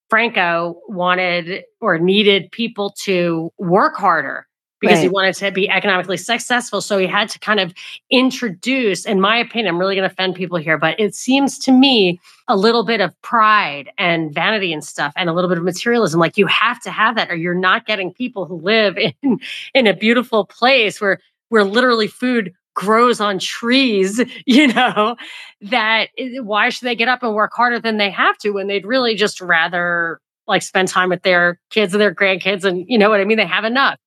Franco 0.09 0.79
wanted 0.87 1.63
or 1.81 1.97
needed 1.97 2.51
people 2.51 2.93
to 3.01 3.51
work 3.57 3.95
harder 3.95 4.47
because 4.79 4.97
right. 4.97 5.03
he 5.03 5.09
wanted 5.09 5.35
to 5.35 5.51
be 5.51 5.69
economically 5.69 6.17
successful. 6.17 6.81
So 6.81 6.97
he 6.97 7.07
had 7.07 7.29
to 7.29 7.39
kind 7.39 7.59
of 7.59 7.73
introduce, 8.09 9.05
in 9.05 9.19
my 9.19 9.37
opinion, 9.37 9.73
I'm 9.73 9.79
really 9.79 9.95
going 9.95 10.07
to 10.07 10.13
offend 10.13 10.35
people 10.35 10.57
here, 10.57 10.77
but 10.77 10.99
it 10.99 11.15
seems 11.15 11.57
to 11.59 11.71
me 11.71 12.19
a 12.47 12.55
little 12.55 12.85
bit 12.85 13.01
of 13.01 13.19
pride 13.21 13.89
and 13.97 14.33
vanity 14.33 14.71
and 14.71 14.83
stuff 14.83 15.13
and 15.15 15.29
a 15.29 15.33
little 15.33 15.49
bit 15.49 15.57
of 15.57 15.63
materialism. 15.63 16.19
Like 16.19 16.37
you 16.37 16.47
have 16.47 16.79
to 16.81 16.91
have 16.91 17.15
that 17.15 17.31
or 17.31 17.35
you're 17.35 17.55
not 17.55 17.85
getting 17.85 18.13
people 18.13 18.45
who 18.45 18.61
live 18.61 18.97
in, 19.21 19.39
in 19.73 19.87
a 19.87 19.93
beautiful 19.93 20.45
place 20.45 21.01
where, 21.01 21.19
where 21.49 21.63
literally 21.63 22.07
food 22.07 22.53
grows 22.77 23.19
on 23.19 23.39
trees, 23.39 24.21
you 24.45 24.67
know, 24.67 25.15
that 25.61 26.09
why 26.41 26.69
should 26.69 26.85
they 26.85 26.95
get 26.95 27.07
up 27.07 27.23
and 27.23 27.33
work 27.33 27.51
harder 27.53 27.79
than 27.79 27.97
they 27.97 28.11
have 28.11 28.37
to 28.37 28.51
when 28.51 28.67
they'd 28.67 28.85
really 28.85 29.15
just 29.15 29.41
rather 29.41 30.21
like 30.47 30.61
spend 30.61 30.87
time 30.87 31.09
with 31.09 31.23
their 31.23 31.59
kids 31.71 31.93
and 31.93 31.99
their 31.99 32.15
grandkids 32.15 32.63
and 32.63 32.85
you 32.87 32.97
know 32.97 33.09
what 33.09 33.19
I 33.19 33.25
mean? 33.25 33.37
They 33.37 33.45
have 33.45 33.65
enough. 33.65 33.97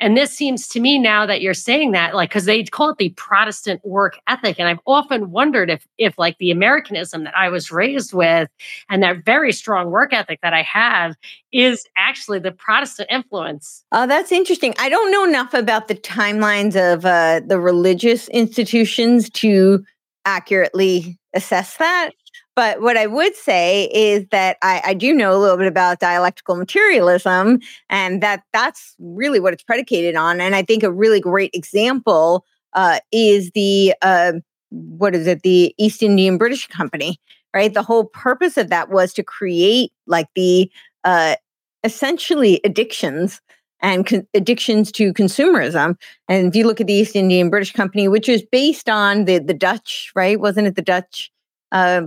And 0.00 0.16
this 0.16 0.30
seems 0.32 0.68
to 0.68 0.80
me 0.80 0.98
now 0.98 1.26
that 1.26 1.40
you're 1.40 1.54
saying 1.54 1.92
that, 1.92 2.14
like, 2.14 2.30
because 2.30 2.44
they 2.44 2.62
call 2.64 2.90
it 2.90 2.98
the 2.98 3.08
Protestant 3.10 3.84
work 3.84 4.18
ethic. 4.28 4.58
And 4.58 4.68
I've 4.68 4.80
often 4.86 5.30
wondered 5.30 5.70
if, 5.70 5.86
if 5.98 6.18
like 6.18 6.38
the 6.38 6.50
Americanism 6.50 7.24
that 7.24 7.36
I 7.36 7.48
was 7.48 7.72
raised 7.72 8.12
with 8.12 8.48
and 8.88 9.02
that 9.02 9.24
very 9.24 9.52
strong 9.52 9.90
work 9.90 10.12
ethic 10.12 10.40
that 10.42 10.54
I 10.54 10.62
have 10.62 11.16
is 11.52 11.84
actually 11.96 12.38
the 12.38 12.52
Protestant 12.52 13.08
influence. 13.10 13.84
Oh, 13.92 14.06
that's 14.06 14.30
interesting. 14.32 14.74
I 14.78 14.88
don't 14.88 15.10
know 15.10 15.24
enough 15.24 15.54
about 15.54 15.88
the 15.88 15.94
timelines 15.94 16.76
of 16.76 17.04
uh, 17.04 17.40
the 17.46 17.58
religious 17.58 18.28
institutions 18.28 19.30
to 19.30 19.84
accurately 20.24 21.18
assess 21.34 21.76
that. 21.78 22.10
But 22.58 22.82
what 22.82 22.96
I 22.96 23.06
would 23.06 23.36
say 23.36 23.88
is 23.94 24.26
that 24.32 24.56
I, 24.62 24.82
I, 24.86 24.94
do 24.94 25.14
know 25.14 25.32
a 25.32 25.38
little 25.38 25.56
bit 25.56 25.68
about 25.68 26.00
dialectical 26.00 26.56
materialism, 26.56 27.60
and 27.88 28.20
that 28.20 28.42
that's 28.52 28.96
really 28.98 29.38
what 29.38 29.52
it's 29.52 29.62
predicated 29.62 30.16
on. 30.16 30.40
And 30.40 30.56
I 30.56 30.64
think 30.64 30.82
a 30.82 30.90
really 30.90 31.20
great 31.20 31.52
example 31.54 32.44
uh, 32.72 32.98
is 33.12 33.52
the 33.54 33.94
uh, 34.02 34.32
what 34.70 35.14
is 35.14 35.28
it, 35.28 35.42
the 35.42 35.72
East 35.78 36.02
Indian 36.02 36.36
British 36.36 36.66
Company, 36.66 37.20
right? 37.54 37.72
The 37.72 37.84
whole 37.84 38.06
purpose 38.06 38.56
of 38.56 38.70
that 38.70 38.90
was 38.90 39.12
to 39.12 39.22
create 39.22 39.92
like 40.08 40.26
the 40.34 40.68
uh, 41.04 41.36
essentially 41.84 42.60
addictions 42.64 43.40
and 43.80 44.04
con- 44.04 44.26
addictions 44.34 44.90
to 44.90 45.12
consumerism. 45.12 45.94
And 46.28 46.48
if 46.48 46.56
you 46.56 46.66
look 46.66 46.80
at 46.80 46.88
the 46.88 46.92
East 46.92 47.14
Indian 47.14 47.50
British 47.50 47.72
Company, 47.72 48.08
which 48.08 48.28
is 48.28 48.42
based 48.42 48.88
on 48.88 49.26
the 49.26 49.38
the 49.38 49.54
Dutch, 49.54 50.10
right? 50.16 50.40
Wasn't 50.40 50.66
it 50.66 50.74
the 50.74 50.82
Dutch? 50.82 51.30
Uh, 51.70 52.02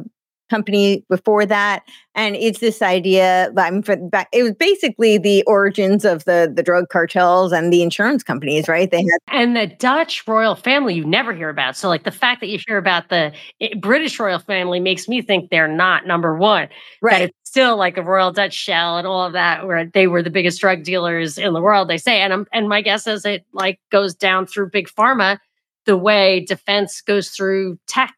company 0.51 1.05
before 1.09 1.45
that 1.45 1.81
and 2.13 2.35
it's 2.35 2.59
this 2.59 2.81
idea 2.81 3.49
i'm 3.57 3.81
for 3.81 3.93
it 4.33 4.43
was 4.43 4.53
basically 4.59 5.17
the 5.17 5.43
origins 5.47 6.03
of 6.03 6.25
the 6.25 6.51
the 6.53 6.61
drug 6.61 6.89
cartels 6.89 7.53
and 7.53 7.71
the 7.71 7.81
insurance 7.81 8.21
companies 8.21 8.67
right 8.67 8.91
they 8.91 8.97
had 9.01 9.19
and 9.29 9.55
the 9.55 9.65
dutch 9.65 10.27
royal 10.27 10.55
family 10.55 10.93
you 10.93 11.05
never 11.05 11.33
hear 11.33 11.47
about 11.47 11.77
so 11.77 11.87
like 11.87 12.03
the 12.03 12.11
fact 12.11 12.41
that 12.41 12.47
you 12.47 12.59
hear 12.67 12.77
about 12.77 13.07
the 13.07 13.31
eh, 13.61 13.69
british 13.79 14.19
royal 14.19 14.39
family 14.39 14.81
makes 14.81 15.07
me 15.07 15.21
think 15.21 15.49
they're 15.49 15.69
not 15.69 16.05
number 16.05 16.35
one 16.35 16.67
right 17.01 17.19
that 17.19 17.21
it's 17.29 17.37
still 17.49 17.75
like 17.75 17.95
the 17.95 18.03
Royal 18.03 18.31
Dutch 18.31 18.53
Shell 18.53 18.97
and 18.97 19.05
all 19.05 19.25
of 19.25 19.33
that, 19.33 19.67
where 19.67 19.85
they 19.85 20.07
were 20.07 20.23
the 20.23 20.29
biggest 20.29 20.61
drug 20.61 20.83
dealers 20.83 21.37
in 21.37 21.51
the 21.51 21.59
world, 21.59 21.89
they 21.89 21.97
say. 21.97 22.21
And 22.21 22.31
I'm, 22.31 22.47
and 22.53 22.69
my 22.69 22.81
guess 22.81 23.07
is 23.07 23.25
it 23.25 23.45
like 23.51 23.77
goes 23.91 24.15
down 24.15 24.47
through 24.47 24.69
big 24.69 24.87
pharma 24.87 25.37
the 25.85 25.97
way 25.97 26.45
defense 26.45 27.01
goes 27.01 27.29
through 27.29 27.77
tech. 27.87 28.13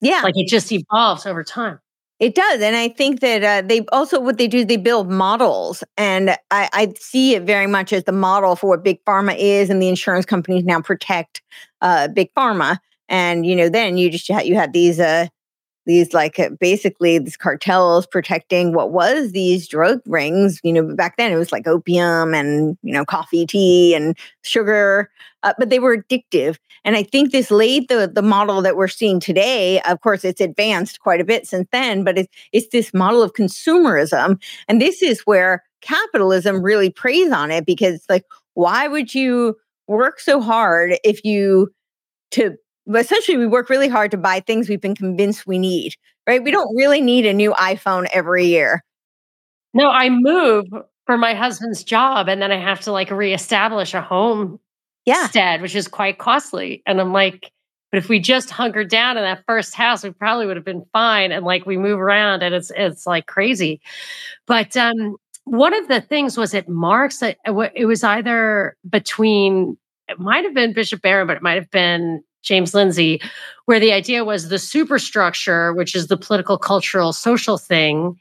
Yeah. 0.00 0.22
Like 0.22 0.36
it 0.36 0.48
just 0.48 0.72
evolves 0.72 1.26
over 1.26 1.44
time. 1.44 1.80
It 2.20 2.34
does. 2.34 2.60
And 2.60 2.76
I 2.76 2.88
think 2.88 3.20
that 3.20 3.42
uh, 3.42 3.66
they 3.66 3.86
also, 3.92 4.20
what 4.20 4.36
they 4.36 4.46
do 4.46 4.58
is 4.58 4.66
they 4.66 4.76
build 4.76 5.10
models. 5.10 5.82
And 5.96 6.30
I, 6.50 6.68
I, 6.72 6.92
see 6.98 7.34
it 7.34 7.44
very 7.44 7.66
much 7.66 7.94
as 7.94 8.04
the 8.04 8.12
model 8.12 8.56
for 8.56 8.68
what 8.68 8.84
big 8.84 9.02
pharma 9.06 9.34
is. 9.38 9.70
And 9.70 9.80
the 9.80 9.88
insurance 9.88 10.26
companies 10.26 10.64
now 10.64 10.82
protect 10.82 11.40
uh, 11.80 12.08
big 12.08 12.32
pharma. 12.34 12.78
And, 13.08 13.46
you 13.46 13.56
know, 13.56 13.70
then 13.70 13.96
you 13.96 14.10
just, 14.10 14.28
you 14.28 14.54
had 14.54 14.74
these, 14.74 15.00
uh, 15.00 15.28
these 15.86 16.12
like 16.12 16.38
uh, 16.38 16.50
basically 16.60 17.18
these 17.18 17.36
cartels 17.36 18.06
protecting 18.06 18.72
what 18.72 18.92
was 18.92 19.32
these 19.32 19.66
drug 19.66 20.00
rings 20.06 20.60
you 20.62 20.72
know 20.72 20.94
back 20.94 21.16
then 21.16 21.32
it 21.32 21.36
was 21.36 21.52
like 21.52 21.66
opium 21.66 22.34
and 22.34 22.76
you 22.82 22.92
know 22.92 23.04
coffee 23.04 23.46
tea 23.46 23.94
and 23.94 24.16
sugar 24.42 25.10
uh, 25.42 25.54
but 25.58 25.70
they 25.70 25.78
were 25.78 25.96
addictive. 25.96 26.56
And 26.84 26.96
i 26.96 27.02
think 27.02 27.32
this 27.32 27.50
laid 27.50 27.88
the 27.88 28.10
the 28.12 28.22
model 28.22 28.62
that 28.62 28.76
we're 28.76 28.88
seeing 28.88 29.20
today 29.20 29.80
of 29.82 30.00
course 30.00 30.24
it's 30.24 30.40
advanced 30.40 31.00
quite 31.00 31.20
a 31.20 31.24
bit 31.24 31.46
since 31.46 31.68
then 31.72 32.04
but 32.04 32.18
it's 32.18 32.28
it's 32.52 32.68
this 32.68 32.92
model 32.94 33.22
of 33.22 33.32
consumerism. 33.32 34.40
And 34.68 34.80
this 34.80 35.02
is 35.02 35.20
where 35.20 35.62
capitalism 35.80 36.62
really 36.62 36.90
preys 36.90 37.32
on 37.32 37.50
it 37.50 37.66
because 37.66 38.04
like 38.08 38.24
why 38.54 38.86
would 38.88 39.14
you 39.14 39.56
work 39.86 40.20
so 40.20 40.40
hard 40.40 40.98
if 41.04 41.24
you 41.24 41.72
to 42.32 42.56
essentially 42.94 43.36
we 43.36 43.46
work 43.46 43.68
really 43.68 43.88
hard 43.88 44.10
to 44.10 44.16
buy 44.16 44.40
things 44.40 44.68
we've 44.68 44.80
been 44.80 44.96
convinced 44.96 45.46
we 45.46 45.58
need 45.58 45.94
right? 46.26 46.44
We 46.44 46.50
don't 46.50 46.76
really 46.76 47.00
need 47.00 47.26
a 47.26 47.32
new 47.32 47.52
iphone 47.52 48.06
every 48.12 48.46
year. 48.46 48.84
No 49.74 49.90
i 49.90 50.08
move 50.08 50.66
for 51.06 51.16
my 51.18 51.34
husband's 51.34 51.82
job 51.84 52.28
and 52.28 52.40
then 52.42 52.52
i 52.52 52.58
have 52.58 52.80
to 52.80 52.92
like 52.92 53.10
reestablish 53.10 53.94
a 53.94 54.00
home 54.00 54.58
yeah. 55.06 55.26
stead 55.26 55.62
which 55.62 55.74
is 55.74 55.88
quite 55.88 56.18
costly 56.18 56.82
and 56.86 57.00
i'm 57.00 57.12
like 57.12 57.52
but 57.90 57.98
if 57.98 58.08
we 58.08 58.20
just 58.20 58.50
hunkered 58.50 58.88
down 58.88 59.16
in 59.16 59.24
that 59.24 59.44
first 59.46 59.74
house 59.74 60.02
we 60.02 60.10
probably 60.10 60.46
would 60.46 60.56
have 60.56 60.64
been 60.64 60.84
fine 60.92 61.32
and 61.32 61.44
like 61.44 61.66
we 61.66 61.76
move 61.76 61.98
around 61.98 62.42
and 62.42 62.54
it's 62.54 62.70
it's 62.76 63.06
like 63.06 63.26
crazy. 63.26 63.80
But 64.46 64.76
um 64.76 65.16
one 65.44 65.74
of 65.74 65.88
the 65.88 66.00
things 66.00 66.36
was 66.36 66.54
it 66.54 66.68
Marx, 66.68 67.18
that 67.18 67.38
it 67.46 67.86
was 67.86 68.04
either 68.04 68.76
between 68.88 69.76
it 70.08 70.18
might 70.20 70.44
have 70.44 70.54
been 70.54 70.72
bishop 70.72 71.02
barron 71.02 71.26
but 71.26 71.36
it 71.36 71.42
might 71.42 71.58
have 71.58 71.70
been 71.70 72.22
James 72.42 72.74
Lindsay, 72.74 73.20
where 73.66 73.80
the 73.80 73.92
idea 73.92 74.24
was 74.24 74.48
the 74.48 74.58
superstructure, 74.58 75.72
which 75.74 75.94
is 75.94 76.06
the 76.06 76.16
political, 76.16 76.58
cultural, 76.58 77.12
social 77.12 77.58
thing, 77.58 78.18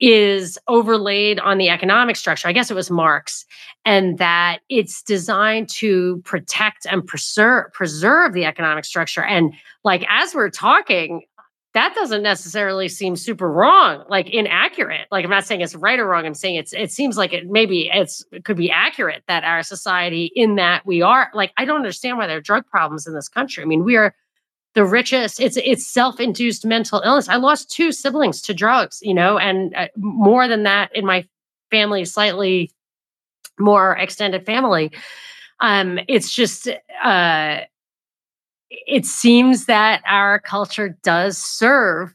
is 0.00 0.58
overlaid 0.66 1.38
on 1.40 1.58
the 1.58 1.68
economic 1.68 2.16
structure. 2.16 2.48
I 2.48 2.52
guess 2.52 2.70
it 2.70 2.74
was 2.74 2.90
Marx, 2.90 3.44
and 3.84 4.18
that 4.18 4.60
it's 4.68 5.02
designed 5.02 5.68
to 5.70 6.22
protect 6.24 6.86
and 6.86 7.06
preserve 7.06 7.72
preserve 7.72 8.32
the 8.32 8.44
economic 8.44 8.84
structure. 8.84 9.22
And 9.22 9.52
like 9.84 10.04
as 10.08 10.34
we're 10.34 10.50
talking, 10.50 11.22
that 11.72 11.94
doesn't 11.94 12.22
necessarily 12.22 12.88
seem 12.88 13.14
super 13.14 13.50
wrong, 13.50 14.04
like 14.08 14.28
inaccurate. 14.28 15.06
Like 15.12 15.24
I'm 15.24 15.30
not 15.30 15.46
saying 15.46 15.60
it's 15.60 15.76
right 15.76 15.98
or 15.98 16.06
wrong. 16.06 16.26
I'm 16.26 16.34
saying 16.34 16.56
it's 16.56 16.72
it 16.72 16.90
seems 16.90 17.16
like 17.16 17.32
it 17.32 17.48
maybe 17.48 17.88
it's 17.92 18.24
it 18.32 18.44
could 18.44 18.56
be 18.56 18.70
accurate 18.70 19.22
that 19.28 19.44
our 19.44 19.62
society 19.62 20.32
in 20.34 20.56
that 20.56 20.84
we 20.84 21.00
are 21.00 21.30
like 21.32 21.52
I 21.56 21.64
don't 21.64 21.76
understand 21.76 22.18
why 22.18 22.26
there 22.26 22.38
are 22.38 22.42
drug 22.42 22.66
problems 22.66 23.06
in 23.06 23.14
this 23.14 23.28
country. 23.28 23.62
I 23.62 23.66
mean, 23.66 23.84
we 23.84 23.96
are 23.96 24.14
the 24.74 24.84
richest. 24.84 25.38
It's 25.38 25.56
it's 25.56 25.86
self-induced 25.86 26.64
mental 26.66 27.00
illness. 27.04 27.28
I 27.28 27.36
lost 27.36 27.70
two 27.70 27.92
siblings 27.92 28.42
to 28.42 28.54
drugs, 28.54 28.98
you 29.02 29.14
know, 29.14 29.38
and 29.38 29.74
uh, 29.76 29.88
more 29.96 30.48
than 30.48 30.64
that 30.64 30.94
in 30.94 31.06
my 31.06 31.24
family, 31.70 32.04
slightly 32.04 32.72
more 33.60 33.96
extended 33.96 34.44
family. 34.44 34.90
Um, 35.60 36.00
it's 36.08 36.32
just 36.32 36.68
uh 37.04 37.60
it 38.70 39.04
seems 39.04 39.66
that 39.66 40.02
our 40.06 40.38
culture 40.38 40.96
does 41.02 41.36
serve 41.36 42.14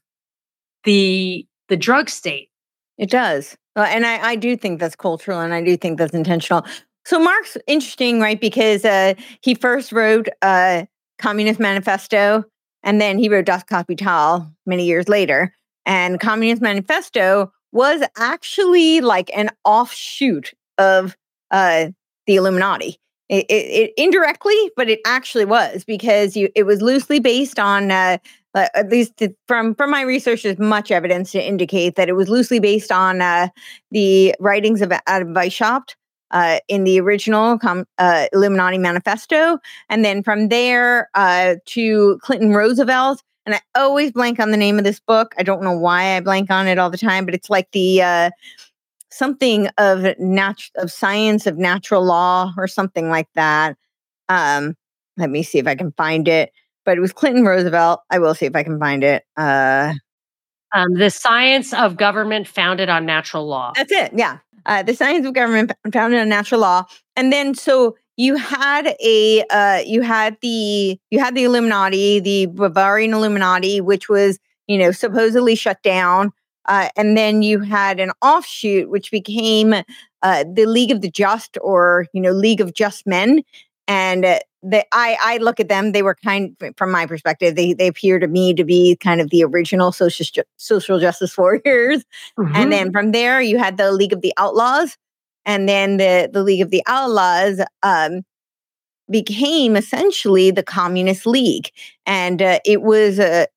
the 0.84 1.46
the 1.68 1.78
drug 1.78 2.10
state. 2.10 2.50
It 2.98 3.10
does. 3.10 3.58
Uh, 3.76 3.88
and 3.90 4.06
I, 4.06 4.30
I 4.30 4.36
do 4.36 4.56
think 4.56 4.80
that's 4.80 4.96
cultural 4.96 5.42
and 5.42 5.54
I 5.54 5.64
do 5.64 5.76
think 5.76 5.98
that's 5.98 6.14
intentional. 6.14 6.66
So 7.06 7.20
Marx, 7.20 7.58
interesting, 7.68 8.20
right? 8.20 8.40
Because 8.40 8.86
uh, 8.86 9.16
he 9.42 9.54
first 9.54 9.92
wrote 9.92 10.28
uh, 10.42 10.86
Communist 11.20 11.60
Manifesto 11.60 12.46
and 12.84 13.02
then 13.02 13.18
he 13.18 13.30
wrote 13.30 13.46
Das 13.46 13.64
Kapital 13.64 14.50
many 14.66 14.86
years 14.86 15.10
later. 15.10 15.54
And 15.86 16.20
Communist 16.20 16.62
Manifesto 16.62 17.52
was 17.72 18.02
actually 18.18 19.02
like 19.02 19.30
an 19.36 19.50
offshoot 19.66 20.54
of 20.78 21.18
uh, 21.52 21.88
the 22.28 22.36
Illuminati. 22.36 22.98
It, 23.28 23.46
it, 23.50 23.54
it, 23.54 23.94
indirectly, 23.98 24.56
but 24.78 24.88
it 24.88 25.00
actually 25.06 25.46
was 25.46 25.84
because 25.84 26.38
you 26.38 26.50
it 26.54 26.64
was 26.64 26.84
loosely 26.84 27.20
based 27.20 27.58
on 27.58 27.90
uh, 27.90 28.20
uh, 28.56 28.70
at 28.74 28.90
least 28.90 29.22
from 29.48 29.76
from 29.76 29.92
my 29.92 30.02
research, 30.02 30.44
there's 30.44 30.58
much 30.58 30.90
evidence 30.90 31.32
to 31.34 31.46
indicate 31.46 31.96
that 31.96 32.08
it 32.08 32.14
was 32.14 32.30
loosely 32.30 32.60
based 32.60 32.92
on 32.92 33.22
uh, 33.22 33.50
the 33.92 34.34
writings 34.40 34.82
of 34.82 34.94
Adam 35.08 35.34
Weishaupt 35.36 35.96
uh, 36.32 36.60
in 36.70 36.86
the 36.86 37.00
original 37.02 37.60
com- 37.60 37.86
uh, 37.98 38.28
Illuminati 38.32 38.78
Manifesto, 38.78 39.60
and 39.90 40.06
then 40.06 40.24
from 40.24 40.48
there 40.48 41.10
uh, 41.16 41.56
to 41.66 42.18
Clinton 42.22 42.54
Roosevelt. 42.54 43.22
And 43.46 43.54
I 43.54 43.62
always 43.76 44.12
blank 44.12 44.40
on 44.40 44.50
the 44.50 44.58
name 44.58 44.80
of 44.80 44.86
this 44.86 45.00
book. 45.00 45.36
I 45.38 45.44
don't 45.44 45.62
know 45.62 45.78
why 45.78 46.16
I 46.16 46.20
blank 46.22 46.50
on 46.50 46.68
it 46.68 46.80
all 46.80 46.90
the 46.90 46.98
time, 46.98 47.26
but 47.26 47.36
it's 47.36 47.50
like 47.50 47.70
the 47.74 48.32
something 49.10 49.68
of 49.78 50.18
nat- 50.20 50.70
of 50.76 50.92
science 50.92 51.48
of 51.48 51.58
natural 51.58 52.04
law 52.04 52.54
or 52.58 52.68
something 52.68 53.10
like 53.10 53.28
that. 53.36 53.78
Um, 54.30 54.76
let 55.18 55.30
me 55.30 55.44
see 55.44 55.60
if 55.60 55.68
I 55.68 55.76
can 55.76 55.92
find 55.94 56.28
it. 56.28 56.52
But 56.84 56.98
it 56.98 57.02
was 57.02 57.14
Clinton 57.14 57.46
Roosevelt. 57.46 58.02
I 58.12 58.20
will 58.20 58.36
see 58.36 58.46
if 58.46 58.56
I 58.56 58.64
can 58.64 58.80
find 58.80 59.04
it. 59.04 59.24
Uh, 59.38 59.94
um, 60.74 60.94
the 60.94 61.10
science 61.10 61.74
of 61.74 61.98
government 61.98 62.48
founded 62.48 62.90
on 62.90 63.06
natural 63.06 63.48
law. 63.48 63.72
That's 63.76 63.92
it. 63.92 64.12
Yeah. 64.14 64.40
Uh, 64.66 64.84
the 64.84 64.94
science 64.94 65.26
of 65.26 65.34
government 65.34 65.72
founded 65.94 66.20
on 66.20 66.28
natural 66.28 66.62
law. 66.62 66.86
And 67.16 67.32
then 67.32 67.56
so 67.56 67.96
you 68.18 68.36
had 68.36 68.96
a 69.02 69.44
uh, 69.50 69.82
you 69.86 70.02
had 70.02 70.38
the 70.42 71.00
you 71.10 71.20
had 71.20 71.36
the 71.36 71.44
Illuminati, 71.44 72.20
the 72.20 72.48
Bavarian 72.48 73.14
Illuminati, 73.14 73.82
which 73.82 74.10
was 74.10 74.40
you 74.68 74.78
know 74.78 74.92
supposedly 74.92 75.56
shut 75.56 75.82
down 75.84 76.32
uh, 76.68 76.90
and 76.96 77.18
then 77.18 77.42
you 77.42 77.60
had 77.60 78.00
an 78.00 78.12
offshoot, 78.22 78.90
which 78.90 79.12
became 79.12 79.74
uh, 80.22 80.44
the 80.52 80.66
League 80.66 80.92
of 80.92 81.02
the 81.02 81.10
Just, 81.10 81.58
or 81.62 82.08
you 82.14 82.22
know, 82.22 82.32
League 82.32 82.62
of 82.62 82.74
Just 82.74 83.06
Men. 83.06 83.44
And 83.88 84.26
uh, 84.26 84.40
the, 84.64 84.84
I, 84.92 85.18
I 85.22 85.38
look 85.38 85.60
at 85.60 85.70
them; 85.70 85.92
they 85.92 86.02
were 86.02 86.16
kind, 86.16 86.56
from 86.76 86.92
my 86.92 87.06
perspective, 87.06 87.56
they 87.56 87.74
they 87.74 87.88
appear 87.88 88.20
to 88.20 88.28
me 88.28 88.54
to 88.56 88.64
be 88.64 88.98
kind 88.98 89.22
of 89.22 89.30
the 89.30 89.44
original 89.44 89.92
social 89.92 90.44
social 90.58 91.00
justice 91.00 91.38
warriors. 91.38 92.04
Mm-hmm. 92.38 92.56
And 92.56 92.72
then 92.72 92.92
from 92.92 93.12
there, 93.12 93.42
you 93.42 93.58
had 93.58 93.78
the 93.78 93.92
League 93.92 94.14
of 94.14 94.22
the 94.22 94.34
Outlaws, 94.38 94.98
and 95.46 95.70
then 95.70 95.98
the 95.98 96.30
the 96.32 96.44
League 96.44 96.62
of 96.62 96.72
the 96.72 96.82
Outlaws 96.88 97.62
um, 97.84 98.24
became 99.10 99.76
essentially 99.76 100.50
the 100.50 100.64
Communist 100.64 101.28
League, 101.28 101.70
and 102.08 102.42
uh, 102.42 102.60
it 102.66 102.82
was 102.82 103.20
a, 103.20 103.48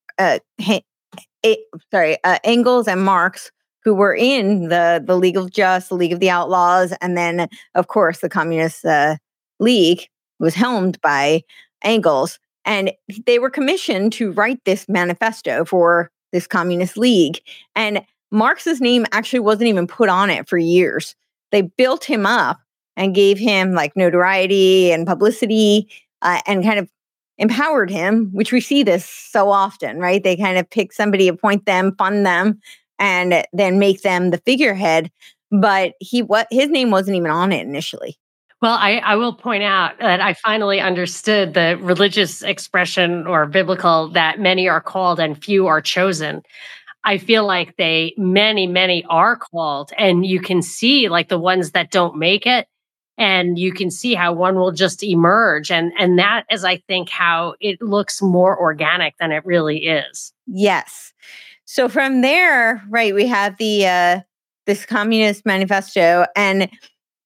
sorry, 1.91 2.19
uh, 2.25 2.39
Engels 2.45 2.89
and 2.89 3.05
Marx, 3.05 3.51
who 3.85 3.95
were 3.95 4.15
in 4.15 4.69
the 4.69 5.03
the 5.05 5.17
League 5.17 5.37
of 5.37 5.51
Just, 5.51 5.89
the 5.89 5.95
League 5.95 6.13
of 6.13 6.21
the 6.21 6.31
Outlaws, 6.31 6.93
and 7.01 7.17
then 7.17 7.49
of 7.75 7.89
course 7.89 8.19
the 8.19 8.29
Communist 8.29 8.85
uh, 8.85 9.17
League 9.61 10.09
was 10.41 10.55
helmed 10.55 11.01
by 11.01 11.43
Engels, 11.83 12.39
and 12.65 12.93
they 13.27 13.39
were 13.39 13.51
commissioned 13.51 14.13
to 14.15 14.33
write 14.33 14.65
this 14.65 14.89
manifesto 14.89 15.65
for 15.65 16.11
this 16.33 16.47
Communist 16.47 16.97
League, 16.97 17.41
and 17.75 18.03
Marx's 18.31 18.81
name 18.81 19.07
actually 19.13 19.41
wasn't 19.41 19.69
even 19.69 19.87
put 19.87 20.09
on 20.09 20.31
it 20.31 20.49
for 20.49 20.59
years. 20.59 21.15
They 21.51 21.63
built 21.63 22.05
him 22.05 22.27
up 22.27 22.61
and 22.97 23.15
gave 23.15 23.39
him 23.39 23.73
like 23.73 23.97
notoriety 23.97 24.93
and 24.93 25.07
publicity 25.07 25.89
uh, 26.23 26.41
and 26.47 26.65
kind 26.65 26.79
of 26.79 26.89
empowered 27.39 27.91
him, 27.91 28.31
which 28.33 28.53
we 28.53 28.61
see 28.61 28.83
this 28.83 29.05
so 29.05 29.51
often, 29.51 29.99
right? 29.99 30.23
They 30.23 30.37
kind 30.37 30.59
of 30.59 30.69
pick 30.69 30.93
somebody, 30.93 31.29
appoint 31.29 31.67
them, 31.67 31.95
fund 31.97 32.27
them, 32.27 32.61
and 32.99 33.45
then 33.53 33.79
make 33.79 34.03
them 34.03 34.31
the 34.31 34.39
figurehead. 34.39 35.11
But 35.51 35.95
he 36.01 36.23
what 36.23 36.47
his 36.51 36.69
name 36.69 36.91
wasn't 36.91 37.17
even 37.17 37.31
on 37.31 37.53
it 37.53 37.67
initially. 37.67 38.19
Well, 38.61 38.77
I, 38.77 38.97
I 38.97 39.15
will 39.15 39.35
point 39.35 39.63
out 39.63 39.99
that 40.01 40.21
I 40.21 40.35
finally 40.35 40.81
understood 40.81 41.55
the 41.55 41.79
religious 41.81 42.43
expression 42.43 43.25
or 43.27 43.47
biblical 43.47 44.09
that 44.11 44.41
many 44.41 44.69
are 44.69 44.81
called 44.81 45.21
and 45.21 45.43
few 45.43 45.69
are 45.69 45.81
chosen. 45.81 46.43
I 47.05 47.19
feel 47.19 47.47
like 47.47 47.77
they, 47.77 48.15
many, 48.19 48.67
many 48.67 49.05
are 49.09 49.37
called, 49.37 49.93
and 49.97 50.27
you 50.27 50.41
can 50.41 50.61
see 50.61 51.09
like 51.09 51.29
the 51.29 51.39
ones 51.39 51.71
that 51.71 51.93
don't 51.93 52.19
make 52.19 52.47
it 52.47 52.67
and 53.19 53.59
you 53.59 53.73
can 53.73 53.91
see 53.91 54.15
how 54.15 54.33
one 54.33 54.57
will 54.57 54.73
just 54.73 55.03
emerge 55.03 55.71
and 55.71 55.93
and 55.99 56.19
that 56.19 56.45
is 56.51 56.65
i 56.65 56.77
think 56.77 57.09
how 57.11 57.55
it 57.61 57.81
looks 57.83 58.23
more 58.23 58.59
organic 58.59 59.17
than 59.19 59.33
it 59.33 59.45
really 59.45 59.87
is 59.87 60.33
yes 60.47 61.13
so 61.65 61.89
from 61.89 62.23
there 62.23 62.83
right 62.89 63.15
we 63.15 63.27
have 63.27 63.57
the 63.59 63.87
uh 63.87 64.21
this 64.69 64.87
Communist 64.87 65.45
Manifesto. 65.45 66.27
And 66.37 66.71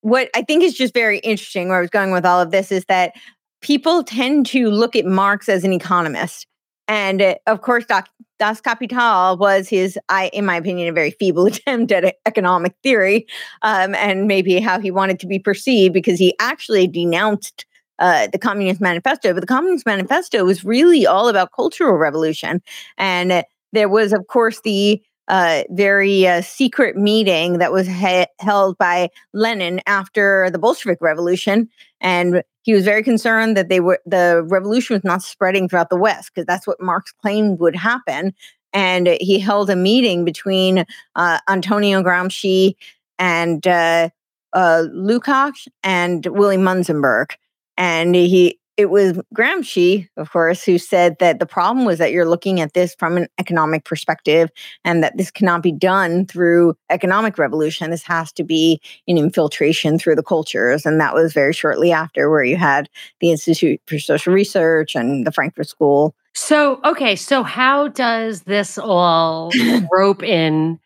what 0.01 0.31
I 0.35 0.43
think 0.43 0.63
is 0.63 0.75
just 0.75 0.95
very 0.95 1.19
interesting, 1.19 1.69
where 1.69 1.79
I 1.79 1.83
was 1.83 1.91
going 1.91 2.13
with 2.13 2.25
all 2.25 2.41
of 2.41 2.53
this, 2.53 2.73
is 2.73 2.87
that 2.87 3.13
people 3.61 4.03
tend 4.05 4.47
to 4.47 4.71
look 4.71 4.97
at 4.97 5.05
Marx 5.05 5.49
as 5.51 5.65
an 5.65 5.73
economist. 5.73 6.47
And 6.89 7.21
uh, 7.21 7.35
of 7.47 7.61
course, 7.61 7.85
Doc, 7.85 8.09
Das 8.43 8.61
Kapital 8.61 9.39
was 9.39 9.69
his, 9.69 9.97
I, 10.09 10.29
in 10.33 10.45
my 10.45 10.57
opinion, 10.57 10.89
a 10.89 10.93
very 10.93 11.13
feeble 11.13 11.47
attempt 11.53 11.93
at 11.93 12.17
economic 12.27 12.75
theory 12.83 13.25
um, 13.63 13.95
and 13.95 14.27
maybe 14.27 14.59
how 14.59 14.81
he 14.81 14.91
wanted 14.91 15.21
to 15.21 15.29
be 15.29 15.39
perceived 15.39 15.95
because 15.95 16.19
he 16.19 16.35
actually 16.41 16.89
denounced 16.89 17.67
uh, 18.01 18.27
the 18.33 18.41
Communist 18.41 18.81
Manifesto. 18.81 19.33
But 19.33 19.43
the 19.43 19.47
Communist 19.47 19.87
Manifesto 19.87 20.45
was 20.45 20.65
really 20.65 21.07
all 21.07 21.29
about 21.29 21.53
cultural 21.55 21.95
revolution. 21.95 22.61
And 22.99 23.45
there 23.73 23.89
was, 23.89 24.13
of 24.13 24.27
course, 24.27 24.61
the 24.63 25.01
uh, 25.29 25.63
very 25.71 26.27
uh, 26.27 26.43
secret 26.43 26.97
meeting 26.97 27.59
that 27.59 27.71
was 27.71 27.87
he- 27.87 28.27
held 28.41 28.77
by 28.77 29.09
Lenin 29.33 29.81
after 29.87 30.51
the 30.51 30.59
Bolshevik 30.59 30.99
Revolution, 31.01 31.69
and 32.01 32.43
he 32.63 32.73
was 32.73 32.85
very 32.85 33.03
concerned 33.03 33.57
that 33.57 33.69
they 33.69 33.81
were 33.81 34.01
the 34.07 34.45
revolution 34.49 34.95
was 34.95 35.05
not 35.05 35.23
spreading 35.23 35.69
throughout 35.69 35.91
the 35.91 35.97
West 35.97 36.31
because 36.35 36.47
that's 36.47 36.67
what 36.67 36.81
Marx 36.81 37.13
claimed 37.13 37.59
would 37.59 37.77
happen. 37.77 38.35
And 38.73 39.07
he 39.21 39.39
held 39.39 39.69
a 39.69 39.77
meeting 39.77 40.25
between 40.25 40.87
uh, 41.15 41.39
Antonio 41.49 42.03
Gramsci 42.03 42.75
and 43.19 43.67
uh, 43.67 44.09
uh, 44.55 44.85
Lukács 44.95 45.69
and 45.83 46.25
Willy 46.27 46.57
Munzenberg, 46.57 47.33
and 47.77 48.15
he 48.15 48.59
it 48.77 48.87
was 48.87 49.21
Gramsci, 49.35 50.09
of 50.17 50.31
course, 50.31 50.63
who 50.63 50.79
said 50.79 51.17
that 51.19 51.39
the 51.39 51.47
problem 51.47 51.85
was 51.85 51.99
that 51.99 52.13
you're 52.13 52.29
looking 52.29 52.61
at 52.61 52.73
this 52.73 52.95
from 52.99 53.17
an 53.17 53.29
economic 53.39 53.85
perspective 53.85 54.51
and 54.85 55.03
that 55.03 55.17
this 55.17 55.31
cannot 55.31 55.63
be 55.63 55.73
done 55.73 56.27
through 56.27 56.75
economic 56.91 57.37
revolution. 57.39 57.91
This 57.91 58.03
has 58.05 58.33
to 58.33 58.45
be 58.45 58.81
an 59.07 59.19
infiltration 59.19 59.99
through 59.99 60.17
the 60.17 60.23
cultures. 60.23 60.87
And 60.87 61.01
that 61.01 61.15
was 61.15 61.33
very 61.33 61.53
shortly 61.53 61.93
after, 61.93 62.31
where 62.31 62.45
you 62.45 62.57
had 62.57 62.89
the 63.21 63.31
Institute 63.31 63.81
for 63.87 63.99
Social 63.99 64.33
Research 64.33 64.95
and 64.95 65.27
the 65.27 65.33
Frankfurt 65.33 65.69
School. 65.69 66.15
So, 66.35 66.81
okay, 66.85 67.15
so 67.15 67.43
how 67.43 67.89
does 67.89 68.43
this 68.43 68.79
all 68.79 69.51
rope 69.93 70.23
in 70.23 70.81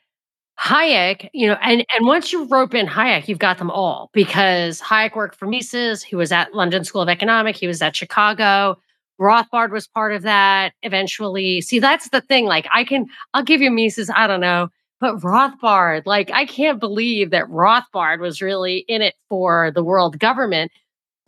Hayek, 0.59 1.29
you 1.35 1.47
know, 1.47 1.57
and 1.63 1.85
and 1.95 2.07
once 2.07 2.33
you 2.33 2.47
rope 2.47 2.75
in 2.75 2.87
Hayek, 2.87 3.29
you've 3.29 3.39
got 3.39 3.59
them 3.59 3.71
all 3.71 4.11
because 4.13 4.81
Hayek 4.81 5.15
worked 5.15 5.37
for 5.37 5.47
Mises. 5.47 6.03
He 6.03 6.17
was 6.17 6.33
at 6.33 6.55
London 6.55 6.83
School 6.85 7.03
of 7.03 7.09
Economics. 7.09 7.61
He 7.61 7.67
was 7.67 7.83
at 7.83 7.95
Chicago. 7.95 8.79
Rothbard 9.21 9.71
was 9.71 9.87
part 9.87 10.13
of 10.15 10.23
that 10.23 10.73
eventually. 10.83 11.61
See, 11.61 11.79
that's 11.79 12.09
the 12.11 12.21
thing. 12.21 12.47
Like, 12.47 12.67
I 12.73 12.85
can, 12.85 13.07
I'll 13.35 13.43
give 13.43 13.63
you 13.63 13.71
Mises. 13.71 14.11
I 14.15 14.27
don't 14.27 14.41
know, 14.41 14.69
but 15.01 15.17
Rothbard, 15.21 16.03
like, 16.07 16.31
I 16.33 16.45
can't 16.47 16.81
believe 16.81 17.31
that 17.31 17.47
Rothbard 17.47 18.21
was 18.21 18.43
really 18.43 18.85
in 18.89 19.03
it 19.03 19.15
for 19.29 19.71
the 19.75 19.83
world 19.85 20.19
government. 20.19 20.71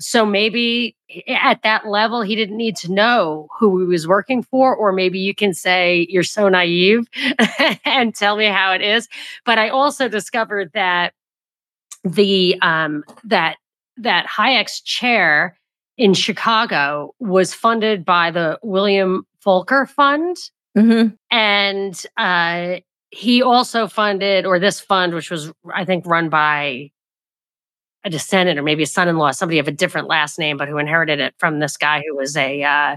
So 0.01 0.25
maybe 0.25 0.97
at 1.27 1.63
that 1.63 1.87
level, 1.89 2.23
he 2.23 2.37
didn't 2.37 2.57
need 2.57 2.77
to 2.77 2.93
know 2.93 3.49
who 3.59 3.81
he 3.81 3.87
was 3.87 4.07
working 4.07 4.43
for, 4.43 4.75
or 4.75 4.93
maybe 4.93 5.19
you 5.19 5.35
can 5.35 5.55
say 5.55 6.07
you're 6.09 6.23
so 6.23 6.49
naive 6.49 7.07
and 7.85 8.15
tell 8.15 8.37
me 8.37 8.47
how 8.47 8.73
it 8.73 8.81
is. 8.81 9.09
But 9.45 9.59
I 9.59 9.71
also 9.71 10.09
discovered 10.09 10.71
that 10.75 11.15
the 12.05 12.57
um, 12.63 13.03
that 13.25 13.57
that 13.97 14.27
Hayek's 14.27 14.81
chair 14.81 15.59
in 15.97 16.15
Chicago 16.15 17.13
was 17.19 17.53
funded 17.53 18.05
by 18.05 18.31
the 18.31 18.59
William 18.63 19.27
Volker 19.43 19.85
Fund, 19.87 20.37
mm-hmm. 20.77 21.15
and 21.31 22.07
uh, 22.17 22.77
he 23.11 23.43
also 23.43 23.89
funded, 23.89 24.47
or 24.47 24.61
this 24.61 24.79
fund, 24.79 25.15
which 25.15 25.31
was 25.31 25.51
I 25.75 25.85
think 25.85 26.07
run 26.07 26.29
by 26.29 26.93
a 28.05 28.11
descendant 28.11 28.59
or 28.59 28.63
maybe 28.63 28.83
a 28.83 28.87
son-in-law, 28.87 29.33
somebody 29.33 29.59
of 29.59 29.69
a 29.69 29.73
different 29.73 30.09
last 30.09 30.39
name, 30.39 30.57
but 30.57 30.69
who 30.69 30.79
inherited 30.79 31.21
it 31.21 31.35
from 31.39 31.59
this 31.59 31.77
guy 31.77 32.03
who 32.07 32.17
was 32.17 32.37
a 32.37 32.63
uh, 32.63 32.97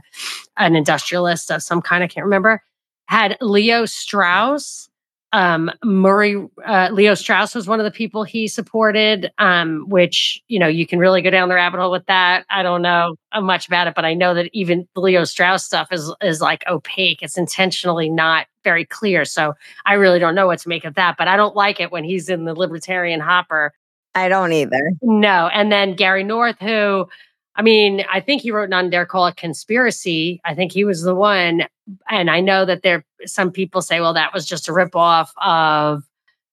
an 0.57 0.75
industrialist 0.75 1.51
of 1.51 1.63
some 1.63 1.81
kind. 1.81 2.03
I 2.03 2.07
can't 2.07 2.25
remember. 2.25 2.61
Had 3.07 3.37
Leo 3.41 3.85
Strauss. 3.85 4.87
Um, 5.33 5.71
Murray 5.81 6.35
uh, 6.65 6.89
Leo 6.91 7.13
Strauss 7.13 7.55
was 7.55 7.65
one 7.65 7.79
of 7.79 7.85
the 7.85 7.91
people 7.91 8.25
he 8.25 8.49
supported, 8.49 9.31
um, 9.37 9.85
which 9.87 10.41
you 10.49 10.59
know 10.59 10.67
you 10.67 10.85
can 10.85 10.99
really 10.99 11.21
go 11.21 11.29
down 11.29 11.47
the 11.47 11.55
rabbit 11.55 11.79
hole 11.79 11.89
with 11.89 12.05
that. 12.07 12.45
I 12.49 12.63
don't 12.63 12.81
know 12.81 13.15
much 13.39 13.65
about 13.65 13.87
it, 13.87 13.95
but 13.95 14.03
I 14.03 14.13
know 14.13 14.33
that 14.33 14.49
even 14.51 14.89
the 14.93 14.99
Leo 14.99 15.23
Strauss 15.23 15.65
stuff 15.65 15.87
is 15.91 16.13
is 16.21 16.41
like 16.41 16.65
opaque. 16.67 17.21
It's 17.21 17.37
intentionally 17.37 18.09
not 18.09 18.47
very 18.65 18.85
clear. 18.85 19.23
So 19.23 19.53
I 19.85 19.93
really 19.93 20.19
don't 20.19 20.35
know 20.35 20.47
what 20.47 20.59
to 20.59 20.69
make 20.69 20.83
of 20.83 20.95
that. 20.95 21.15
But 21.17 21.29
I 21.29 21.37
don't 21.37 21.55
like 21.55 21.79
it 21.79 21.91
when 21.91 22.03
he's 22.03 22.27
in 22.27 22.43
the 22.43 22.53
libertarian 22.53 23.21
hopper 23.21 23.73
I 24.16 24.28
don't 24.28 24.53
either. 24.53 24.91
No. 25.01 25.49
And 25.53 25.72
then 25.72 25.95
Gary 25.95 26.24
North, 26.24 26.57
who, 26.59 27.07
I 27.55 27.62
mean, 27.62 28.03
I 28.12 28.20
think 28.20 28.41
he 28.41 28.51
wrote 28.51 28.70
None 28.70 28.89
Dare 28.89 29.05
Call 29.05 29.28
It 29.28 29.38
Conspiracy. 29.38 30.41
I 30.45 30.55
think 30.55 30.72
he 30.72 30.84
was 30.84 31.03
the 31.03 31.16
one. 31.16 31.64
And 32.09 32.30
I 32.30 32.39
know 32.39 32.66
that 32.66 32.84
there, 32.84 33.05
some 33.26 33.51
people 33.51 33.82
say, 33.82 33.99
well, 33.99 34.14
that 34.14 34.34
was 34.34 34.45
just 34.45 34.68
a 34.68 34.72
ripoff 34.72 35.30
of 35.41 36.03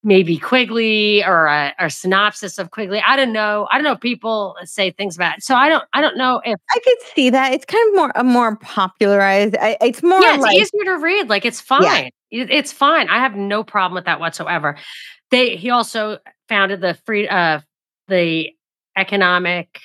maybe 0.05 0.39
Quigley 0.39 1.25
or 1.25 1.47
a, 1.47 1.75
or 1.81 1.89
synopsis 1.89 2.59
of 2.59 2.71
Quigley. 2.71 3.03
I 3.05 3.17
don't 3.17 3.33
know. 3.33 3.67
I 3.71 3.77
don't 3.77 3.85
know. 3.85 3.97
People 3.97 4.57
say 4.65 4.91
things 4.93 5.17
about 5.17 5.39
it. 5.39 5.45
So 5.45 5.55
I 5.55 5.69
don't. 5.69 5.85
I 5.93 6.01
don't 6.01 6.17
know 6.17 6.41
if 6.45 6.59
I 6.71 6.79
could 6.79 7.15
see 7.15 7.31
that. 7.31 7.53
It's 7.53 7.65
kind 7.65 7.89
of 7.89 7.97
more 7.97 8.13
a 8.15 8.25
more 8.25 8.57
popularized. 8.57 9.57
I, 9.61 9.77
it's 9.81 10.03
more. 10.03 10.21
Yeah, 10.21 10.35
it's 10.35 10.43
like, 10.43 10.57
easier 10.57 10.85
to 10.85 10.99
read. 10.99 11.29
Like 11.29 11.45
it's 11.45 11.61
fine. 11.61 11.83
Yeah. 11.83 12.09
It, 12.31 12.51
it's 12.51 12.73
fine. 12.73 13.09
I 13.09 13.19
have 13.19 13.35
no 13.35 13.65
problem 13.65 13.95
with 13.95 14.05
that 14.07 14.21
whatsoever. 14.21 14.77
They. 15.31 15.57
He 15.57 15.71
also 15.71 16.19
founded 16.49 16.81
the 16.81 16.95
free 17.05 17.29
uh, 17.29 17.61
the 18.09 18.51
economic 18.97 19.81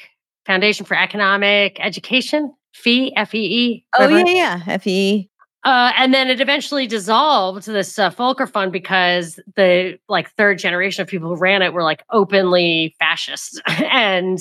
foundation 0.46 0.86
for 0.86 0.98
economic 0.98 1.78
education 1.80 2.54
fee 2.74 3.14
fee 3.28 3.86
oh 3.98 4.08
yeah 4.08 4.62
yeah 4.66 4.78
fee 4.78 5.30
uh, 5.64 5.94
and 5.98 6.14
then 6.14 6.30
it 6.30 6.42
eventually 6.42 6.88
dissolved 6.88 7.66
this 7.66 7.98
uh, 7.98 8.10
Volker 8.10 8.46
Fund 8.46 8.74
because 8.74 9.40
the 9.56 9.98
like 10.10 10.30
third 10.32 10.58
generation 10.58 11.02
of 11.02 11.08
people 11.08 11.30
who 11.30 11.38
ran 11.38 11.62
it 11.62 11.72
were 11.72 11.84
like 11.84 12.04
openly 12.12 12.94
fascist, 13.00 13.62
and 13.68 14.40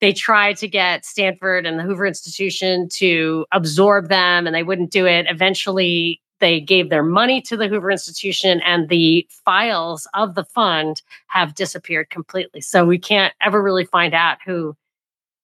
they 0.00 0.12
tried 0.12 0.56
to 0.56 0.66
get 0.66 1.04
Stanford 1.04 1.64
and 1.64 1.78
the 1.78 1.84
Hoover 1.84 2.06
Institution 2.06 2.88
to 2.94 3.46
absorb 3.52 4.08
them, 4.08 4.48
and 4.48 4.54
they 4.54 4.64
wouldn't 4.64 4.90
do 4.90 5.06
it. 5.06 5.26
Eventually, 5.28 6.20
they 6.44 6.60
gave 6.60 6.90
their 6.90 7.02
money 7.02 7.40
to 7.40 7.56
the 7.56 7.68
Hoover 7.68 7.90
Institution, 7.90 8.60
and 8.66 8.90
the 8.90 9.26
files 9.46 10.06
of 10.12 10.34
the 10.34 10.44
fund 10.44 11.00
have 11.28 11.54
disappeared 11.54 12.10
completely. 12.10 12.60
So 12.60 12.84
we 12.84 12.98
can't 12.98 13.32
ever 13.40 13.62
really 13.62 13.86
find 13.86 14.12
out 14.12 14.36
who 14.44 14.76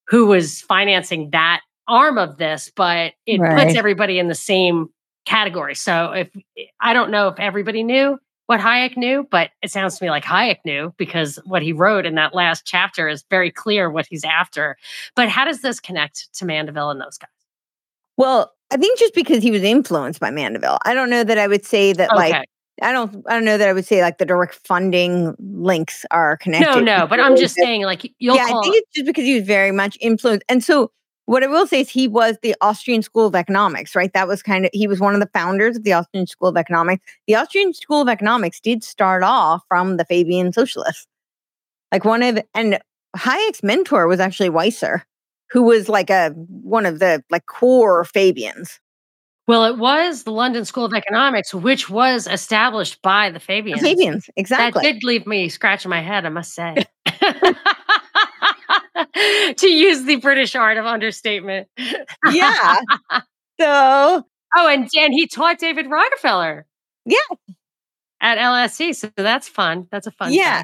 who 0.08 0.26
was 0.26 0.60
financing 0.60 1.30
that 1.30 1.62
arm 1.88 2.18
of 2.18 2.36
this, 2.36 2.70
but 2.76 3.14
it 3.24 3.40
right. 3.40 3.64
puts 3.64 3.78
everybody 3.78 4.18
in 4.18 4.28
the 4.28 4.34
same 4.34 4.90
category. 5.24 5.74
So 5.74 6.12
if 6.12 6.28
I 6.82 6.92
don't 6.92 7.10
know 7.10 7.28
if 7.28 7.38
everybody 7.38 7.82
knew 7.82 8.18
what 8.44 8.60
Hayek 8.60 8.98
knew, 8.98 9.26
but 9.30 9.52
it 9.62 9.70
sounds 9.70 9.96
to 9.96 10.04
me 10.04 10.10
like 10.10 10.24
Hayek 10.24 10.58
knew 10.66 10.92
because 10.98 11.38
what 11.46 11.62
he 11.62 11.72
wrote 11.72 12.04
in 12.04 12.14
that 12.16 12.34
last 12.34 12.66
chapter 12.66 13.08
is 13.08 13.24
very 13.30 13.50
clear 13.50 13.90
what 13.90 14.06
he's 14.10 14.24
after. 14.24 14.76
But 15.16 15.30
how 15.30 15.46
does 15.46 15.62
this 15.62 15.80
connect 15.80 16.34
to 16.34 16.44
Mandeville 16.44 16.90
and 16.90 17.00
those 17.00 17.16
guys? 17.16 17.30
Well, 18.20 18.52
I 18.70 18.76
think 18.76 18.98
just 18.98 19.14
because 19.14 19.42
he 19.42 19.50
was 19.50 19.62
influenced 19.62 20.20
by 20.20 20.30
Mandeville. 20.30 20.76
I 20.84 20.92
don't 20.92 21.08
know 21.08 21.24
that 21.24 21.38
I 21.38 21.46
would 21.46 21.64
say 21.64 21.94
that 21.94 22.10
okay. 22.10 22.32
like 22.32 22.48
I 22.82 22.92
don't 22.92 23.24
I 23.26 23.32
don't 23.32 23.46
know 23.46 23.56
that 23.56 23.66
I 23.66 23.72
would 23.72 23.86
say 23.86 24.02
like 24.02 24.18
the 24.18 24.26
direct 24.26 24.60
funding 24.66 25.34
links 25.38 26.04
are 26.10 26.36
connected. 26.36 26.84
No, 26.84 26.98
no, 26.98 27.06
but 27.06 27.18
I'm 27.18 27.34
just 27.34 27.54
saying 27.54 27.84
like 27.84 28.12
you'll 28.18 28.36
Yeah, 28.36 28.44
I 28.44 28.60
think 28.60 28.76
it's 28.76 28.90
just 28.94 29.06
because 29.06 29.24
he 29.24 29.36
was 29.36 29.44
very 29.44 29.72
much 29.72 29.96
influenced. 30.02 30.44
And 30.50 30.62
so 30.62 30.90
what 31.24 31.42
I 31.42 31.46
will 31.46 31.66
say 31.66 31.80
is 31.80 31.88
he 31.88 32.08
was 32.08 32.36
the 32.42 32.54
Austrian 32.60 33.00
School 33.00 33.26
of 33.26 33.34
Economics, 33.34 33.96
right? 33.96 34.12
That 34.12 34.28
was 34.28 34.42
kind 34.42 34.66
of 34.66 34.70
he 34.74 34.86
was 34.86 35.00
one 35.00 35.14
of 35.14 35.20
the 35.20 35.30
founders 35.32 35.78
of 35.78 35.84
the 35.84 35.94
Austrian 35.94 36.26
School 36.26 36.50
of 36.50 36.58
Economics. 36.58 37.02
The 37.26 37.36
Austrian 37.36 37.72
School 37.72 38.02
of 38.02 38.08
Economics 38.08 38.60
did 38.60 38.84
start 38.84 39.22
off 39.22 39.62
from 39.66 39.96
the 39.96 40.04
Fabian 40.04 40.52
socialists. 40.52 41.06
Like 41.90 42.04
one 42.04 42.22
of 42.22 42.38
and 42.54 42.80
Hayek's 43.16 43.62
mentor 43.62 44.06
was 44.08 44.20
actually 44.20 44.50
Wieser 44.50 45.04
who 45.50 45.62
was 45.62 45.88
like 45.88 46.10
a 46.10 46.30
one 46.30 46.86
of 46.86 46.98
the 46.98 47.22
like 47.30 47.46
core 47.46 48.04
Fabians. 48.04 48.80
Well, 49.48 49.64
it 49.64 49.78
was 49.78 50.22
the 50.22 50.30
London 50.30 50.64
School 50.64 50.84
of 50.84 50.94
Economics, 50.94 51.52
which 51.52 51.90
was 51.90 52.28
established 52.28 53.02
by 53.02 53.30
the 53.30 53.40
Fabians. 53.40 53.80
The 53.80 53.88
Fabians, 53.88 54.30
exactly. 54.36 54.82
That 54.82 54.92
did 54.92 55.02
leave 55.02 55.26
me 55.26 55.48
scratching 55.48 55.90
my 55.90 56.00
head, 56.00 56.24
I 56.24 56.28
must 56.28 56.54
say. 56.54 56.84
to 59.56 59.66
use 59.66 60.04
the 60.04 60.16
British 60.16 60.54
art 60.54 60.76
of 60.78 60.86
understatement. 60.86 61.68
yeah. 62.30 62.80
So. 63.60 64.24
Oh, 64.56 64.68
and 64.68 64.88
and 64.96 65.12
he 65.12 65.26
taught 65.26 65.58
David 65.58 65.90
Rockefeller. 65.90 66.64
Yeah. 67.04 67.18
At 68.22 68.38
LSE, 68.38 68.96
so 68.96 69.10
that's 69.14 69.48
fun. 69.48 69.86
That's 69.92 70.06
a 70.06 70.10
fun. 70.12 70.32
Yeah. 70.32 70.62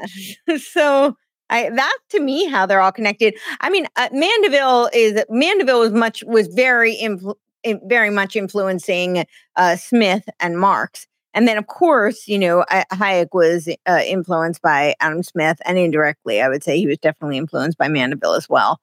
So 0.58 1.14
I, 1.50 1.70
that 1.70 1.98
to 2.10 2.20
me 2.20 2.46
how 2.46 2.66
they're 2.66 2.80
all 2.80 2.92
connected. 2.92 3.34
I 3.60 3.70
mean, 3.70 3.86
uh, 3.96 4.08
Mandeville 4.12 4.90
is 4.92 5.24
Mandeville 5.30 5.80
was 5.80 5.92
much 5.92 6.24
was 6.24 6.48
very 6.48 6.96
influ- 6.96 7.36
very 7.84 8.10
much 8.10 8.36
influencing 8.36 9.24
uh, 9.56 9.76
Smith 9.76 10.28
and 10.40 10.58
Marx, 10.58 11.06
and 11.34 11.46
then 11.46 11.58
of 11.58 11.66
course, 11.66 12.26
you 12.26 12.38
know, 12.38 12.64
Hayek 12.70 13.28
was 13.32 13.68
uh, 13.86 14.00
influenced 14.04 14.62
by 14.62 14.94
Adam 15.00 15.22
Smith, 15.22 15.58
and 15.64 15.78
indirectly, 15.78 16.40
I 16.40 16.48
would 16.48 16.64
say 16.64 16.78
he 16.78 16.86
was 16.86 16.98
definitely 16.98 17.36
influenced 17.38 17.78
by 17.78 17.88
Mandeville 17.88 18.34
as 18.34 18.48
well. 18.48 18.80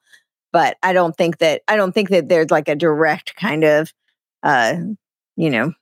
But 0.52 0.76
I 0.84 0.92
don't 0.92 1.16
think 1.16 1.38
that 1.38 1.62
I 1.66 1.76
don't 1.76 1.92
think 1.92 2.10
that 2.10 2.28
there's 2.28 2.50
like 2.52 2.68
a 2.68 2.76
direct 2.76 3.34
kind 3.36 3.64
of, 3.64 3.92
uh, 4.44 4.76
you 5.36 5.50
know, 5.50 5.72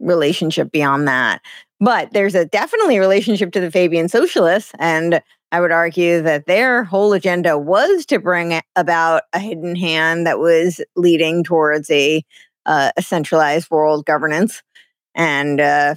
relationship 0.00 0.72
beyond 0.72 1.06
that. 1.06 1.40
But 1.78 2.12
there's 2.12 2.34
a 2.34 2.44
definitely 2.44 2.98
relationship 2.98 3.52
to 3.52 3.60
the 3.60 3.70
Fabian 3.70 4.08
socialists, 4.08 4.72
and 4.78 5.22
I 5.52 5.60
would 5.60 5.70
argue 5.70 6.22
that 6.22 6.46
their 6.46 6.84
whole 6.84 7.12
agenda 7.12 7.56
was 7.58 8.04
to 8.06 8.18
bring 8.18 8.60
about 8.74 9.22
a 9.32 9.38
hidden 9.38 9.76
hand 9.76 10.26
that 10.26 10.38
was 10.38 10.80
leading 10.96 11.44
towards 11.44 11.90
a, 11.90 12.24
uh, 12.66 12.90
a 12.96 13.02
centralized 13.02 13.70
world 13.70 14.04
governance. 14.06 14.62
And 15.14 15.60
uh, 15.60 15.94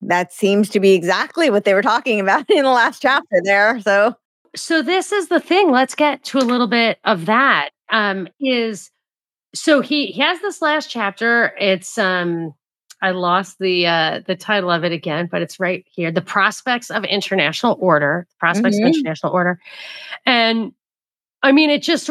that 0.00 0.32
seems 0.32 0.68
to 0.70 0.80
be 0.80 0.92
exactly 0.92 1.50
what 1.50 1.64
they 1.64 1.74
were 1.74 1.82
talking 1.82 2.20
about 2.20 2.44
in 2.50 2.64
the 2.64 2.70
last 2.70 3.02
chapter 3.02 3.40
there. 3.44 3.80
So, 3.80 4.14
so 4.56 4.82
this 4.82 5.12
is 5.12 5.28
the 5.28 5.40
thing. 5.40 5.70
Let's 5.70 5.94
get 5.94 6.24
to 6.24 6.38
a 6.38 6.40
little 6.40 6.68
bit 6.68 6.98
of 7.04 7.26
that. 7.26 7.70
Um, 7.90 8.26
is 8.40 8.90
so 9.54 9.80
he 9.82 10.06
he 10.06 10.20
has 10.22 10.40
this 10.40 10.62
last 10.62 10.90
chapter. 10.90 11.54
It's 11.58 11.98
um 11.98 12.54
I 13.02 13.10
lost 13.10 13.58
the 13.58 13.86
uh, 13.86 14.20
the 14.26 14.36
title 14.36 14.70
of 14.70 14.84
it 14.84 14.92
again, 14.92 15.28
but 15.30 15.42
it's 15.42 15.58
right 15.58 15.84
here: 15.90 16.12
"The 16.12 16.22
Prospects 16.22 16.90
of 16.90 17.04
International 17.04 17.76
Order." 17.80 18.26
Prospects 18.38 18.76
mm-hmm. 18.76 18.86
of 18.86 18.94
International 18.94 19.32
Order, 19.32 19.58
and 20.24 20.72
I 21.42 21.50
mean, 21.50 21.68
it 21.68 21.82
just 21.82 22.08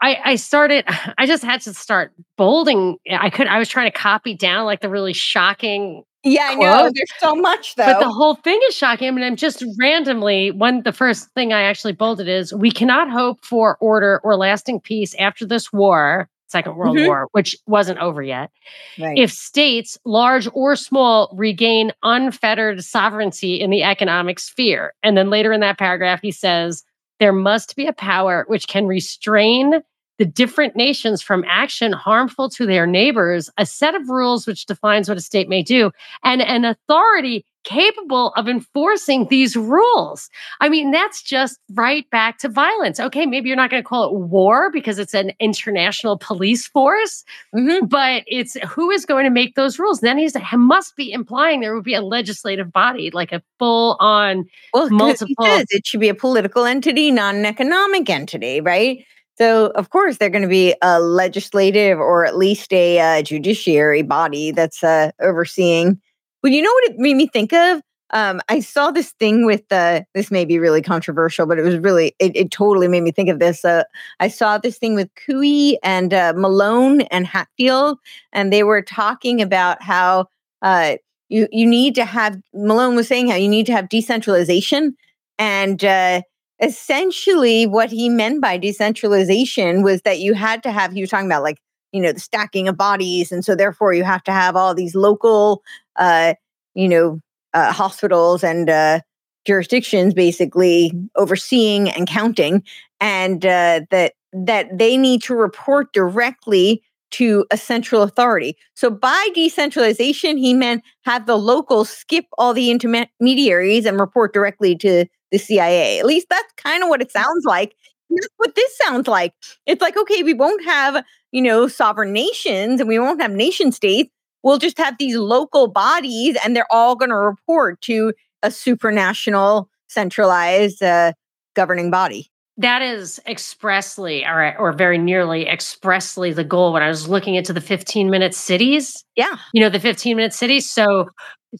I 0.00 0.18
I 0.24 0.34
started. 0.36 0.84
I 1.18 1.26
just 1.26 1.44
had 1.44 1.60
to 1.62 1.74
start 1.74 2.12
bolding. 2.36 2.96
I 3.10 3.30
could. 3.30 3.46
I 3.46 3.58
was 3.58 3.68
trying 3.68 3.90
to 3.90 3.96
copy 3.96 4.34
down 4.34 4.64
like 4.64 4.80
the 4.80 4.88
really 4.88 5.12
shocking. 5.12 6.04
Yeah, 6.26 6.52
I 6.52 6.54
know. 6.54 6.90
There's 6.94 7.12
so 7.18 7.34
much 7.34 7.74
though. 7.74 7.84
But 7.84 8.00
the 8.00 8.10
whole 8.10 8.36
thing 8.36 8.58
is 8.68 8.74
shocking. 8.74 9.08
I 9.08 9.10
mean, 9.10 9.24
I'm 9.24 9.36
just 9.36 9.62
randomly 9.78 10.50
one. 10.52 10.82
The 10.82 10.92
first 10.92 11.28
thing 11.32 11.52
I 11.52 11.62
actually 11.62 11.92
bolded 11.92 12.28
is: 12.28 12.54
"We 12.54 12.70
cannot 12.70 13.10
hope 13.10 13.44
for 13.44 13.76
order 13.80 14.20
or 14.24 14.36
lasting 14.36 14.80
peace 14.80 15.14
after 15.16 15.44
this 15.44 15.70
war." 15.70 16.30
Second 16.54 16.76
World 16.76 16.96
mm-hmm. 16.96 17.08
War, 17.08 17.26
which 17.32 17.56
wasn't 17.66 17.98
over 17.98 18.22
yet. 18.22 18.48
Right. 18.96 19.18
If 19.18 19.32
states, 19.32 19.98
large 20.04 20.48
or 20.54 20.76
small, 20.76 21.34
regain 21.36 21.90
unfettered 22.04 22.84
sovereignty 22.84 23.60
in 23.60 23.70
the 23.70 23.82
economic 23.82 24.38
sphere. 24.38 24.94
And 25.02 25.16
then 25.16 25.30
later 25.30 25.52
in 25.52 25.58
that 25.62 25.80
paragraph, 25.80 26.20
he 26.22 26.30
says, 26.30 26.84
there 27.18 27.32
must 27.32 27.74
be 27.74 27.88
a 27.88 27.92
power 27.92 28.44
which 28.46 28.68
can 28.68 28.86
restrain 28.86 29.82
the 30.18 30.24
different 30.24 30.76
nations 30.76 31.22
from 31.22 31.44
action 31.48 31.92
harmful 31.92 32.48
to 32.50 32.66
their 32.66 32.86
neighbors, 32.86 33.50
a 33.58 33.66
set 33.66 33.94
of 33.94 34.08
rules 34.08 34.46
which 34.46 34.66
defines 34.66 35.08
what 35.08 35.18
a 35.18 35.22
state 35.22 35.48
may 35.48 35.62
do, 35.62 35.90
and 36.22 36.42
an 36.42 36.64
authority 36.64 37.44
capable 37.64 38.28
of 38.36 38.46
enforcing 38.46 39.26
these 39.28 39.56
rules. 39.56 40.30
I 40.60 40.68
mean, 40.68 40.90
that's 40.90 41.22
just 41.22 41.58
right 41.72 42.08
back 42.10 42.38
to 42.38 42.48
violence. 42.48 43.00
Okay, 43.00 43.26
maybe 43.26 43.48
you're 43.48 43.56
not 43.56 43.70
going 43.70 43.82
to 43.82 43.88
call 43.88 44.04
it 44.04 44.14
war 44.14 44.70
because 44.70 44.98
it's 44.98 45.14
an 45.14 45.32
international 45.40 46.18
police 46.18 46.66
force, 46.66 47.24
mm-hmm. 47.54 47.86
but 47.86 48.22
it's 48.26 48.54
who 48.68 48.90
is 48.90 49.04
going 49.06 49.24
to 49.24 49.30
make 49.30 49.54
those 49.54 49.78
rules? 49.78 50.00
Then 50.00 50.18
he's 50.18 50.36
he 50.36 50.56
must 50.56 50.94
be 50.94 51.10
implying 51.10 51.60
there 51.60 51.74
would 51.74 51.84
be 51.84 51.94
a 51.94 52.02
legislative 52.02 52.72
body, 52.72 53.10
like 53.10 53.32
a 53.32 53.42
full 53.58 53.96
on 53.98 54.44
well, 54.72 54.90
multiple. 54.90 55.34
It 55.70 55.86
should 55.86 56.00
be 56.00 56.10
a 56.10 56.14
political 56.14 56.64
entity, 56.64 57.10
not 57.10 57.34
an 57.34 57.46
economic 57.46 58.08
entity, 58.08 58.60
right? 58.60 59.04
So, 59.36 59.66
of 59.74 59.90
course, 59.90 60.18
they're 60.18 60.30
going 60.30 60.42
to 60.42 60.48
be 60.48 60.74
a 60.80 61.00
legislative 61.00 61.98
or 61.98 62.24
at 62.24 62.36
least 62.36 62.72
a 62.72 63.00
uh, 63.00 63.22
judiciary 63.22 64.02
body 64.02 64.52
that's 64.52 64.84
uh, 64.84 65.10
overseeing 65.20 66.00
well, 66.44 66.52
you 66.52 66.60
know 66.60 66.72
what 66.72 66.90
it 66.90 66.98
made 66.98 67.16
me 67.16 67.26
think 67.26 67.54
of? 67.54 67.80
Um, 68.10 68.42
I 68.50 68.60
saw 68.60 68.90
this 68.90 69.12
thing 69.12 69.46
with 69.46 69.66
the. 69.70 70.04
This 70.12 70.30
may 70.30 70.44
be 70.44 70.58
really 70.58 70.82
controversial, 70.82 71.46
but 71.46 71.58
it 71.58 71.62
was 71.62 71.78
really. 71.78 72.14
It, 72.18 72.36
it 72.36 72.50
totally 72.50 72.86
made 72.86 73.00
me 73.00 73.12
think 73.12 73.30
of 73.30 73.38
this. 73.38 73.64
Uh, 73.64 73.84
I 74.20 74.28
saw 74.28 74.58
this 74.58 74.76
thing 74.76 74.94
with 74.94 75.08
Cooey 75.14 75.78
and 75.82 76.12
uh, 76.12 76.34
Malone 76.36 77.00
and 77.02 77.26
Hatfill, 77.26 77.96
and 78.34 78.52
they 78.52 78.62
were 78.62 78.82
talking 78.82 79.40
about 79.40 79.82
how 79.82 80.26
uh, 80.60 80.96
you 81.30 81.48
you 81.50 81.66
need 81.66 81.94
to 81.94 82.04
have. 82.04 82.38
Malone 82.52 82.94
was 82.94 83.08
saying 83.08 83.28
how 83.28 83.36
you 83.36 83.48
need 83.48 83.64
to 83.64 83.72
have 83.72 83.88
decentralization, 83.88 84.94
and 85.38 85.82
uh, 85.82 86.20
essentially 86.60 87.66
what 87.66 87.90
he 87.90 88.08
meant 88.08 88.40
by 88.40 88.56
decentralization 88.56 89.82
was 89.82 90.02
that 90.02 90.18
you 90.20 90.34
had 90.34 90.62
to 90.62 90.72
have. 90.72 90.92
He 90.92 91.00
was 91.00 91.10
talking 91.10 91.26
about 91.26 91.42
like 91.42 91.58
you 91.92 92.00
know 92.00 92.12
the 92.12 92.20
stacking 92.20 92.66
of 92.68 92.76
bodies 92.76 93.30
and 93.30 93.44
so 93.44 93.54
therefore 93.54 93.94
you 93.94 94.02
have 94.02 94.22
to 94.24 94.32
have 94.32 94.56
all 94.56 94.74
these 94.74 94.96
local 94.96 95.62
uh 95.96 96.34
you 96.74 96.88
know 96.88 97.20
uh, 97.54 97.72
hospitals 97.72 98.42
and 98.42 98.68
uh 98.68 98.98
jurisdictions 99.46 100.12
basically 100.12 100.92
overseeing 101.14 101.88
and 101.90 102.08
counting 102.08 102.64
and 103.00 103.46
uh 103.46 103.80
that 103.90 104.14
that 104.32 104.76
they 104.76 104.96
need 104.96 105.22
to 105.22 105.34
report 105.36 105.92
directly 105.92 106.82
to 107.12 107.46
a 107.52 107.56
central 107.56 108.02
authority. 108.02 108.56
So 108.74 108.90
by 108.90 109.28
decentralization, 109.36 110.36
he 110.36 110.52
meant 110.52 110.82
have 111.04 111.26
the 111.26 111.36
locals 111.38 111.88
skip 111.88 112.24
all 112.38 112.52
the 112.52 112.72
intermediaries 112.72 113.86
and 113.86 114.00
report 114.00 114.34
directly 114.34 114.74
to 114.78 115.04
the 115.30 115.38
CIA. 115.38 115.98
At 115.98 116.06
least 116.06 116.26
that's 116.30 116.52
kind 116.56 116.82
of 116.82 116.88
what 116.88 117.02
it 117.02 117.10
sounds 117.10 117.44
like. 117.44 117.74
That's 118.10 118.28
what 118.36 118.54
this 118.54 118.76
sounds 118.78 119.08
like. 119.08 119.32
It's 119.66 119.80
like, 119.80 119.96
okay, 119.96 120.22
we 120.22 120.34
won't 120.34 120.64
have 120.64 121.04
you 121.34 121.42
know, 121.42 121.66
sovereign 121.66 122.12
nations 122.12 122.80
and 122.80 122.88
we 122.88 122.96
won't 122.96 123.20
have 123.20 123.32
nation 123.32 123.72
states. 123.72 124.08
We'll 124.44 124.58
just 124.58 124.78
have 124.78 124.94
these 124.98 125.16
local 125.16 125.66
bodies 125.66 126.38
and 126.44 126.54
they're 126.54 126.70
all 126.72 126.94
going 126.94 127.10
to 127.10 127.16
report 127.16 127.80
to 127.82 128.12
a 128.44 128.48
supranational 128.48 129.66
centralized 129.88 130.80
uh, 130.80 131.12
governing 131.56 131.90
body. 131.90 132.30
That 132.58 132.82
is 132.82 133.20
expressly 133.26 134.24
or, 134.24 134.56
or 134.58 134.72
very 134.72 134.96
nearly 134.96 135.48
expressly 135.48 136.32
the 136.32 136.44
goal 136.44 136.72
when 136.72 136.84
I 136.84 136.88
was 136.88 137.08
looking 137.08 137.34
into 137.34 137.52
the 137.52 137.60
15 137.60 138.10
minute 138.10 138.32
cities. 138.32 139.04
Yeah. 139.16 139.36
You 139.52 139.60
know, 139.60 139.70
the 139.70 139.80
15 139.80 140.16
minute 140.16 140.34
cities. 140.34 140.70
So 140.70 141.08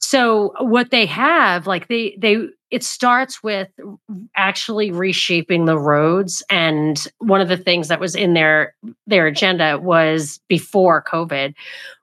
so 0.00 0.52
what 0.58 0.90
they 0.90 1.06
have 1.06 1.66
like 1.66 1.88
they 1.88 2.16
they 2.18 2.48
it 2.70 2.82
starts 2.82 3.42
with 3.42 3.68
actually 4.36 4.90
reshaping 4.90 5.64
the 5.64 5.78
roads 5.78 6.42
and 6.50 7.06
one 7.18 7.40
of 7.40 7.48
the 7.48 7.56
things 7.56 7.88
that 7.88 8.00
was 8.00 8.14
in 8.14 8.34
their 8.34 8.74
their 9.06 9.26
agenda 9.26 9.78
was 9.78 10.40
before 10.48 11.02
covid 11.02 11.54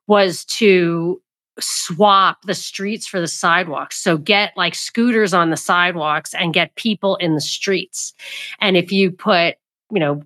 was 0.08 0.46
to 0.46 1.22
swap 1.60 2.42
the 2.44 2.54
streets 2.54 3.06
for 3.06 3.20
the 3.20 3.28
sidewalks. 3.28 4.02
So 4.02 4.18
get 4.18 4.54
like 4.56 4.76
scooters 4.76 5.34
on 5.34 5.50
the 5.50 5.58
sidewalks 5.58 6.34
and 6.34 6.54
get 6.54 6.76
people 6.76 7.18
in 7.18 7.36
the 7.36 7.42
streets. 7.42 8.14
And 8.60 8.78
if 8.78 8.92
you 8.92 9.12
put 9.12 9.56
you 9.92 10.00
know 10.00 10.24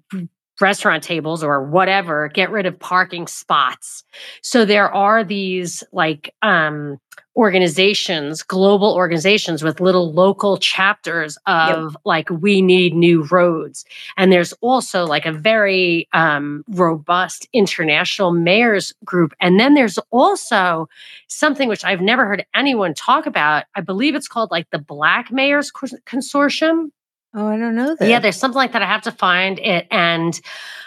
restaurant 0.62 1.03
tables 1.03 1.43
or 1.43 1.64
whatever 1.64 2.30
get 2.30 2.49
rid 2.49 2.66
of 2.66 2.80
parking 2.80 3.28
spots. 3.28 4.03
So 4.41 4.66
there 4.66 4.93
are 4.93 5.24
these 5.24 5.84
like 5.91 6.34
um 6.41 6.99
organizations 7.38 8.43
global 8.43 8.93
organizations 8.93 9.62
with 9.62 9.82
little 9.82 10.14
local 10.14 10.58
chapters 10.58 11.38
of 11.45 11.91
yep. 11.91 12.01
like 12.06 12.30
we 12.30 12.62
need 12.62 12.93
new 12.93 13.24
roads. 13.24 13.84
And 14.16 14.32
there's 14.32 14.53
also 14.62 15.06
like 15.06 15.26
a 15.26 15.34
very 15.34 16.08
um, 16.14 16.64
robust 16.70 17.47
international 17.51 18.32
mayors 18.32 18.93
group. 19.03 19.34
And 19.41 19.60
then 19.60 19.74
there's 19.74 19.99
also 20.12 20.88
something 21.28 21.68
which 21.68 21.84
i've 21.84 22.01
never 22.01 22.26
heard 22.26 22.45
anyone 22.53 22.93
talk 22.93 23.26
about. 23.26 23.66
I 23.76 23.82
believe 23.82 24.16
it's 24.16 24.28
called 24.28 24.51
like 24.51 24.70
the 24.70 24.80
black 24.80 25.32
mayors 25.32 25.72
consortium 25.72 26.91
Oh, 27.36 27.48
I 27.48 27.58
don't 27.58 27.76
know 27.76 27.96
that. 27.96 28.08
Yeah, 28.08 28.20
there's 28.20 28.38
something 28.38 28.56
like 28.56 28.72
that. 28.72 28.82
I 28.82 28.88
have 28.88 29.02
to 29.04 29.12
find 29.12 29.60
it. 29.60 29.88
And 29.92 30.40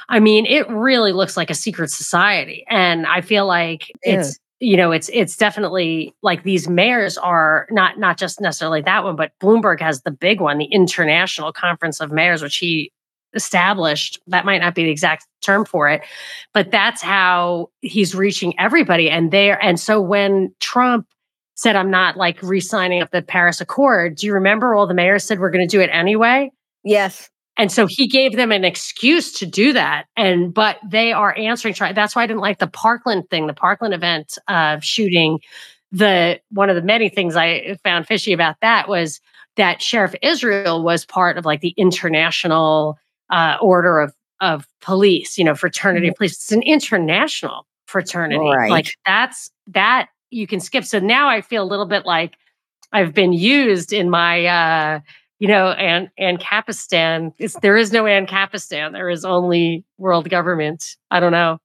I 0.09 0.19
mean, 0.19 0.47
it 0.47 0.69
really 0.71 1.13
looks 1.13 1.37
like 1.37 1.51
a 1.51 1.55
secret 1.55 1.91
society. 1.91 2.65
And 2.71 3.07
I 3.07 3.21
feel 3.21 3.47
like 3.47 3.91
yeah. 4.03 4.21
it's, 4.21 4.39
you 4.59 4.77
know, 4.77 4.91
it's 4.91 5.11
it's 5.13 5.37
definitely 5.37 6.15
like 6.23 6.45
these 6.45 6.67
mayors 6.67 7.19
are 7.19 7.69
not 7.71 7.99
not 7.99 8.17
just 8.17 8.41
necessarily 8.41 8.81
that 8.83 9.05
one, 9.05 9.15
but 9.15 9.33
Bloomberg 9.41 9.81
has 9.81 10.03
the 10.03 10.11
big 10.11 10.41
one, 10.41 10.57
the 10.57 10.65
International 10.65 11.53
Conference 11.53 12.01
of 12.01 12.11
Mayors, 12.11 12.43
which 12.43 12.57
he 12.57 12.91
established. 13.35 14.19
That 14.27 14.47
might 14.47 14.63
not 14.63 14.75
be 14.75 14.85
the 14.85 14.91
exact 14.91 15.27
term 15.43 15.67
for 15.67 15.89
it, 15.91 16.01
but 16.55 16.71
that's 16.71 17.03
how 17.03 17.69
he's 17.83 18.15
reaching 18.15 18.59
everybody. 18.59 19.11
And 19.11 19.31
there, 19.31 19.63
and 19.63 19.79
so 19.79 20.01
when 20.01 20.55
Trump 20.61 21.07
said, 21.59 21.75
I'm 21.75 21.91
not 21.91 22.17
like 22.17 22.41
re 22.41 22.61
signing 22.61 23.03
up 23.03 23.11
the 23.11 23.21
Paris 23.21 23.61
Accord. 23.61 24.15
Do 24.15 24.27
you 24.27 24.33
remember 24.33 24.77
all 24.77 24.87
the 24.87 24.95
mayors 24.95 25.25
said 25.25 25.41
we're 25.41 25.51
going 25.51 25.69
to 25.69 25.77
do 25.77 25.81
it 25.81 25.91
anyway? 25.93 26.53
Yes. 26.85 27.29
And 27.57 27.73
so 27.73 27.87
he 27.89 28.07
gave 28.07 28.37
them 28.37 28.53
an 28.53 28.65
excuse 28.65 29.33
to 29.33 29.47
do 29.47 29.73
that. 29.73 30.05
And, 30.17 30.55
but 30.55 30.77
they 30.89 31.13
are 31.13 31.37
answering. 31.37 31.75
That's 31.97 32.15
why 32.15 32.23
I 32.23 32.27
didn't 32.29 32.43
like 32.43 32.61
the 32.61 32.69
Parkland 32.69 33.29
thing, 33.29 33.49
the 33.49 33.55
Parkland 33.55 33.93
event 33.93 34.39
of 34.47 34.85
shooting. 34.85 35.41
The 35.91 36.39
one 36.51 36.71
of 36.71 36.77
the 36.77 36.83
many 36.83 37.09
things 37.09 37.35
I 37.35 37.77
found 37.83 38.07
fishy 38.07 38.33
about 38.33 38.57
that 38.61 38.89
was 38.89 39.21
that 39.57 39.83
Sheriff 39.83 40.15
Israel 40.23 40.85
was 40.85 41.05
part 41.05 41.39
of 41.39 41.45
like 41.45 41.61
the 41.61 41.75
international 41.77 42.99
uh, 43.31 43.57
order 43.61 43.99
of 43.99 44.15
of 44.41 44.69
police, 44.81 45.37
you 45.37 45.45
know, 45.45 45.57
fraternity 45.57 46.07
mm-hmm. 46.07 46.13
of 46.13 46.17
police. 46.19 46.33
It's 46.35 46.53
an 46.53 46.63
international 46.63 47.67
fraternity. 47.87 48.39
Right. 48.39 48.71
Like 48.71 48.93
that's 49.05 49.51
that 49.69 50.09
you 50.31 50.47
can 50.47 50.61
skip. 50.61 50.85
So 50.85 50.99
now 50.99 51.29
I 51.29 51.41
feel 51.41 51.63
a 51.63 51.67
little 51.67 51.87
bit 51.87 52.07
like 52.07 52.35
I've 52.93 53.15
been 53.15 53.33
used 53.33 53.93
in 53.93 54.11
my 54.11 54.47
uh 54.47 55.01
you 55.39 55.47
know, 55.47 55.71
and 55.71 56.11
Ancapistan. 56.21 57.33
It's, 57.39 57.55
there 57.61 57.77
is 57.77 57.93
no 57.93 58.05
Ancapistan. 58.05 58.93
There 58.93 59.09
is 59.09 59.25
only 59.25 59.85
world 59.97 60.29
government. 60.29 60.97
I 61.11 61.21
don't 61.21 61.33
know. 61.33 61.59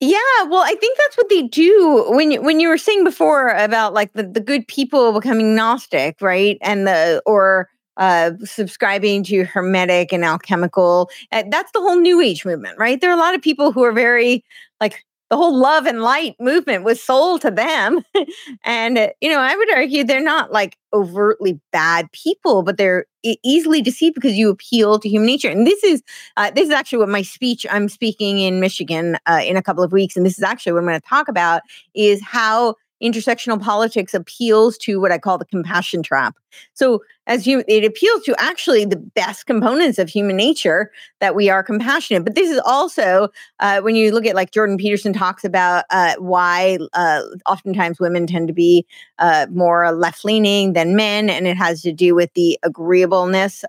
Yeah, 0.00 0.18
well, 0.48 0.62
I 0.62 0.74
think 0.74 0.98
that's 0.98 1.16
what 1.16 1.30
they 1.30 1.42
do 1.42 2.04
when 2.08 2.32
you, 2.32 2.42
when 2.42 2.60
you 2.60 2.68
were 2.68 2.76
saying 2.76 3.04
before 3.04 3.48
about 3.50 3.94
like 3.94 4.12
the, 4.12 4.24
the 4.24 4.40
good 4.40 4.68
people 4.68 5.12
becoming 5.12 5.54
Gnostic, 5.54 6.20
right? 6.20 6.58
And 6.60 6.86
the 6.86 7.22
or 7.24 7.70
uh, 7.96 8.32
subscribing 8.42 9.22
to 9.24 9.44
hermetic 9.44 10.12
and 10.12 10.24
alchemical. 10.24 11.08
Uh, 11.32 11.44
that's 11.48 11.70
the 11.72 11.80
whole 11.80 11.96
New 11.96 12.20
Age 12.20 12.44
movement, 12.44 12.76
right? 12.76 13.00
There 13.00 13.08
are 13.08 13.16
a 13.16 13.20
lot 13.20 13.34
of 13.34 13.40
people 13.40 13.72
who 13.72 13.84
are 13.84 13.92
very 13.92 14.44
like 14.80 15.04
the 15.30 15.36
whole 15.36 15.56
love 15.56 15.86
and 15.86 16.02
light 16.02 16.36
movement 16.38 16.84
was 16.84 17.02
sold 17.02 17.40
to 17.42 17.50
them. 17.50 18.02
and, 18.64 18.98
uh, 18.98 19.08
you 19.20 19.28
know, 19.30 19.40
I 19.40 19.56
would 19.56 19.72
argue 19.74 20.04
they're 20.04 20.20
not 20.20 20.52
like 20.52 20.76
overtly 20.92 21.60
bad 21.72 22.10
people, 22.12 22.62
but 22.62 22.76
they're 22.76 23.06
easily 23.42 23.80
deceived 23.80 24.14
because 24.14 24.34
you 24.34 24.50
appeal 24.50 24.98
to 24.98 25.08
human 25.08 25.26
nature. 25.26 25.48
And 25.48 25.66
this 25.66 25.82
is, 25.82 26.02
uh, 26.36 26.50
this 26.50 26.66
is 26.66 26.74
actually 26.74 26.98
what 26.98 27.08
my 27.08 27.22
speech 27.22 27.66
I'm 27.70 27.88
speaking 27.88 28.38
in 28.38 28.60
Michigan 28.60 29.16
uh, 29.26 29.40
in 29.44 29.56
a 29.56 29.62
couple 29.62 29.82
of 29.82 29.92
weeks. 29.92 30.16
And 30.16 30.26
this 30.26 30.36
is 30.36 30.44
actually 30.44 30.72
what 30.72 30.80
I'm 30.80 30.86
going 30.86 31.00
to 31.00 31.08
talk 31.08 31.28
about 31.28 31.62
is 31.94 32.22
how 32.22 32.74
intersectional 33.02 33.60
politics 33.60 34.14
appeals 34.14 34.78
to 34.78 35.00
what 35.00 35.12
I 35.12 35.18
call 35.18 35.38
the 35.38 35.44
compassion 35.44 36.02
trap. 36.02 36.36
So, 36.74 37.02
as 37.26 37.46
you, 37.46 37.64
it 37.66 37.84
appeals 37.84 38.22
to 38.24 38.34
actually 38.38 38.84
the 38.84 38.96
best 38.96 39.46
components 39.46 39.98
of 39.98 40.08
human 40.08 40.36
nature 40.36 40.90
that 41.20 41.34
we 41.34 41.48
are 41.48 41.62
compassionate. 41.62 42.24
But 42.24 42.34
this 42.34 42.50
is 42.50 42.60
also 42.64 43.28
uh, 43.60 43.80
when 43.80 43.96
you 43.96 44.12
look 44.12 44.26
at 44.26 44.34
like 44.34 44.50
Jordan 44.50 44.76
Peterson 44.76 45.12
talks 45.12 45.44
about 45.44 45.84
uh, 45.90 46.14
why 46.18 46.78
uh, 46.92 47.22
oftentimes 47.46 47.98
women 47.98 48.26
tend 48.26 48.48
to 48.48 48.54
be 48.54 48.86
uh, 49.18 49.46
more 49.50 49.90
left 49.92 50.24
leaning 50.24 50.72
than 50.74 50.96
men, 50.96 51.30
and 51.30 51.46
it 51.46 51.56
has 51.56 51.82
to 51.82 51.92
do 51.92 52.14
with 52.14 52.32
the 52.34 52.58
agreeableness 52.62 53.64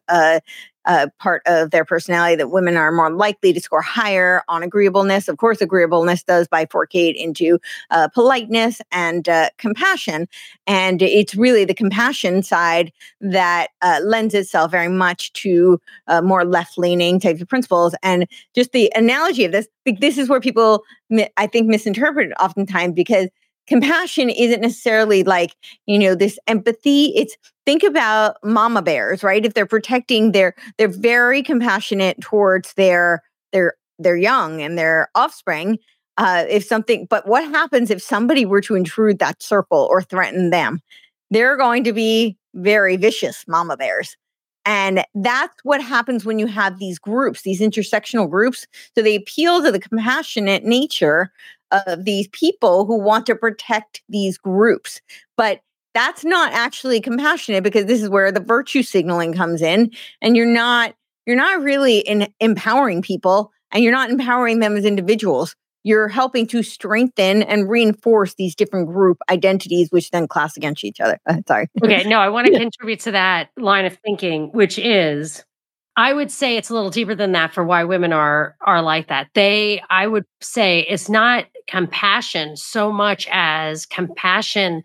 uh, 0.85 1.07
part 1.19 1.41
of 1.45 1.71
their 1.71 1.85
personality 1.85 2.35
that 2.35 2.49
women 2.49 2.77
are 2.77 2.91
more 2.91 3.11
likely 3.11 3.53
to 3.53 3.59
score 3.59 3.81
higher 3.81 4.41
on 4.47 4.63
agreeableness. 4.63 5.27
Of 5.27 5.37
course, 5.37 5.61
agreeableness 5.61 6.23
does 6.23 6.47
bifurcate 6.47 7.15
into 7.15 7.59
uh, 7.91 8.07
politeness 8.09 8.81
and 8.91 9.27
uh, 9.27 9.49
compassion. 9.57 10.27
And 10.67 11.01
it's 11.01 11.35
really 11.35 11.65
the 11.65 11.73
compassion 11.73 12.43
side 12.43 12.91
that 13.21 13.69
uh, 13.81 13.99
lends 14.03 14.33
itself 14.33 14.71
very 14.71 14.89
much 14.89 15.33
to 15.33 15.79
uh, 16.07 16.21
more 16.21 16.45
left 16.45 16.77
leaning 16.77 17.19
types 17.19 17.41
of 17.41 17.47
principles. 17.47 17.95
And 18.03 18.27
just 18.53 18.71
the 18.71 18.91
analogy 18.95 19.45
of 19.45 19.51
this, 19.51 19.67
this 19.99 20.17
is 20.17 20.29
where 20.29 20.39
people, 20.39 20.83
I 21.37 21.47
think, 21.47 21.67
misinterpret 21.67 22.31
it 22.31 22.33
oftentimes 22.39 22.93
because 22.93 23.29
compassion 23.67 24.29
isn't 24.29 24.61
necessarily 24.61 25.23
like 25.23 25.55
you 25.85 25.97
know 25.97 26.15
this 26.15 26.37
empathy 26.47 27.13
it's 27.15 27.35
think 27.65 27.83
about 27.83 28.37
mama 28.43 28.81
bears 28.81 29.23
right? 29.23 29.45
If 29.45 29.53
they're 29.53 29.65
protecting 29.65 30.31
their 30.31 30.55
they're 30.77 30.87
very 30.87 31.41
compassionate 31.41 32.21
towards 32.21 32.73
their 32.73 33.23
their 33.53 33.73
their 33.99 34.17
young 34.17 34.61
and 34.61 34.77
their 34.77 35.09
offspring 35.15 35.77
uh 36.17 36.45
if 36.49 36.63
something 36.63 37.07
but 37.09 37.27
what 37.27 37.43
happens 37.43 37.89
if 37.89 38.01
somebody 38.01 38.45
were 38.45 38.61
to 38.61 38.75
intrude 38.75 39.19
that 39.19 39.41
circle 39.41 39.87
or 39.89 40.01
threaten 40.01 40.49
them? 40.49 40.79
They're 41.31 41.57
going 41.57 41.83
to 41.85 41.93
be 41.93 42.37
very 42.53 42.97
vicious 42.97 43.43
mama 43.47 43.77
bears. 43.77 44.15
And 44.65 45.03
that's 45.13 45.53
what 45.63 45.81
happens 45.81 46.25
when 46.25 46.39
you 46.39 46.47
have 46.47 46.79
these 46.79 46.97
groups, 46.97 47.43
these 47.43 47.61
intersectional 47.61 48.29
groups. 48.29 48.65
So 48.95 49.03
they 49.03 49.15
appeal 49.15 49.61
to 49.61 49.71
the 49.71 49.79
compassionate 49.79 50.63
nature 50.63 51.31
of 51.87 52.05
these 52.05 52.27
people 52.29 52.85
who 52.85 52.99
want 52.99 53.25
to 53.27 53.35
protect 53.35 54.01
these 54.09 54.37
groups. 54.37 55.01
But 55.37 55.61
that's 55.95 56.25
not 56.25 56.51
actually 56.53 56.99
compassionate 57.01 57.63
because 57.63 57.85
this 57.85 58.03
is 58.03 58.09
where 58.09 58.31
the 58.31 58.41
virtue 58.41 58.83
signaling 58.83 59.33
comes 59.33 59.63
in 59.63 59.91
and 60.21 60.37
you're 60.37 60.45
not 60.45 60.93
you're 61.25 61.37
not 61.37 61.63
really 61.63 61.99
in 61.99 62.31
empowering 62.39 63.01
people 63.01 63.51
and 63.71 63.83
you're 63.83 63.93
not 63.93 64.11
empowering 64.11 64.59
them 64.59 64.75
as 64.75 64.85
individuals 64.85 65.55
you're 65.83 66.07
helping 66.07 66.47
to 66.47 66.63
strengthen 66.63 67.43
and 67.43 67.69
reinforce 67.69 68.33
these 68.35 68.55
different 68.55 68.87
group 68.87 69.17
identities 69.29 69.87
which 69.89 70.11
then 70.11 70.27
class 70.27 70.57
against 70.57 70.83
each 70.83 70.99
other 70.99 71.17
uh, 71.27 71.37
sorry 71.47 71.67
okay 71.83 72.03
no 72.03 72.19
i 72.19 72.29
want 72.29 72.45
to 72.45 72.53
contribute 72.59 72.99
to 72.99 73.11
that 73.11 73.49
line 73.57 73.85
of 73.85 73.97
thinking 74.03 74.49
which 74.51 74.77
is 74.77 75.43
I 75.97 76.11
would 76.11 76.29
say 76.29 76.57
it's 76.57 76.69
a 76.69 76.73
little 76.73 76.89
deeper 76.89 77.15
than 77.15 77.31
that 77.31 77.53
for 77.53 77.63
why 77.63 77.85
women 77.85 78.11
are 78.11 78.57
are 78.59 78.81
like 78.81 79.07
that. 79.07 79.29
They 79.33 79.81
I 79.89 80.07
would 80.07 80.25
say 80.41 80.81
it's 80.89 81.07
not 81.07 81.45
compassion 81.67 82.55
so 82.55 82.91
much 82.91 83.27
as 83.31 83.85
compassion 83.85 84.83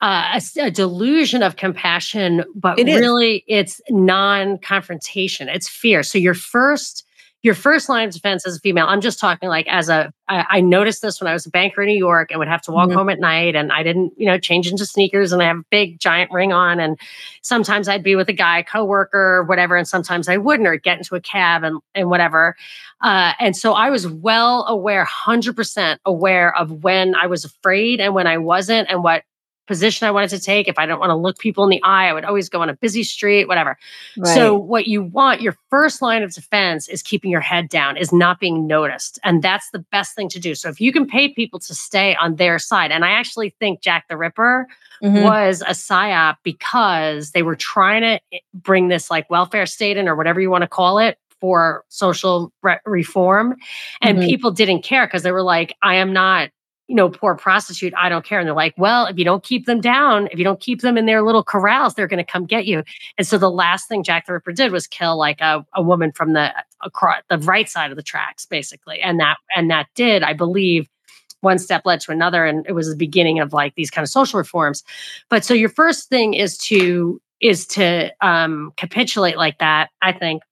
uh, 0.00 0.38
a, 0.56 0.66
a, 0.66 0.70
delusion 0.70 1.42
of 1.42 1.56
compassion, 1.56 2.44
but 2.54 2.78
it 2.78 2.84
really 2.84 3.42
it's 3.48 3.80
non-confrontation. 3.90 5.48
It's 5.48 5.68
fear. 5.68 6.04
So 6.04 6.18
your 6.18 6.34
first 6.34 7.04
your 7.42 7.54
first 7.54 7.88
line 7.88 8.08
of 8.08 8.14
defense 8.14 8.44
as 8.46 8.56
a 8.56 8.60
female, 8.60 8.86
I'm 8.88 9.00
just 9.00 9.20
talking 9.20 9.48
like 9.48 9.68
as 9.68 9.88
a, 9.88 10.12
I, 10.28 10.44
I 10.50 10.60
noticed 10.60 11.02
this 11.02 11.20
when 11.20 11.28
I 11.28 11.32
was 11.32 11.46
a 11.46 11.50
banker 11.50 11.82
in 11.82 11.88
New 11.88 11.96
York 11.96 12.30
and 12.30 12.40
would 12.40 12.48
have 12.48 12.62
to 12.62 12.72
walk 12.72 12.88
mm-hmm. 12.88 12.98
home 12.98 13.08
at 13.10 13.20
night 13.20 13.54
and 13.54 13.70
I 13.70 13.84
didn't, 13.84 14.12
you 14.16 14.26
know, 14.26 14.38
change 14.38 14.68
into 14.68 14.84
sneakers 14.84 15.30
and 15.30 15.40
I 15.40 15.46
have 15.46 15.58
a 15.58 15.64
big 15.70 16.00
giant 16.00 16.32
ring 16.32 16.52
on. 16.52 16.80
And 16.80 16.98
sometimes 17.42 17.88
I'd 17.88 18.02
be 18.02 18.16
with 18.16 18.28
a 18.28 18.32
guy, 18.32 18.64
coworker, 18.64 19.36
or 19.36 19.44
whatever. 19.44 19.76
And 19.76 19.86
sometimes 19.86 20.28
I 20.28 20.36
wouldn't 20.36 20.68
or 20.68 20.76
get 20.76 20.98
into 20.98 21.14
a 21.14 21.20
cab 21.20 21.62
and, 21.62 21.80
and 21.94 22.10
whatever. 22.10 22.56
Uh, 23.02 23.34
and 23.38 23.56
so 23.56 23.72
I 23.72 23.90
was 23.90 24.08
well 24.08 24.66
aware, 24.66 25.06
100% 25.06 25.98
aware 26.04 26.56
of 26.56 26.82
when 26.82 27.14
I 27.14 27.26
was 27.26 27.44
afraid 27.44 28.00
and 28.00 28.14
when 28.14 28.26
I 28.26 28.38
wasn't 28.38 28.90
and 28.90 29.04
what 29.04 29.22
position 29.68 30.08
I 30.08 30.10
wanted 30.10 30.30
to 30.30 30.40
take. 30.40 30.66
If 30.66 30.78
I 30.78 30.86
don't 30.86 30.98
want 30.98 31.10
to 31.10 31.16
look 31.16 31.38
people 31.38 31.62
in 31.62 31.70
the 31.70 31.82
eye, 31.84 32.08
I 32.08 32.12
would 32.12 32.24
always 32.24 32.48
go 32.48 32.60
on 32.60 32.68
a 32.68 32.74
busy 32.74 33.04
street, 33.04 33.46
whatever. 33.46 33.78
Right. 34.16 34.34
So, 34.34 34.56
what 34.56 34.88
you 34.88 35.04
want, 35.04 35.40
your 35.40 35.56
first 35.70 36.02
line 36.02 36.24
of 36.24 36.32
defense 36.32 36.88
is 36.88 37.02
keeping 37.02 37.30
your 37.30 37.40
head 37.40 37.68
down, 37.68 37.96
is 37.96 38.12
not 38.12 38.40
being 38.40 38.66
noticed. 38.66 39.20
And 39.22 39.42
that's 39.42 39.70
the 39.70 39.78
best 39.78 40.16
thing 40.16 40.28
to 40.30 40.40
do. 40.40 40.56
So, 40.56 40.68
if 40.68 40.80
you 40.80 40.92
can 40.92 41.06
pay 41.06 41.28
people 41.28 41.60
to 41.60 41.74
stay 41.74 42.16
on 42.16 42.36
their 42.36 42.58
side, 42.58 42.90
and 42.90 43.04
I 43.04 43.10
actually 43.10 43.50
think 43.60 43.82
Jack 43.82 44.08
the 44.08 44.16
Ripper 44.16 44.66
mm-hmm. 45.02 45.22
was 45.22 45.62
a 45.62 45.72
psyop 45.72 46.36
because 46.42 47.30
they 47.30 47.42
were 47.42 47.56
trying 47.56 48.02
to 48.02 48.20
eh, 48.32 48.38
bring 48.54 48.88
this 48.88 49.10
like 49.10 49.30
welfare 49.30 49.66
state 49.66 49.96
in 49.96 50.08
or 50.08 50.16
whatever 50.16 50.40
you 50.40 50.50
want 50.50 50.62
to 50.62 50.68
call 50.68 50.98
it 50.98 51.18
for 51.40 51.84
social 51.88 52.52
re- 52.62 52.80
reform. 52.84 53.56
And 54.00 54.18
mm-hmm. 54.18 54.26
people 54.26 54.50
didn't 54.50 54.82
care 54.82 55.06
because 55.06 55.22
they 55.22 55.32
were 55.32 55.42
like, 55.42 55.76
I 55.82 55.96
am 55.96 56.12
not 56.12 56.50
you 56.88 56.94
know, 56.94 57.10
poor 57.10 57.34
prostitute, 57.36 57.92
I 57.96 58.08
don't 58.08 58.24
care. 58.24 58.40
And 58.40 58.48
they're 58.48 58.54
like, 58.54 58.74
well, 58.78 59.06
if 59.06 59.18
you 59.18 59.24
don't 59.24 59.44
keep 59.44 59.66
them 59.66 59.80
down, 59.80 60.26
if 60.32 60.38
you 60.38 60.44
don't 60.44 60.58
keep 60.58 60.80
them 60.80 60.96
in 60.96 61.04
their 61.04 61.22
little 61.22 61.44
corrals, 61.44 61.94
they're 61.94 62.08
going 62.08 62.24
to 62.24 62.32
come 62.32 62.46
get 62.46 62.66
you. 62.66 62.82
And 63.18 63.26
so 63.26 63.36
the 63.36 63.50
last 63.50 63.88
thing 63.88 64.02
Jack 64.02 64.26
the 64.26 64.32
Ripper 64.32 64.52
did 64.52 64.72
was 64.72 64.86
kill 64.86 65.18
like 65.18 65.40
a, 65.40 65.64
a 65.74 65.82
woman 65.82 66.12
from 66.12 66.32
the 66.32 66.52
across 66.82 67.22
the 67.28 67.38
right 67.38 67.68
side 67.68 67.90
of 67.90 67.96
the 67.96 68.02
tracks, 68.02 68.46
basically. 68.46 69.00
And 69.00 69.20
that 69.20 69.36
and 69.54 69.70
that 69.70 69.86
did, 69.94 70.22
I 70.22 70.32
believe, 70.32 70.88
one 71.40 71.58
step 71.58 71.82
led 71.84 72.00
to 72.00 72.10
another, 72.10 72.44
and 72.46 72.66
it 72.66 72.72
was 72.72 72.88
the 72.88 72.96
beginning 72.96 73.38
of 73.38 73.52
like 73.52 73.74
these 73.74 73.90
kind 73.90 74.02
of 74.02 74.08
social 74.08 74.38
reforms. 74.38 74.82
But 75.28 75.44
so 75.44 75.54
your 75.54 75.68
first 75.68 76.08
thing 76.08 76.34
is 76.34 76.56
to 76.58 77.20
is 77.40 77.66
to 77.66 78.10
um, 78.20 78.72
capitulate 78.76 79.36
like 79.36 79.58
that. 79.58 79.90
I 80.02 80.12
think 80.12 80.42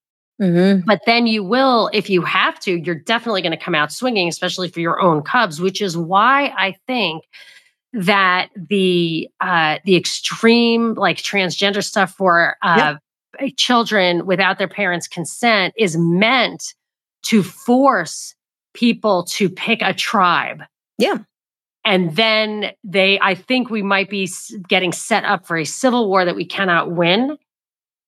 Mm-hmm. 0.41 0.85
But 0.87 1.01
then 1.07 1.27
you 1.27 1.43
will, 1.43 1.89
if 1.93 2.11
you 2.11 2.23
have 2.23 2.61
to, 2.61 2.79
you're 2.79 2.95
definitely 2.95 3.41
going 3.43 3.57
to 3.57 3.65
come 3.65 3.75
out 3.75 3.91
swinging, 3.91 4.29
especially 4.29 4.69
for 4.69 4.81
your 4.81 5.01
own 5.01 5.23
cubs, 5.23 5.61
which 5.61 5.81
is 5.81 5.97
why 5.97 6.53
I 6.57 6.77
think 6.87 7.25
that 7.93 8.51
the 8.55 9.31
uh, 9.41 9.79
the 9.85 9.97
extreme 9.97 10.95
like 10.95 11.17
transgender 11.17 11.83
stuff 11.83 12.13
for 12.13 12.57
uh, 12.63 12.97
yep. 13.41 13.57
children 13.57 14.27
without 14.27 14.59
their 14.59 14.69
parents' 14.69 15.09
consent 15.09 15.73
is 15.79 15.97
meant 15.97 16.75
to 17.23 17.43
force 17.43 18.35
people 18.75 19.25
to 19.25 19.49
pick 19.49 19.81
a 19.81 19.95
tribe. 19.95 20.63
Yeah. 20.99 21.19
And 21.85 22.17
then 22.17 22.73
they, 22.85 23.19
I 23.21 23.35
think 23.35 23.71
we 23.71 23.81
might 23.81 24.11
be 24.11 24.29
getting 24.69 24.93
set 24.93 25.25
up 25.25 25.47
for 25.47 25.57
a 25.57 25.65
civil 25.65 26.09
war 26.09 26.25
that 26.25 26.35
we 26.35 26.45
cannot 26.45 26.91
win 26.91 27.39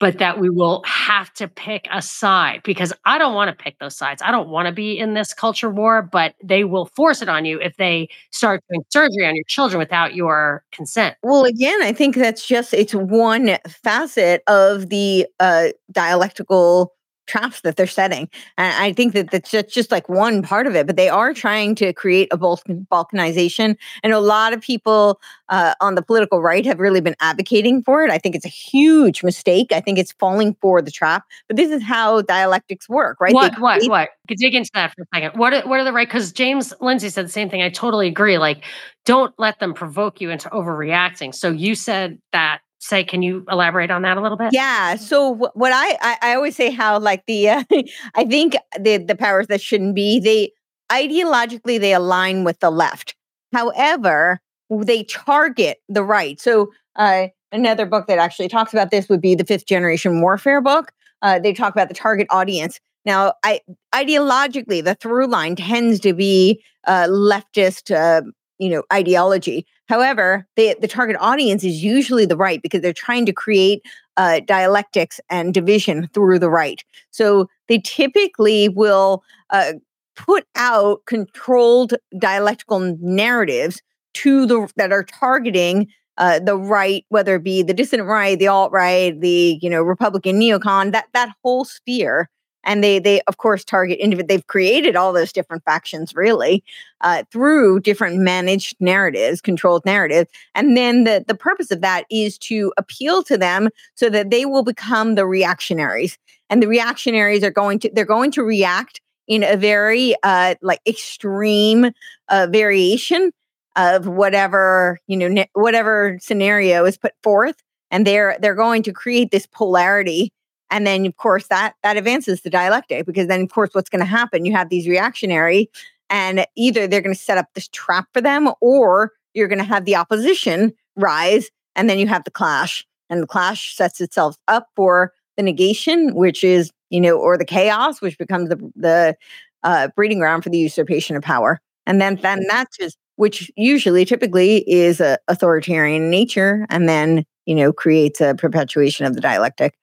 but 0.00 0.18
that 0.18 0.38
we 0.38 0.48
will 0.48 0.82
have 0.84 1.32
to 1.34 1.48
pick 1.48 1.88
a 1.92 2.00
side 2.00 2.60
because 2.64 2.92
I 3.04 3.18
don't 3.18 3.34
want 3.34 3.48
to 3.56 3.64
pick 3.64 3.78
those 3.78 3.96
sides. 3.96 4.22
I 4.22 4.30
don't 4.30 4.48
want 4.48 4.66
to 4.66 4.72
be 4.72 4.98
in 4.98 5.14
this 5.14 5.34
culture 5.34 5.70
war, 5.70 6.02
but 6.02 6.34
they 6.42 6.64
will 6.64 6.86
force 6.86 7.20
it 7.22 7.28
on 7.28 7.44
you 7.44 7.60
if 7.60 7.76
they 7.76 8.08
start 8.30 8.62
doing 8.70 8.84
surgery 8.90 9.26
on 9.26 9.34
your 9.34 9.44
children 9.48 9.78
without 9.78 10.14
your 10.14 10.62
consent. 10.72 11.16
Well, 11.22 11.44
again, 11.44 11.82
I 11.82 11.92
think 11.92 12.14
that's 12.14 12.46
just 12.46 12.72
it's 12.74 12.94
one 12.94 13.58
facet 13.66 14.42
of 14.46 14.88
the 14.88 15.26
uh, 15.40 15.68
dialectical 15.90 16.94
traps 17.28 17.60
that 17.60 17.76
they're 17.76 17.86
setting. 17.86 18.28
And 18.56 18.74
I 18.82 18.92
think 18.92 19.12
that 19.12 19.30
that's 19.30 19.50
just, 19.50 19.92
like 19.92 20.08
one 20.08 20.42
part 20.42 20.66
of 20.66 20.74
it, 20.74 20.86
but 20.86 20.96
they 20.96 21.08
are 21.08 21.32
trying 21.32 21.76
to 21.76 21.92
create 21.92 22.28
a 22.32 22.36
balkanization. 22.36 23.76
And 24.02 24.12
a 24.12 24.18
lot 24.18 24.52
of 24.52 24.60
people 24.60 25.20
uh, 25.48 25.74
on 25.80 25.94
the 25.94 26.02
political 26.02 26.42
right 26.42 26.66
have 26.66 26.80
really 26.80 27.00
been 27.00 27.14
advocating 27.20 27.82
for 27.82 28.02
it. 28.02 28.10
I 28.10 28.18
think 28.18 28.34
it's 28.34 28.44
a 28.44 28.48
huge 28.48 29.22
mistake. 29.22 29.72
I 29.72 29.80
think 29.80 29.98
it's 29.98 30.12
falling 30.12 30.56
for 30.60 30.82
the 30.82 30.90
trap. 30.90 31.24
But 31.46 31.56
this 31.56 31.70
is 31.70 31.82
how 31.82 32.22
dialectics 32.22 32.88
work, 32.88 33.20
right? 33.20 33.32
What? 33.32 33.58
What? 33.60 33.82
What? 33.88 34.08
Dig 34.26 34.54
into 34.54 34.70
that 34.74 34.94
for 34.94 35.02
a 35.02 35.06
second. 35.14 35.38
What? 35.38 35.54
Are, 35.54 35.62
what 35.68 35.78
are 35.80 35.84
the 35.84 35.92
right? 35.92 36.08
Because 36.08 36.32
James 36.32 36.74
Lindsay 36.80 37.08
said 37.08 37.26
the 37.26 37.30
same 37.30 37.48
thing. 37.48 37.62
I 37.62 37.70
totally 37.70 38.08
agree. 38.08 38.38
Like, 38.38 38.64
don't 39.06 39.32
let 39.38 39.60
them 39.60 39.72
provoke 39.72 40.20
you 40.20 40.30
into 40.30 40.48
overreacting. 40.50 41.34
So 41.34 41.50
you 41.50 41.74
said 41.74 42.18
that 42.32 42.60
say 42.78 43.02
can 43.04 43.22
you 43.22 43.44
elaborate 43.50 43.90
on 43.90 44.02
that 44.02 44.16
a 44.16 44.20
little 44.20 44.38
bit? 44.38 44.50
Yeah 44.52 44.96
so 44.96 45.34
what 45.34 45.72
I, 45.72 45.98
I 46.00 46.18
i, 46.22 46.34
always 46.34 46.56
say 46.56 46.70
how 46.70 46.98
like 46.98 47.24
the 47.26 47.48
uh, 47.50 47.64
i 48.14 48.24
think 48.24 48.56
the 48.78 48.98
the 48.98 49.16
powers 49.16 49.48
that 49.48 49.60
shouldn't 49.60 49.94
be 49.94 50.20
they 50.20 50.52
ideologically 50.90 51.80
they 51.80 51.92
align 51.92 52.44
with 52.44 52.60
the 52.60 52.70
left. 52.70 53.14
However 53.52 54.40
they 54.70 55.04
target 55.04 55.78
the 55.88 56.02
right. 56.02 56.38
So 56.40 56.70
uh, 56.96 57.28
another 57.52 57.86
book 57.86 58.06
that 58.06 58.18
actually 58.18 58.48
talks 58.48 58.72
about 58.72 58.90
this 58.90 59.08
would 59.08 59.20
be 59.20 59.34
the 59.34 59.44
fifth 59.44 59.66
generation 59.66 60.20
warfare 60.20 60.60
book. 60.60 60.92
Uh, 61.22 61.38
they 61.38 61.54
talk 61.54 61.72
about 61.72 61.88
the 61.88 61.94
target 61.94 62.26
audience. 62.30 62.80
Now 63.04 63.34
i 63.44 63.60
ideologically 63.94 64.84
the 64.84 64.94
through 64.94 65.28
line 65.28 65.56
tends 65.56 66.00
to 66.00 66.12
be 66.12 66.62
uh, 66.86 67.06
leftist 67.06 67.94
uh, 67.94 68.22
you 68.58 68.68
know 68.68 68.82
ideology 68.92 69.66
however 69.88 70.46
they, 70.56 70.74
the 70.74 70.88
target 70.88 71.16
audience 71.20 71.64
is 71.64 71.82
usually 71.82 72.26
the 72.26 72.36
right 72.36 72.62
because 72.62 72.80
they're 72.80 72.92
trying 72.92 73.26
to 73.26 73.32
create 73.32 73.82
uh, 74.16 74.40
dialectics 74.40 75.20
and 75.30 75.54
division 75.54 76.08
through 76.12 76.38
the 76.38 76.50
right. 76.50 76.84
So 77.10 77.48
they 77.68 77.78
typically 77.78 78.68
will 78.68 79.22
uh, 79.50 79.74
put 80.16 80.44
out 80.56 81.04
controlled 81.06 81.94
dialectical 82.18 82.96
narratives 83.00 83.80
to 84.14 84.46
the 84.46 84.68
that 84.76 84.92
are 84.92 85.04
targeting 85.04 85.88
uh, 86.18 86.40
the 86.40 86.56
right, 86.56 87.04
whether 87.10 87.36
it 87.36 87.44
be 87.44 87.62
the 87.62 87.72
dissident 87.72 88.08
right, 88.08 88.38
the 88.38 88.48
alt 88.48 88.72
right, 88.72 89.18
the 89.20 89.58
you 89.62 89.70
know 89.70 89.82
Republican 89.82 90.40
neocon, 90.40 90.92
that 90.92 91.06
that 91.14 91.30
whole 91.42 91.64
sphere 91.64 92.28
and 92.68 92.84
they 92.84 93.00
they 93.00 93.20
of 93.22 93.38
course 93.38 93.64
target 93.64 93.98
individual 93.98 94.28
they've 94.28 94.46
created 94.46 94.94
all 94.94 95.12
those 95.12 95.32
different 95.32 95.64
factions 95.64 96.14
really 96.14 96.62
uh, 97.00 97.24
through 97.32 97.80
different 97.80 98.18
managed 98.18 98.76
narratives 98.78 99.40
controlled 99.40 99.84
narratives. 99.84 100.30
And 100.54 100.76
then 100.76 101.04
the 101.04 101.24
the 101.26 101.34
purpose 101.34 101.72
of 101.72 101.80
that 101.80 102.04
is 102.10 102.38
to 102.38 102.72
appeal 102.76 103.24
to 103.24 103.36
them 103.36 103.70
so 103.94 104.08
that 104.10 104.30
they 104.30 104.44
will 104.44 104.62
become 104.62 105.16
the 105.16 105.26
reactionaries. 105.26 106.18
And 106.50 106.62
the 106.62 106.68
reactionaries 106.68 107.42
are 107.42 107.50
going 107.50 107.80
to 107.80 107.90
they're 107.92 108.04
going 108.04 108.30
to 108.32 108.44
react 108.44 109.00
in 109.26 109.42
a 109.42 109.56
very 109.56 110.14
uh, 110.22 110.54
like 110.62 110.80
extreme 110.86 111.90
uh, 112.28 112.46
variation 112.50 113.32
of 113.76 114.06
whatever 114.06 114.98
you 115.06 115.16
know 115.16 115.28
ne- 115.28 115.50
whatever 115.54 116.18
scenario 116.20 116.84
is 116.84 116.98
put 116.98 117.12
forth. 117.22 117.56
And 117.90 118.06
they're 118.06 118.36
they're 118.40 118.54
going 118.54 118.82
to 118.82 118.92
create 118.92 119.30
this 119.30 119.46
polarity 119.46 120.32
and 120.70 120.86
then 120.86 121.06
of 121.06 121.16
course 121.16 121.46
that 121.48 121.74
that 121.82 121.96
advances 121.96 122.42
the 122.42 122.50
dialectic 122.50 123.06
because 123.06 123.26
then 123.26 123.42
of 123.42 123.50
course 123.50 123.70
what's 123.72 123.90
going 123.90 124.00
to 124.00 124.06
happen? 124.06 124.44
You 124.44 124.52
have 124.52 124.68
these 124.68 124.88
reactionary 124.88 125.70
and 126.10 126.46
either 126.56 126.86
they're 126.86 127.00
going 127.00 127.14
to 127.14 127.20
set 127.20 127.38
up 127.38 127.48
this 127.54 127.68
trap 127.68 128.06
for 128.12 128.20
them 128.20 128.50
or 128.60 129.12
you're 129.34 129.48
going 129.48 129.58
to 129.58 129.64
have 129.64 129.84
the 129.84 129.96
opposition 129.96 130.72
rise 130.96 131.50
and 131.76 131.88
then 131.88 131.98
you 131.98 132.06
have 132.06 132.24
the 132.24 132.30
clash. 132.30 132.84
And 133.10 133.22
the 133.22 133.26
clash 133.26 133.74
sets 133.74 134.00
itself 134.02 134.36
up 134.48 134.68
for 134.76 135.12
the 135.36 135.42
negation 135.42 136.14
which 136.14 136.44
is 136.44 136.70
you 136.90 137.00
know 137.00 137.16
or 137.16 137.38
the 137.38 137.44
chaos 137.44 138.02
which 138.02 138.18
becomes 138.18 138.48
the 138.50 138.72
the 138.76 139.16
uh, 139.62 139.88
breeding 139.96 140.18
ground 140.18 140.44
for 140.44 140.50
the 140.50 140.58
usurpation 140.58 141.16
of 141.16 141.22
power. 141.22 141.60
And 141.86 142.00
then 142.00 142.16
then 142.16 142.44
that's 142.48 142.76
just 142.76 142.98
which 143.16 143.50
usually 143.56 144.04
typically 144.04 144.68
is 144.70 145.00
a 145.00 145.18
authoritarian 145.28 146.10
nature 146.10 146.66
and 146.68 146.88
then 146.88 147.24
you 147.46 147.54
know 147.54 147.72
creates 147.72 148.20
a 148.20 148.34
perpetuation 148.34 149.06
of 149.06 149.14
the 149.14 149.20
dialectic 149.20 149.74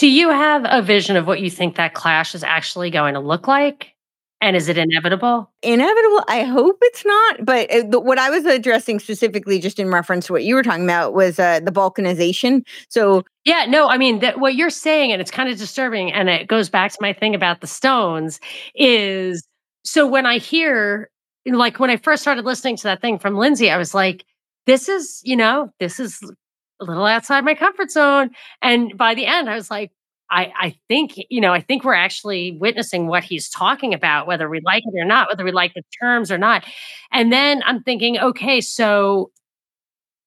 do 0.00 0.08
you 0.08 0.30
have 0.30 0.64
a 0.64 0.80
vision 0.80 1.14
of 1.18 1.26
what 1.26 1.42
you 1.42 1.50
think 1.50 1.76
that 1.76 1.92
clash 1.92 2.34
is 2.34 2.42
actually 2.42 2.88
going 2.88 3.12
to 3.12 3.20
look 3.20 3.46
like? 3.46 3.94
And 4.40 4.56
is 4.56 4.70
it 4.70 4.78
inevitable? 4.78 5.52
Inevitable. 5.62 6.24
I 6.26 6.44
hope 6.44 6.78
it's 6.80 7.04
not. 7.04 7.44
But 7.44 7.70
uh, 7.70 8.00
what 8.00 8.16
I 8.16 8.30
was 8.30 8.46
addressing 8.46 8.98
specifically, 8.98 9.58
just 9.58 9.78
in 9.78 9.90
reference 9.90 10.28
to 10.28 10.32
what 10.32 10.42
you 10.42 10.54
were 10.54 10.62
talking 10.62 10.84
about, 10.84 11.12
was 11.12 11.38
uh, 11.38 11.60
the 11.60 11.70
balkanization. 11.70 12.62
So, 12.88 13.24
yeah, 13.44 13.66
no, 13.68 13.90
I 13.90 13.98
mean, 13.98 14.20
that 14.20 14.40
what 14.40 14.54
you're 14.54 14.70
saying, 14.70 15.12
and 15.12 15.20
it's 15.20 15.30
kind 15.30 15.50
of 15.50 15.58
disturbing, 15.58 16.10
and 16.10 16.30
it 16.30 16.48
goes 16.48 16.70
back 16.70 16.92
to 16.92 16.98
my 17.02 17.12
thing 17.12 17.34
about 17.34 17.60
the 17.60 17.66
Stones, 17.66 18.40
is 18.74 19.46
so 19.84 20.06
when 20.06 20.24
I 20.24 20.38
hear, 20.38 21.10
like, 21.44 21.78
when 21.78 21.90
I 21.90 21.98
first 21.98 22.22
started 22.22 22.46
listening 22.46 22.78
to 22.78 22.84
that 22.84 23.02
thing 23.02 23.18
from 23.18 23.36
Lindsay, 23.36 23.70
I 23.70 23.76
was 23.76 23.94
like, 23.94 24.24
this 24.64 24.88
is, 24.88 25.20
you 25.24 25.36
know, 25.36 25.70
this 25.78 26.00
is 26.00 26.18
a 26.80 26.84
little 26.84 27.04
outside 27.04 27.44
my 27.44 27.54
comfort 27.54 27.90
zone. 27.90 28.30
And 28.62 28.96
by 28.96 29.14
the 29.14 29.26
end, 29.26 29.48
I 29.48 29.54
was 29.54 29.70
like, 29.70 29.92
I, 30.30 30.52
I 30.56 30.76
think, 30.88 31.14
you 31.28 31.40
know, 31.40 31.52
I 31.52 31.60
think 31.60 31.82
we're 31.82 31.94
actually 31.94 32.52
witnessing 32.52 33.08
what 33.08 33.24
he's 33.24 33.48
talking 33.48 33.94
about, 33.94 34.26
whether 34.28 34.48
we 34.48 34.60
like 34.64 34.84
it 34.86 34.98
or 34.98 35.04
not, 35.04 35.28
whether 35.28 35.44
we 35.44 35.50
like 35.50 35.74
the 35.74 35.82
terms 36.00 36.30
or 36.30 36.38
not. 36.38 36.64
And 37.10 37.32
then 37.32 37.62
I'm 37.66 37.82
thinking, 37.82 38.18
okay, 38.18 38.60
so 38.60 39.32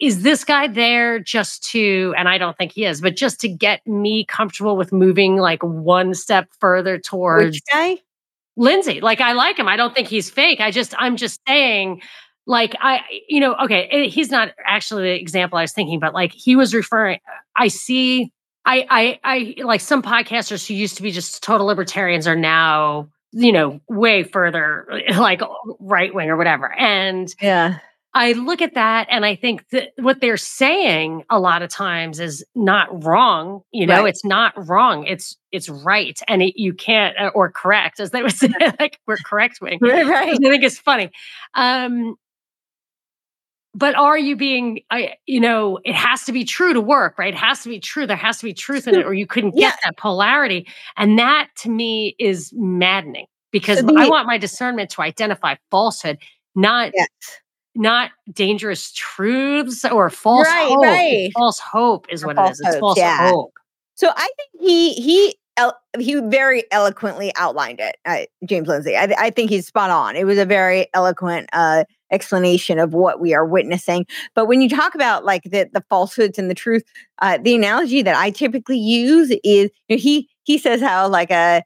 is 0.01 0.23
this 0.23 0.43
guy 0.43 0.67
there 0.67 1.19
just 1.19 1.63
to, 1.71 2.13
and 2.17 2.27
I 2.27 2.37
don't 2.37 2.57
think 2.57 2.73
he 2.73 2.83
is, 2.83 2.99
but 2.99 3.15
just 3.15 3.39
to 3.41 3.47
get 3.47 3.85
me 3.87 4.25
comfortable 4.25 4.75
with 4.75 4.91
moving 4.91 5.37
like 5.37 5.63
one 5.63 6.13
step 6.13 6.49
further 6.59 6.99
towards 6.99 7.55
Which 7.55 7.61
guy? 7.71 7.97
Lindsay. 8.57 8.99
Like 8.99 9.21
I 9.21 9.31
like 9.31 9.57
him. 9.57 9.69
I 9.69 9.77
don't 9.77 9.95
think 9.95 10.09
he's 10.09 10.29
fake. 10.29 10.59
I 10.59 10.71
just, 10.71 10.93
I'm 10.97 11.15
just 11.15 11.39
saying 11.47 12.01
like 12.45 12.75
I, 12.79 13.01
you 13.27 13.39
know, 13.39 13.55
okay, 13.63 13.87
eh, 13.91 14.09
he's 14.09 14.29
not 14.29 14.49
actually 14.65 15.03
the 15.03 15.19
example 15.19 15.57
I 15.57 15.61
was 15.61 15.73
thinking, 15.73 15.99
but 15.99 16.13
like 16.13 16.33
he 16.33 16.55
was 16.55 16.73
referring, 16.73 17.19
I 17.55 17.67
see, 17.69 18.31
I, 18.65 18.85
I, 18.89 19.55
I 19.57 19.63
like 19.63 19.81
some 19.81 20.01
podcasters 20.01 20.67
who 20.67 20.73
used 20.73 20.97
to 20.97 21.03
be 21.03 21.11
just 21.11 21.43
total 21.43 21.67
libertarians 21.67 22.27
are 22.27 22.35
now, 22.35 23.09
you 23.31 23.51
know, 23.51 23.79
way 23.89 24.23
further 24.23 25.01
like 25.17 25.41
right 25.79 26.13
wing 26.13 26.29
or 26.29 26.37
whatever. 26.37 26.73
And 26.73 27.33
yeah, 27.41 27.79
I 28.15 28.33
look 28.33 28.61
at 28.61 28.75
that 28.75 29.07
and 29.09 29.25
I 29.25 29.35
think 29.35 29.67
that 29.69 29.93
what 29.97 30.21
they're 30.21 30.37
saying 30.37 31.23
a 31.31 31.39
lot 31.39 31.63
of 31.63 31.69
times 31.69 32.19
is 32.19 32.45
not 32.53 33.03
wrong. 33.03 33.61
You 33.71 33.87
know, 33.87 34.03
right. 34.03 34.09
it's 34.09 34.23
not 34.23 34.53
wrong. 34.67 35.05
It's 35.05 35.35
it's 35.51 35.67
right, 35.67 36.19
and 36.27 36.43
it, 36.43 36.53
you 36.55 36.73
can't 36.73 37.15
or 37.33 37.51
correct, 37.51 37.99
as 37.99 38.11
they 38.11 38.21
would 38.21 38.31
say, 38.37 38.49
like 38.79 38.99
we're 39.07 39.17
correct 39.25 39.59
wing. 39.61 39.79
Right, 39.81 40.05
right. 40.05 40.33
I 40.33 40.37
think 40.37 40.63
it's 40.63 40.77
funny. 40.77 41.09
Um, 41.55 42.15
but 43.75 43.95
are 43.95 44.17
you 44.17 44.35
being 44.35 44.81
I, 44.91 45.15
you 45.25 45.39
know 45.39 45.79
it 45.83 45.95
has 45.95 46.23
to 46.25 46.31
be 46.31 46.43
true 46.43 46.73
to 46.73 46.81
work 46.81 47.17
right 47.17 47.33
it 47.33 47.37
has 47.37 47.63
to 47.63 47.69
be 47.69 47.79
true 47.79 48.05
there 48.05 48.17
has 48.17 48.37
to 48.39 48.45
be 48.45 48.53
truth 48.53 48.87
in 48.87 48.95
it 48.95 49.05
or 49.05 49.13
you 49.13 49.27
couldn't 49.27 49.55
yeah. 49.55 49.69
get 49.69 49.79
that 49.85 49.97
polarity 49.97 50.67
and 50.97 51.17
that 51.19 51.49
to 51.57 51.69
me 51.69 52.15
is 52.19 52.51
maddening 52.55 53.25
because 53.51 53.83
the, 53.83 53.93
i 53.97 54.07
want 54.07 54.27
my 54.27 54.37
discernment 54.37 54.89
to 54.91 55.01
identify 55.01 55.55
falsehood 55.71 56.17
not 56.55 56.91
yes. 56.95 57.07
not 57.75 58.11
dangerous 58.31 58.91
truths 58.93 59.83
or 59.85 60.09
false 60.09 60.47
right, 60.47 60.67
hope 60.67 60.83
right. 60.83 61.31
false 61.33 61.59
hope 61.59 62.05
is 62.09 62.23
or 62.23 62.27
what 62.27 62.37
it 62.37 62.51
is 62.51 62.61
it's 62.63 62.77
false 62.77 62.97
yeah. 62.97 63.29
hope 63.29 63.53
so 63.95 64.09
i 64.15 64.29
think 64.37 64.49
he 64.59 64.93
he 64.93 65.35
he 65.99 66.15
very 66.15 66.63
eloquently 66.71 67.31
outlined 67.35 67.79
it, 67.79 67.97
uh, 68.05 68.21
James 68.45 68.67
Lindsay. 68.67 68.97
I, 68.97 69.13
I, 69.19 69.29
think 69.29 69.51
he's 69.51 69.67
spot 69.67 69.91
on. 69.91 70.15
It 70.15 70.25
was 70.25 70.39
a 70.39 70.45
very 70.45 70.87
eloquent 70.95 71.47
uh, 71.53 71.83
explanation 72.13 72.79
of 72.79 72.93
what 72.93 73.19
we 73.19 73.33
are 73.33 73.45
witnessing. 73.45 74.05
But 74.35 74.45
when 74.45 74.61
you 74.61 74.69
talk 74.69 74.95
about 74.95 75.25
like 75.25 75.43
the 75.43 75.69
the 75.73 75.83
falsehoods 75.89 76.39
and 76.39 76.49
the 76.49 76.55
truth, 76.55 76.83
uh, 77.21 77.39
the 77.41 77.55
analogy 77.55 78.01
that 78.01 78.15
I 78.15 78.29
typically 78.29 78.77
use 78.77 79.31
is 79.43 79.69
you 79.87 79.95
know, 79.95 79.97
he 79.97 80.29
he 80.43 80.57
says 80.57 80.81
how 80.81 81.07
like 81.09 81.31
a 81.31 81.35
uh, 81.35 81.61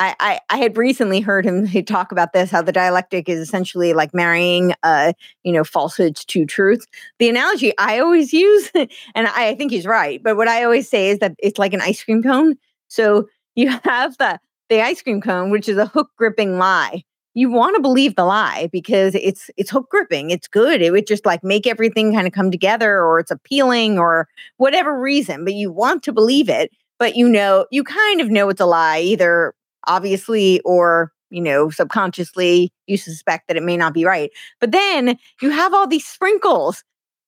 I, 0.00 0.16
I, 0.18 0.40
I 0.48 0.56
had 0.56 0.78
recently 0.78 1.20
heard 1.20 1.44
him 1.44 1.68
talk 1.84 2.10
about 2.10 2.32
this, 2.32 2.50
how 2.50 2.62
the 2.62 2.72
dialectic 2.72 3.28
is 3.28 3.38
essentially 3.38 3.92
like 3.92 4.14
marrying, 4.14 4.72
uh, 4.82 5.12
you 5.44 5.52
know, 5.52 5.62
falsehoods 5.62 6.24
to 6.24 6.46
truth. 6.46 6.86
The 7.18 7.28
analogy 7.28 7.74
I 7.78 7.98
always 7.98 8.32
use, 8.32 8.70
and 8.74 8.88
I, 9.28 9.48
I 9.48 9.54
think 9.54 9.70
he's 9.70 9.84
right, 9.84 10.22
but 10.22 10.38
what 10.38 10.48
I 10.48 10.64
always 10.64 10.88
say 10.88 11.10
is 11.10 11.18
that 11.18 11.34
it's 11.38 11.58
like 11.58 11.74
an 11.74 11.82
ice 11.82 12.02
cream 12.02 12.22
cone. 12.22 12.54
So 12.88 13.28
you 13.54 13.68
have 13.84 14.16
the 14.16 14.40
the 14.70 14.80
ice 14.80 15.02
cream 15.02 15.20
cone, 15.20 15.50
which 15.50 15.68
is 15.68 15.76
a 15.76 15.86
hook 15.86 16.08
gripping 16.16 16.56
lie 16.56 17.04
you 17.34 17.50
want 17.50 17.76
to 17.76 17.82
believe 17.82 18.16
the 18.16 18.24
lie 18.24 18.68
because 18.72 19.14
it's 19.14 19.50
it's 19.56 19.70
hook 19.70 19.88
gripping 19.90 20.30
it's 20.30 20.48
good 20.48 20.82
it 20.82 20.90
would 20.90 21.06
just 21.06 21.24
like 21.24 21.44
make 21.44 21.66
everything 21.66 22.12
kind 22.12 22.26
of 22.26 22.32
come 22.32 22.50
together 22.50 23.00
or 23.00 23.20
it's 23.20 23.30
appealing 23.30 23.98
or 23.98 24.28
whatever 24.56 24.98
reason 24.98 25.44
but 25.44 25.54
you 25.54 25.70
want 25.70 26.02
to 26.02 26.12
believe 26.12 26.48
it 26.48 26.70
but 26.98 27.16
you 27.16 27.28
know 27.28 27.66
you 27.70 27.84
kind 27.84 28.20
of 28.20 28.30
know 28.30 28.48
it's 28.48 28.60
a 28.60 28.66
lie 28.66 29.00
either 29.00 29.54
obviously 29.86 30.60
or 30.64 31.12
you 31.30 31.40
know 31.40 31.70
subconsciously 31.70 32.72
you 32.86 32.96
suspect 32.96 33.48
that 33.48 33.56
it 33.56 33.62
may 33.62 33.76
not 33.76 33.94
be 33.94 34.04
right 34.04 34.30
but 34.60 34.72
then 34.72 35.16
you 35.40 35.50
have 35.50 35.72
all 35.72 35.86
these 35.86 36.06
sprinkles 36.06 36.82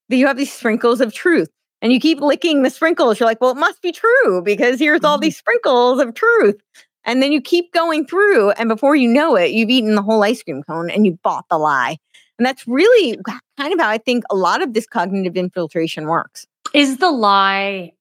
that 0.09 0.17
you 0.17 0.27
have 0.27 0.37
these 0.37 0.53
sprinkles 0.53 1.01
of 1.01 1.13
truth 1.13 1.49
and 1.81 1.93
you 1.93 2.01
keep 2.01 2.21
licking 2.21 2.63
the 2.63 2.71
sprinkles 2.71 3.21
you're 3.21 3.29
like 3.29 3.41
well 3.41 3.53
it 3.53 3.57
must 3.57 3.81
be 3.83 3.93
true 3.93 4.43
because 4.43 4.79
here's 4.79 5.05
all 5.05 5.17
mm-hmm. 5.17 5.23
these 5.23 5.37
sprinkles 5.37 6.01
of 6.01 6.15
truth 6.15 6.61
And 7.05 7.23
then 7.23 7.33
you 7.33 7.41
keep 7.41 7.73
going 7.73 8.07
through, 8.07 8.51
and 8.53 8.69
before 8.69 8.95
you 8.95 9.09
know 9.09 9.37
it, 9.37 9.51
you've 9.51 9.71
eaten 9.71 9.95
the 9.95 10.03
whole 10.03 10.23
ice 10.23 10.43
cream 10.43 10.63
cone 10.63 10.91
and 10.91 11.05
you 11.05 11.19
bought 11.23 11.47
the 11.51 11.59
lie. 11.59 11.99
And 12.39 12.47
that's 12.47 12.67
really 12.67 13.19
kind 13.59 13.73
of 13.73 13.81
how 13.81 13.89
I 13.89 13.99
think 13.99 14.25
a 14.31 14.37
lot 14.37 14.63
of 14.63 14.75
this 14.75 14.87
cognitive 14.87 15.37
infiltration 15.37 16.07
works. 16.07 16.47
Is 16.75 16.97
the 16.99 17.11
lie, 17.11 17.93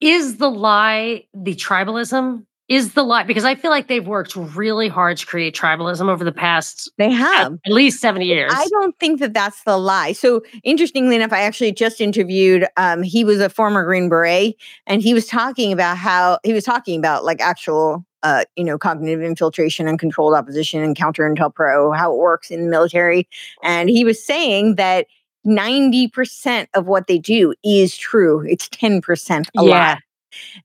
is 0.00 0.38
the 0.38 0.50
lie 0.50 1.24
the 1.32 1.54
tribalism? 1.54 2.44
Is 2.68 2.94
the 2.94 3.02
lie 3.02 3.24
because 3.24 3.44
I 3.44 3.54
feel 3.54 3.70
like 3.70 3.88
they've 3.88 4.06
worked 4.06 4.34
really 4.34 4.88
hard 4.88 5.18
to 5.18 5.26
create 5.26 5.54
tribalism 5.54 6.08
over 6.08 6.24
the 6.24 6.32
past 6.32 6.90
they 6.96 7.10
have 7.10 7.58
at 7.66 7.72
least 7.72 8.00
70 8.00 8.24
years. 8.24 8.52
I 8.54 8.66
don't 8.68 8.98
think 8.98 9.20
that 9.20 9.34
that's 9.34 9.62
the 9.64 9.76
lie. 9.76 10.12
So 10.12 10.42
interestingly 10.62 11.16
enough, 11.16 11.32
I 11.32 11.42
actually 11.42 11.72
just 11.72 12.00
interviewed. 12.00 12.66
Um, 12.78 13.02
he 13.02 13.24
was 13.24 13.40
a 13.40 13.50
former 13.50 13.84
Green 13.84 14.08
Beret, 14.08 14.54
and 14.86 15.02
he 15.02 15.12
was 15.12 15.26
talking 15.26 15.72
about 15.72 15.98
how 15.98 16.38
he 16.44 16.54
was 16.54 16.64
talking 16.64 16.98
about 16.98 17.24
like 17.24 17.40
actual 17.42 18.06
uh, 18.22 18.44
you 18.56 18.64
know, 18.64 18.78
cognitive 18.78 19.22
infiltration 19.22 19.88
and 19.88 19.98
controlled 19.98 20.34
opposition 20.34 20.82
and 20.82 20.96
counter 20.96 21.28
intel 21.28 21.54
pro 21.54 21.92
how 21.92 22.12
it 22.12 22.18
works 22.18 22.50
in 22.50 22.64
the 22.64 22.70
military. 22.70 23.28
And 23.62 23.88
he 23.88 24.04
was 24.04 24.24
saying 24.24 24.76
that 24.76 25.06
90% 25.46 26.68
of 26.74 26.86
what 26.86 27.06
they 27.06 27.18
do 27.18 27.54
is 27.64 27.96
true. 27.96 28.46
It's 28.48 28.68
10% 28.68 29.46
a 29.56 29.64
yeah. 29.64 29.70
lie. 29.70 29.98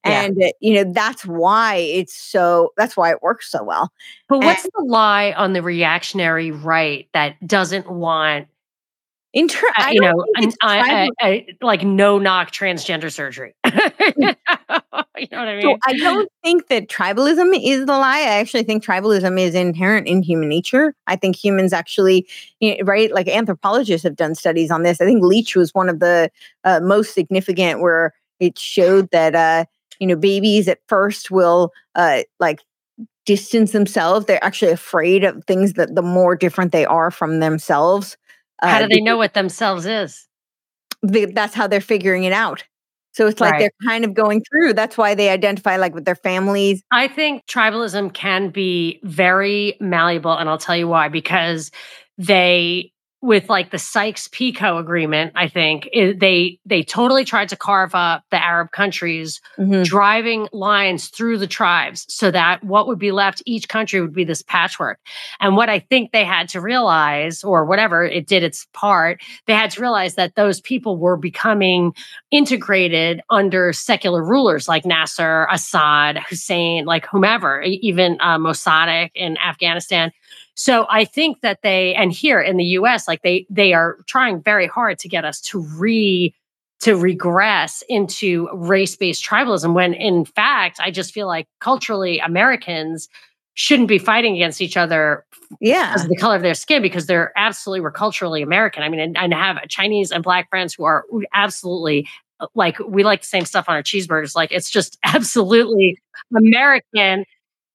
And 0.05 0.37
yeah. 0.37 0.49
you 0.61 0.75
know 0.75 0.93
that's 0.93 1.25
why 1.25 1.75
it's 1.75 2.15
so 2.15 2.71
that's 2.77 2.95
why 2.95 3.11
it 3.11 3.21
works 3.21 3.51
so 3.51 3.63
well. 3.63 3.91
But 4.29 4.39
what's 4.39 4.63
and, 4.63 4.71
the 4.77 4.85
lie 4.85 5.33
on 5.33 5.51
the 5.51 5.61
reactionary 5.61 6.51
right 6.51 7.09
that 7.13 7.35
doesn't 7.45 7.91
want 7.91 8.47
in 9.33 9.47
ter- 9.47 9.67
uh, 9.77 9.89
you 9.91 10.01
know, 10.01 10.25
an, 10.35 10.53
I, 10.61 11.09
I, 11.21 11.27
I, 11.27 11.45
like 11.61 11.83
no 11.83 12.17
knock 12.17 12.51
transgender 12.51 13.11
surgery. 13.11 13.53
you 15.17 15.27
know 15.31 15.39
what 15.39 15.47
I 15.47 15.55
mean? 15.55 15.61
So 15.63 15.77
I 15.85 15.97
don't 15.97 16.29
think 16.43 16.67
that 16.67 16.87
tribalism 16.87 17.57
is 17.61 17.85
the 17.85 17.97
lie. 17.97 18.19
I 18.19 18.39
actually 18.39 18.63
think 18.63 18.83
tribalism 18.83 19.39
is 19.39 19.55
inherent 19.55 20.07
in 20.07 20.21
human 20.21 20.49
nature. 20.49 20.93
I 21.07 21.15
think 21.15 21.35
humans 21.35 21.73
actually, 21.73 22.27
you 22.59 22.77
know, 22.77 22.83
right? 22.83 23.11
Like 23.11 23.27
anthropologists 23.27 24.03
have 24.03 24.15
done 24.15 24.35
studies 24.35 24.71
on 24.71 24.83
this. 24.83 25.01
I 25.01 25.05
think 25.05 25.23
Leach 25.23 25.55
was 25.55 25.73
one 25.73 25.89
of 25.89 25.99
the 25.99 26.29
uh, 26.63 26.79
most 26.81 27.13
significant, 27.13 27.81
where 27.81 28.13
it 28.39 28.57
showed 28.57 29.09
that 29.11 29.35
uh, 29.35 29.65
you 29.99 30.07
know 30.07 30.15
babies 30.15 30.67
at 30.67 30.79
first 30.87 31.31
will 31.31 31.71
uh, 31.95 32.23
like 32.39 32.61
distance 33.25 33.71
themselves. 33.71 34.25
They're 34.25 34.43
actually 34.43 34.71
afraid 34.71 35.23
of 35.23 35.43
things 35.45 35.73
that 35.73 35.95
the 35.95 36.01
more 36.01 36.35
different 36.35 36.71
they 36.71 36.85
are 36.85 37.11
from 37.11 37.39
themselves 37.39 38.17
how 38.61 38.77
uh, 38.77 38.81
do 38.81 38.87
they 38.87 39.01
know 39.01 39.17
what 39.17 39.33
themselves 39.33 39.85
is? 39.85 40.27
They, 41.03 41.25
that's 41.25 41.53
how 41.53 41.67
they're 41.67 41.81
figuring 41.81 42.23
it 42.23 42.33
out. 42.33 42.63
So 43.17 43.25
it's 43.25 43.41
like 43.41 43.53
right. 43.53 43.59
they're 43.61 43.89
kind 43.89 44.05
of 44.05 44.13
going 44.13 44.43
through. 44.43 44.73
That's 44.73 44.95
why 44.95 45.15
they 45.15 45.29
identify 45.29 45.75
like 45.77 45.95
with 45.95 46.05
their 46.05 46.13
families. 46.13 46.83
I 46.91 47.07
think 47.07 47.47
tribalism 47.47 48.13
can 48.13 48.49
be 48.49 48.99
very 49.01 49.75
malleable. 49.79 50.33
And 50.33 50.47
I'll 50.47 50.59
tell 50.59 50.77
you 50.77 50.87
why, 50.87 51.09
because 51.09 51.71
they 52.19 52.91
with 53.27 53.49
like 53.49 53.71
the 53.71 53.77
Sykes-Picot 53.77 54.79
agreement, 54.79 55.33
I 55.35 55.49
think 55.49 55.89
it, 55.91 56.21
they 56.21 56.59
they 56.65 56.81
totally 56.81 57.25
tried 57.25 57.49
to 57.49 57.57
carve 57.57 57.93
up 57.93 58.23
the 58.31 58.41
Arab 58.41 58.71
countries, 58.71 59.41
mm-hmm. 59.59 59.83
driving 59.83 60.47
lines 60.53 61.09
through 61.09 61.37
the 61.37 61.45
tribes, 61.45 62.05
so 62.07 62.31
that 62.31 62.63
what 62.63 62.87
would 62.87 62.97
be 62.97 63.11
left, 63.11 63.43
each 63.45 63.67
country 63.67 63.99
would 63.99 64.13
be 64.13 64.23
this 64.23 64.41
patchwork. 64.41 64.99
And 65.41 65.57
what 65.57 65.69
I 65.69 65.79
think 65.79 66.13
they 66.13 66.23
had 66.23 66.47
to 66.49 66.61
realize, 66.61 67.43
or 67.43 67.65
whatever 67.65 68.05
it 68.05 68.27
did 68.27 68.43
its 68.43 68.65
part, 68.71 69.21
they 69.45 69.53
had 69.53 69.71
to 69.71 69.81
realize 69.81 70.15
that 70.15 70.35
those 70.35 70.61
people 70.61 70.95
were 70.97 71.17
becoming 71.17 71.93
integrated 72.31 73.21
under 73.29 73.73
secular 73.73 74.23
rulers 74.23 74.69
like 74.69 74.85
Nasser, 74.85 75.49
Assad, 75.51 76.19
Hussein, 76.29 76.85
like 76.85 77.05
whomever, 77.05 77.61
even 77.61 78.15
uh, 78.21 78.37
Mossadegh 78.37 79.11
in 79.15 79.37
Afghanistan 79.39 80.13
so 80.57 80.87
I 80.89 81.05
think 81.05 81.41
that 81.41 81.61
they 81.61 81.93
and 81.93 82.11
here 82.11 82.41
in 82.41 82.57
the 82.57 82.65
US 82.65 83.07
like 83.07 83.21
they 83.21 83.45
they 83.49 83.73
are 83.73 83.97
trying 84.07 84.41
very 84.41 84.65
hard 84.65 84.97
to 84.99 85.07
get 85.07 85.23
us 85.23 85.39
to 85.41 85.59
re 85.59 86.33
to 86.79 86.95
regress 86.95 87.83
into 87.87 88.49
race-based 88.53 89.23
tribalism 89.23 89.73
when 89.73 89.93
in 89.93 90.25
fact 90.25 90.79
I 90.81 90.89
just 90.89 91.13
feel 91.13 91.27
like 91.27 91.47
culturally 91.61 92.19
Americans 92.19 93.07
shouldn't 93.53 93.87
be 93.87 93.99
fighting 93.99 94.35
against 94.35 94.59
each 94.59 94.75
other 94.75 95.25
yeah 95.61 95.91
because 95.91 96.03
of 96.03 96.09
the 96.09 96.17
color 96.17 96.35
of 96.35 96.41
their 96.41 96.55
skin 96.55 96.81
because 96.81 97.05
they're 97.05 97.31
absolutely 97.37 97.81
we're 97.81 97.91
culturally 97.91 98.41
American. 98.41 98.81
I 98.81 98.89
mean 98.89 98.99
and, 98.99 99.15
and 99.15 99.33
have 99.35 99.57
Chinese 99.69 100.11
and 100.11 100.23
black 100.23 100.49
friends 100.49 100.73
who 100.73 100.85
are 100.85 101.05
absolutely 101.33 102.07
like 102.55 102.79
we 102.79 103.03
like 103.03 103.21
the 103.21 103.27
same 103.27 103.45
stuff 103.45 103.65
on 103.67 103.75
our 103.75 103.83
cheeseburgers 103.83 104.35
like 104.35 104.51
it's 104.51 104.71
just 104.71 104.97
absolutely 105.05 105.99
American 106.35 107.25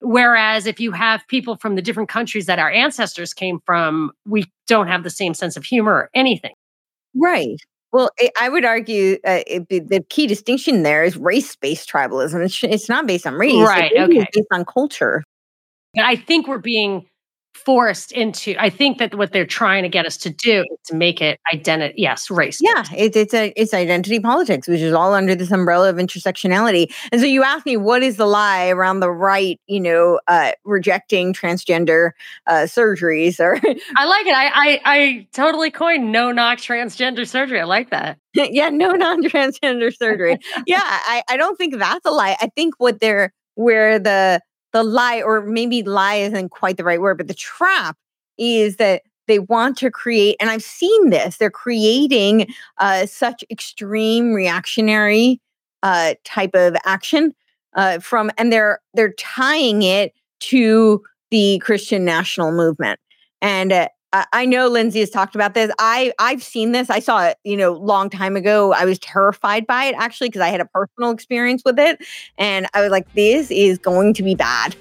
Whereas 0.04 0.66
if 0.66 0.80
you 0.80 0.90
have 0.92 1.22
people 1.28 1.56
from 1.56 1.76
the 1.76 1.82
different 1.82 2.08
countries 2.08 2.46
that 2.46 2.58
our 2.58 2.70
ancestors 2.70 3.32
came 3.32 3.60
from, 3.64 4.10
we 4.26 4.44
don't 4.66 4.88
have 4.88 5.04
the 5.04 5.10
same 5.10 5.32
sense 5.32 5.56
of 5.56 5.64
humor 5.64 5.92
or 5.92 6.10
anything. 6.12 6.54
Right. 7.14 7.56
Well, 7.92 8.10
I 8.40 8.48
would 8.48 8.64
argue 8.64 9.18
uh, 9.24 9.42
the 9.68 10.04
key 10.08 10.26
distinction 10.26 10.82
there 10.82 11.04
is 11.04 11.16
race-based 11.16 11.88
tribalism. 11.88 12.44
It's, 12.44 12.64
it's 12.64 12.88
not 12.88 13.06
based 13.06 13.26
on 13.26 13.34
race, 13.34 13.54
right? 13.54 13.92
Okay, 13.92 14.18
It's 14.18 14.36
based 14.36 14.48
on 14.50 14.64
culture. 14.64 15.22
I 15.96 16.16
think 16.16 16.48
we're 16.48 16.58
being 16.58 17.06
forced 17.54 18.12
into 18.12 18.54
i 18.58 18.70
think 18.70 18.98
that 18.98 19.14
what 19.14 19.32
they're 19.32 19.46
trying 19.46 19.82
to 19.82 19.88
get 19.88 20.06
us 20.06 20.16
to 20.16 20.30
do 20.30 20.64
is 20.70 20.78
to 20.84 20.94
make 20.94 21.20
it 21.20 21.38
identity 21.52 21.94
yes 21.96 22.30
race 22.30 22.58
yeah 22.60 22.84
it, 22.96 23.14
it's 23.14 23.34
a 23.34 23.52
it's 23.56 23.74
identity 23.74 24.18
politics 24.18 24.66
which 24.66 24.80
is 24.80 24.92
all 24.92 25.14
under 25.14 25.34
this 25.34 25.50
umbrella 25.50 25.90
of 25.90 25.96
intersectionality. 25.96 26.92
And 27.12 27.20
so 27.20 27.26
you 27.26 27.42
asked 27.42 27.66
me 27.66 27.76
what 27.76 28.02
is 28.02 28.16
the 28.16 28.26
lie 28.26 28.68
around 28.68 29.00
the 29.00 29.10
right 29.10 29.60
you 29.66 29.80
know 29.80 30.20
uh 30.28 30.52
rejecting 30.64 31.32
transgender 31.32 32.10
uh 32.46 32.66
surgeries 32.66 33.38
or 33.38 33.56
i 33.96 34.04
like 34.06 34.26
it. 34.26 34.34
I, 34.34 34.50
I 34.54 34.80
i 34.84 35.26
totally 35.32 35.70
coined 35.70 36.10
no 36.12 36.32
knock 36.32 36.58
transgender 36.58 37.26
surgery. 37.26 37.60
I 37.60 37.64
like 37.64 37.90
that. 37.90 38.18
Yeah 38.34 38.70
no 38.70 38.92
non-transgender 38.92 39.94
surgery. 39.94 40.38
Yeah 40.66 40.80
i 40.82 41.22
i 41.28 41.36
don't 41.36 41.56
think 41.56 41.78
that's 41.78 42.06
a 42.06 42.10
lie. 42.10 42.36
I 42.40 42.48
think 42.56 42.74
what 42.78 43.00
they're 43.00 43.32
where 43.54 43.98
the 43.98 44.40
the 44.72 44.82
lie, 44.82 45.22
or 45.22 45.42
maybe 45.42 45.82
lie 45.82 46.14
isn't 46.14 46.50
quite 46.50 46.76
the 46.76 46.84
right 46.84 47.00
word, 47.00 47.18
but 47.18 47.28
the 47.28 47.34
trap 47.34 47.96
is 48.38 48.76
that 48.76 49.02
they 49.28 49.38
want 49.38 49.78
to 49.78 49.90
create, 49.90 50.36
and 50.40 50.50
I've 50.50 50.62
seen 50.62 51.10
this, 51.10 51.36
they're 51.36 51.50
creating 51.50 52.52
uh, 52.78 53.06
such 53.06 53.44
extreme 53.50 54.32
reactionary 54.32 55.40
uh, 55.82 56.14
type 56.24 56.54
of 56.54 56.74
action 56.84 57.34
uh, 57.74 57.98
from, 58.00 58.30
and 58.36 58.52
they're 58.52 58.80
they're 58.94 59.14
tying 59.14 59.82
it 59.82 60.12
to 60.40 61.02
the 61.30 61.58
Christian 61.60 62.04
national 62.04 62.52
movement. 62.52 62.98
And 63.40 63.72
uh, 63.72 63.88
I 64.12 64.44
know 64.44 64.68
Lindsay 64.68 65.00
has 65.00 65.08
talked 65.08 65.34
about 65.34 65.54
this. 65.54 65.72
I 65.78 66.12
I've 66.18 66.42
seen 66.42 66.72
this. 66.72 66.90
I 66.90 66.98
saw 66.98 67.26
it, 67.26 67.38
you 67.44 67.56
know, 67.56 67.72
long 67.72 68.10
time 68.10 68.36
ago. 68.36 68.74
I 68.74 68.84
was 68.84 68.98
terrified 68.98 69.66
by 69.66 69.84
it 69.86 69.94
actually 69.96 70.28
because 70.28 70.42
I 70.42 70.48
had 70.48 70.60
a 70.60 70.66
personal 70.66 71.10
experience 71.10 71.62
with 71.64 71.78
it, 71.78 72.04
and 72.36 72.66
I 72.74 72.82
was 72.82 72.90
like, 72.90 73.10
"This 73.14 73.50
is 73.50 73.78
going 73.78 74.12
to 74.14 74.22
be 74.22 74.34
bad." 74.34 74.76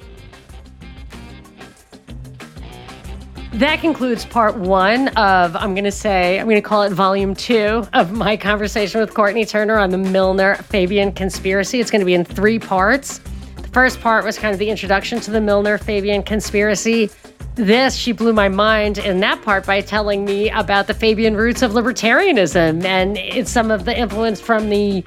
That 3.54 3.82
concludes 3.82 4.26
part 4.26 4.56
one 4.56 5.10
of, 5.10 5.58
I'm 5.58 5.76
going 5.76 5.84
to 5.84 5.92
say, 5.92 6.40
I'm 6.40 6.46
going 6.46 6.56
to 6.56 6.68
call 6.68 6.84
it 6.84 6.94
volume 6.94 7.36
two 7.36 7.86
of 7.92 8.14
my 8.14 8.38
conversation 8.38 9.02
with 9.02 9.14
Courtenay 9.14 9.44
Turner 9.44 9.78
on 9.78 9.90
the 9.90 9.98
Milner 9.98 10.56
Fabian 10.56 11.12
conspiracy. 11.12 11.82
It's 11.82 11.92
going 11.92 12.00
to 12.00 12.06
be 12.06 12.14
in 12.14 12.24
three 12.24 12.60
parts. 12.60 13.20
The 13.58 13.68
first 13.68 14.00
part 14.00 14.24
was 14.24 14.38
kind 14.40 14.54
of 14.54 14.60
the 14.60 14.70
introduction 14.70 15.20
to 15.20 15.32
the 15.32 15.42
Milner 15.42 15.78
Fabian 15.78 16.24
conspiracy 16.24 17.10
this, 17.56 17.96
she 17.96 18.12
blew 18.12 18.34
my 18.34 18.50
mind 18.50 18.98
in 18.98 19.20
that 19.20 19.42
part 19.42 19.66
by 19.66 19.82
telling 19.82 20.26
me 20.26 20.50
about 20.50 20.88
the 20.88 20.94
Fabian 20.94 21.36
roots 21.36 21.62
of 21.62 21.72
libertarianism 21.72 22.84
and 22.84 23.48
some 23.48 23.72
of 23.72 23.86
the 23.86 23.98
influence 23.98 24.40
from 24.40 24.70
the 24.70 25.04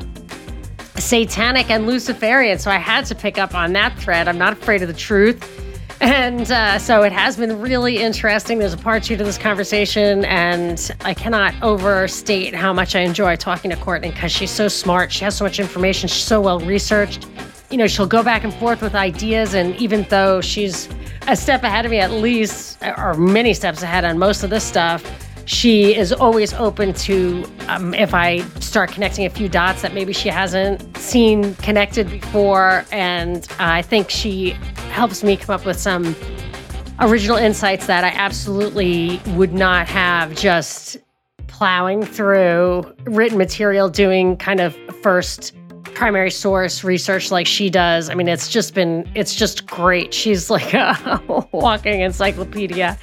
satanic 0.97 1.71
and 1.71 1.87
Luciferian. 1.87 2.59
So 2.59 2.71
I 2.71 2.77
had 2.77 3.07
to 3.07 3.15
pick 3.15 3.39
up 3.39 3.55
on 3.55 3.73
that 3.73 3.99
thread. 3.99 4.29
I'm 4.29 4.39
not 4.39 4.53
afraid 4.53 4.83
of 4.83 4.89
the 4.89 4.95
truth. 4.95 5.61
And 6.01 6.51
uh, 6.51 6.79
so 6.79 7.03
it 7.03 7.13
has 7.13 7.37
been 7.37 7.61
really 7.61 7.99
interesting. 7.99 8.59
There's 8.59 8.75
a 8.75 8.79
part 8.79 9.05
two 9.05 9.17
to 9.17 9.25
this 9.25 9.39
conversation, 9.39 10.25
and 10.27 10.95
I 11.01 11.15
cannot 11.15 11.55
overstate 11.63 12.55
how 12.55 12.73
much 12.73 12.95
I 12.95 13.01
enjoy 13.01 13.37
talking 13.37 13.71
to 13.71 13.77
Courtenay 13.77 14.11
because 14.11 14.33
she's 14.33 14.51
so 14.51 14.69
smart. 14.69 15.13
She 15.13 15.25
has 15.25 15.37
so 15.37 15.45
much 15.45 15.61
information. 15.61 16.09
She's 16.09 16.25
so 16.25 16.41
well 16.41 16.61
researched. 16.61 17.27
You 17.75 17.79
know, 17.79 17.89
she'll 17.89 18.07
go 18.07 18.23
back 18.23 18.45
and 18.45 18.55
forth 18.55 18.81
with 18.83 18.95
ideas, 18.95 19.53
and 19.53 19.75
even 19.81 20.05
though 20.09 20.41
she's 20.41 20.89
a 21.27 21.35
step 21.35 21.65
ahead 21.65 21.85
of 21.85 21.91
me, 21.91 21.99
at 21.99 22.13
least, 22.13 22.79
or 22.97 23.15
many 23.15 23.53
steps 23.53 23.83
ahead 23.83 24.05
on 24.05 24.17
most 24.17 24.45
of 24.45 24.51
this 24.51 24.63
stuff. 24.63 25.05
She 25.47 25.93
is 25.97 26.13
always 26.13 26.55
open 26.55 26.93
to, 26.93 27.45
um, 27.67 27.93
if 27.93 28.15
I 28.15 28.43
start 28.61 28.93
connecting 28.93 29.27
a 29.27 29.29
few 29.29 29.49
dots 29.49 29.83
that 29.83 29.93
maybe 29.93 30.13
she 30.13 30.29
hasn't 30.29 30.97
seen 30.97 31.57
connected 31.57 32.09
before. 32.09 32.85
And 32.93 33.45
I 33.59 33.83
think 33.83 34.09
she 34.09 34.51
helps 34.93 35.25
me 35.25 35.37
come 35.37 35.53
up 35.53 35.67
with 35.67 35.81
some 35.81 36.15
original 37.01 37.39
insights 37.39 37.89
that 37.89 38.05
I 38.05 38.11
absolutely 38.11 39.21
would 39.35 39.53
not 39.53 39.89
have 39.89 40.37
just 40.37 40.99
plowing 41.49 42.05
through 42.05 42.85
written 43.07 43.37
material, 43.37 43.89
doing 43.89 44.37
kind 44.37 44.61
of 44.61 44.77
first 45.03 45.53
primary 45.95 46.31
source 46.31 46.85
research 46.85 47.31
like 47.31 47.47
she 47.47 47.71
does. 47.71 48.11
I 48.11 48.15
mean, 48.15 48.29
it's 48.29 48.49
just 48.49 48.75
been, 48.75 49.09
it's 49.15 49.35
just 49.35 49.67
great. 49.67 50.13
She's 50.13 50.51
like 50.51 50.75
a 50.75 51.47
walking 51.53 52.01
encyclopedia 52.01 52.99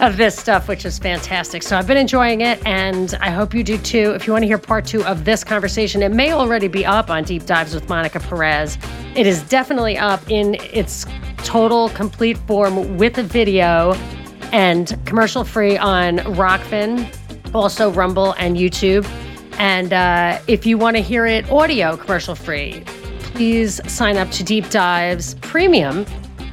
of 0.00 0.16
this 0.16 0.36
stuff, 0.36 0.68
which 0.68 0.84
is 0.84 0.98
fantastic. 0.98 1.62
So 1.62 1.76
I've 1.76 1.86
been 1.86 1.96
enjoying 1.96 2.40
it, 2.40 2.64
and 2.66 3.14
I 3.20 3.30
hope 3.30 3.54
you 3.54 3.62
do 3.62 3.78
too. 3.78 4.12
If 4.12 4.26
you 4.26 4.32
want 4.32 4.42
to 4.42 4.46
hear 4.46 4.58
part 4.58 4.84
two 4.84 5.04
of 5.04 5.24
this 5.24 5.44
conversation, 5.44 6.02
it 6.02 6.10
may 6.10 6.32
already 6.32 6.68
be 6.68 6.84
up 6.84 7.10
on 7.10 7.24
Deep 7.24 7.46
Dives 7.46 7.74
with 7.74 7.88
Monica 7.88 8.18
Perez. 8.18 8.78
It 9.14 9.26
is 9.26 9.42
definitely 9.44 9.96
up 9.96 10.28
in 10.30 10.56
its 10.72 11.06
total 11.38 11.90
complete 11.90 12.38
form 12.38 12.96
with 12.96 13.18
a 13.18 13.22
video 13.22 13.92
and 14.52 14.98
commercial 15.06 15.44
free 15.44 15.76
on 15.78 16.18
Rokfin, 16.18 17.14
also 17.54 17.90
Rumble 17.90 18.32
and 18.38 18.56
YouTube. 18.56 19.06
And 19.58 19.92
uh, 19.92 20.40
if 20.46 20.66
you 20.66 20.78
want 20.78 20.96
to 20.96 21.02
hear 21.02 21.26
it 21.26 21.50
audio 21.50 21.96
commercial 21.96 22.34
free, 22.34 22.82
please 23.20 23.80
sign 23.90 24.16
up 24.16 24.30
to 24.32 24.44
Deep 24.44 24.68
Dives 24.70 25.34
Premium 25.36 26.04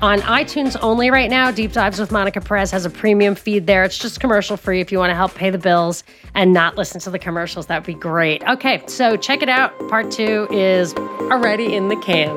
on 0.01 0.19
iTunes 0.21 0.77
only 0.81 1.09
right 1.09 1.29
now. 1.29 1.51
Deep 1.51 1.73
Dives 1.73 1.99
with 1.99 2.11
Monica 2.11 2.39
Perez 2.39 2.71
has 2.71 2.85
a 2.85 2.89
premium 2.89 3.35
feed 3.35 3.67
there. 3.67 3.83
It's 3.83 3.97
just 3.97 4.19
commercial 4.19 4.55
free 4.57 4.79
if 4.79 4.91
you 4.91 4.97
want 4.97 5.09
to 5.09 5.15
help 5.15 5.35
pay 5.35 5.49
the 5.49 5.57
bills 5.57 6.03
and 6.35 6.53
not 6.53 6.77
listen 6.77 7.01
to 7.01 7.09
the 7.09 7.19
commercials. 7.19 7.67
That 7.67 7.79
would 7.79 7.87
be 7.87 7.99
great. 7.99 8.43
Okay, 8.47 8.81
so 8.87 9.17
check 9.17 9.41
it 9.41 9.49
out. 9.49 9.77
Part 9.89 10.11
two 10.11 10.47
is 10.51 10.93
already 10.95 11.75
in 11.75 11.89
the 11.89 11.97
can. 11.97 12.31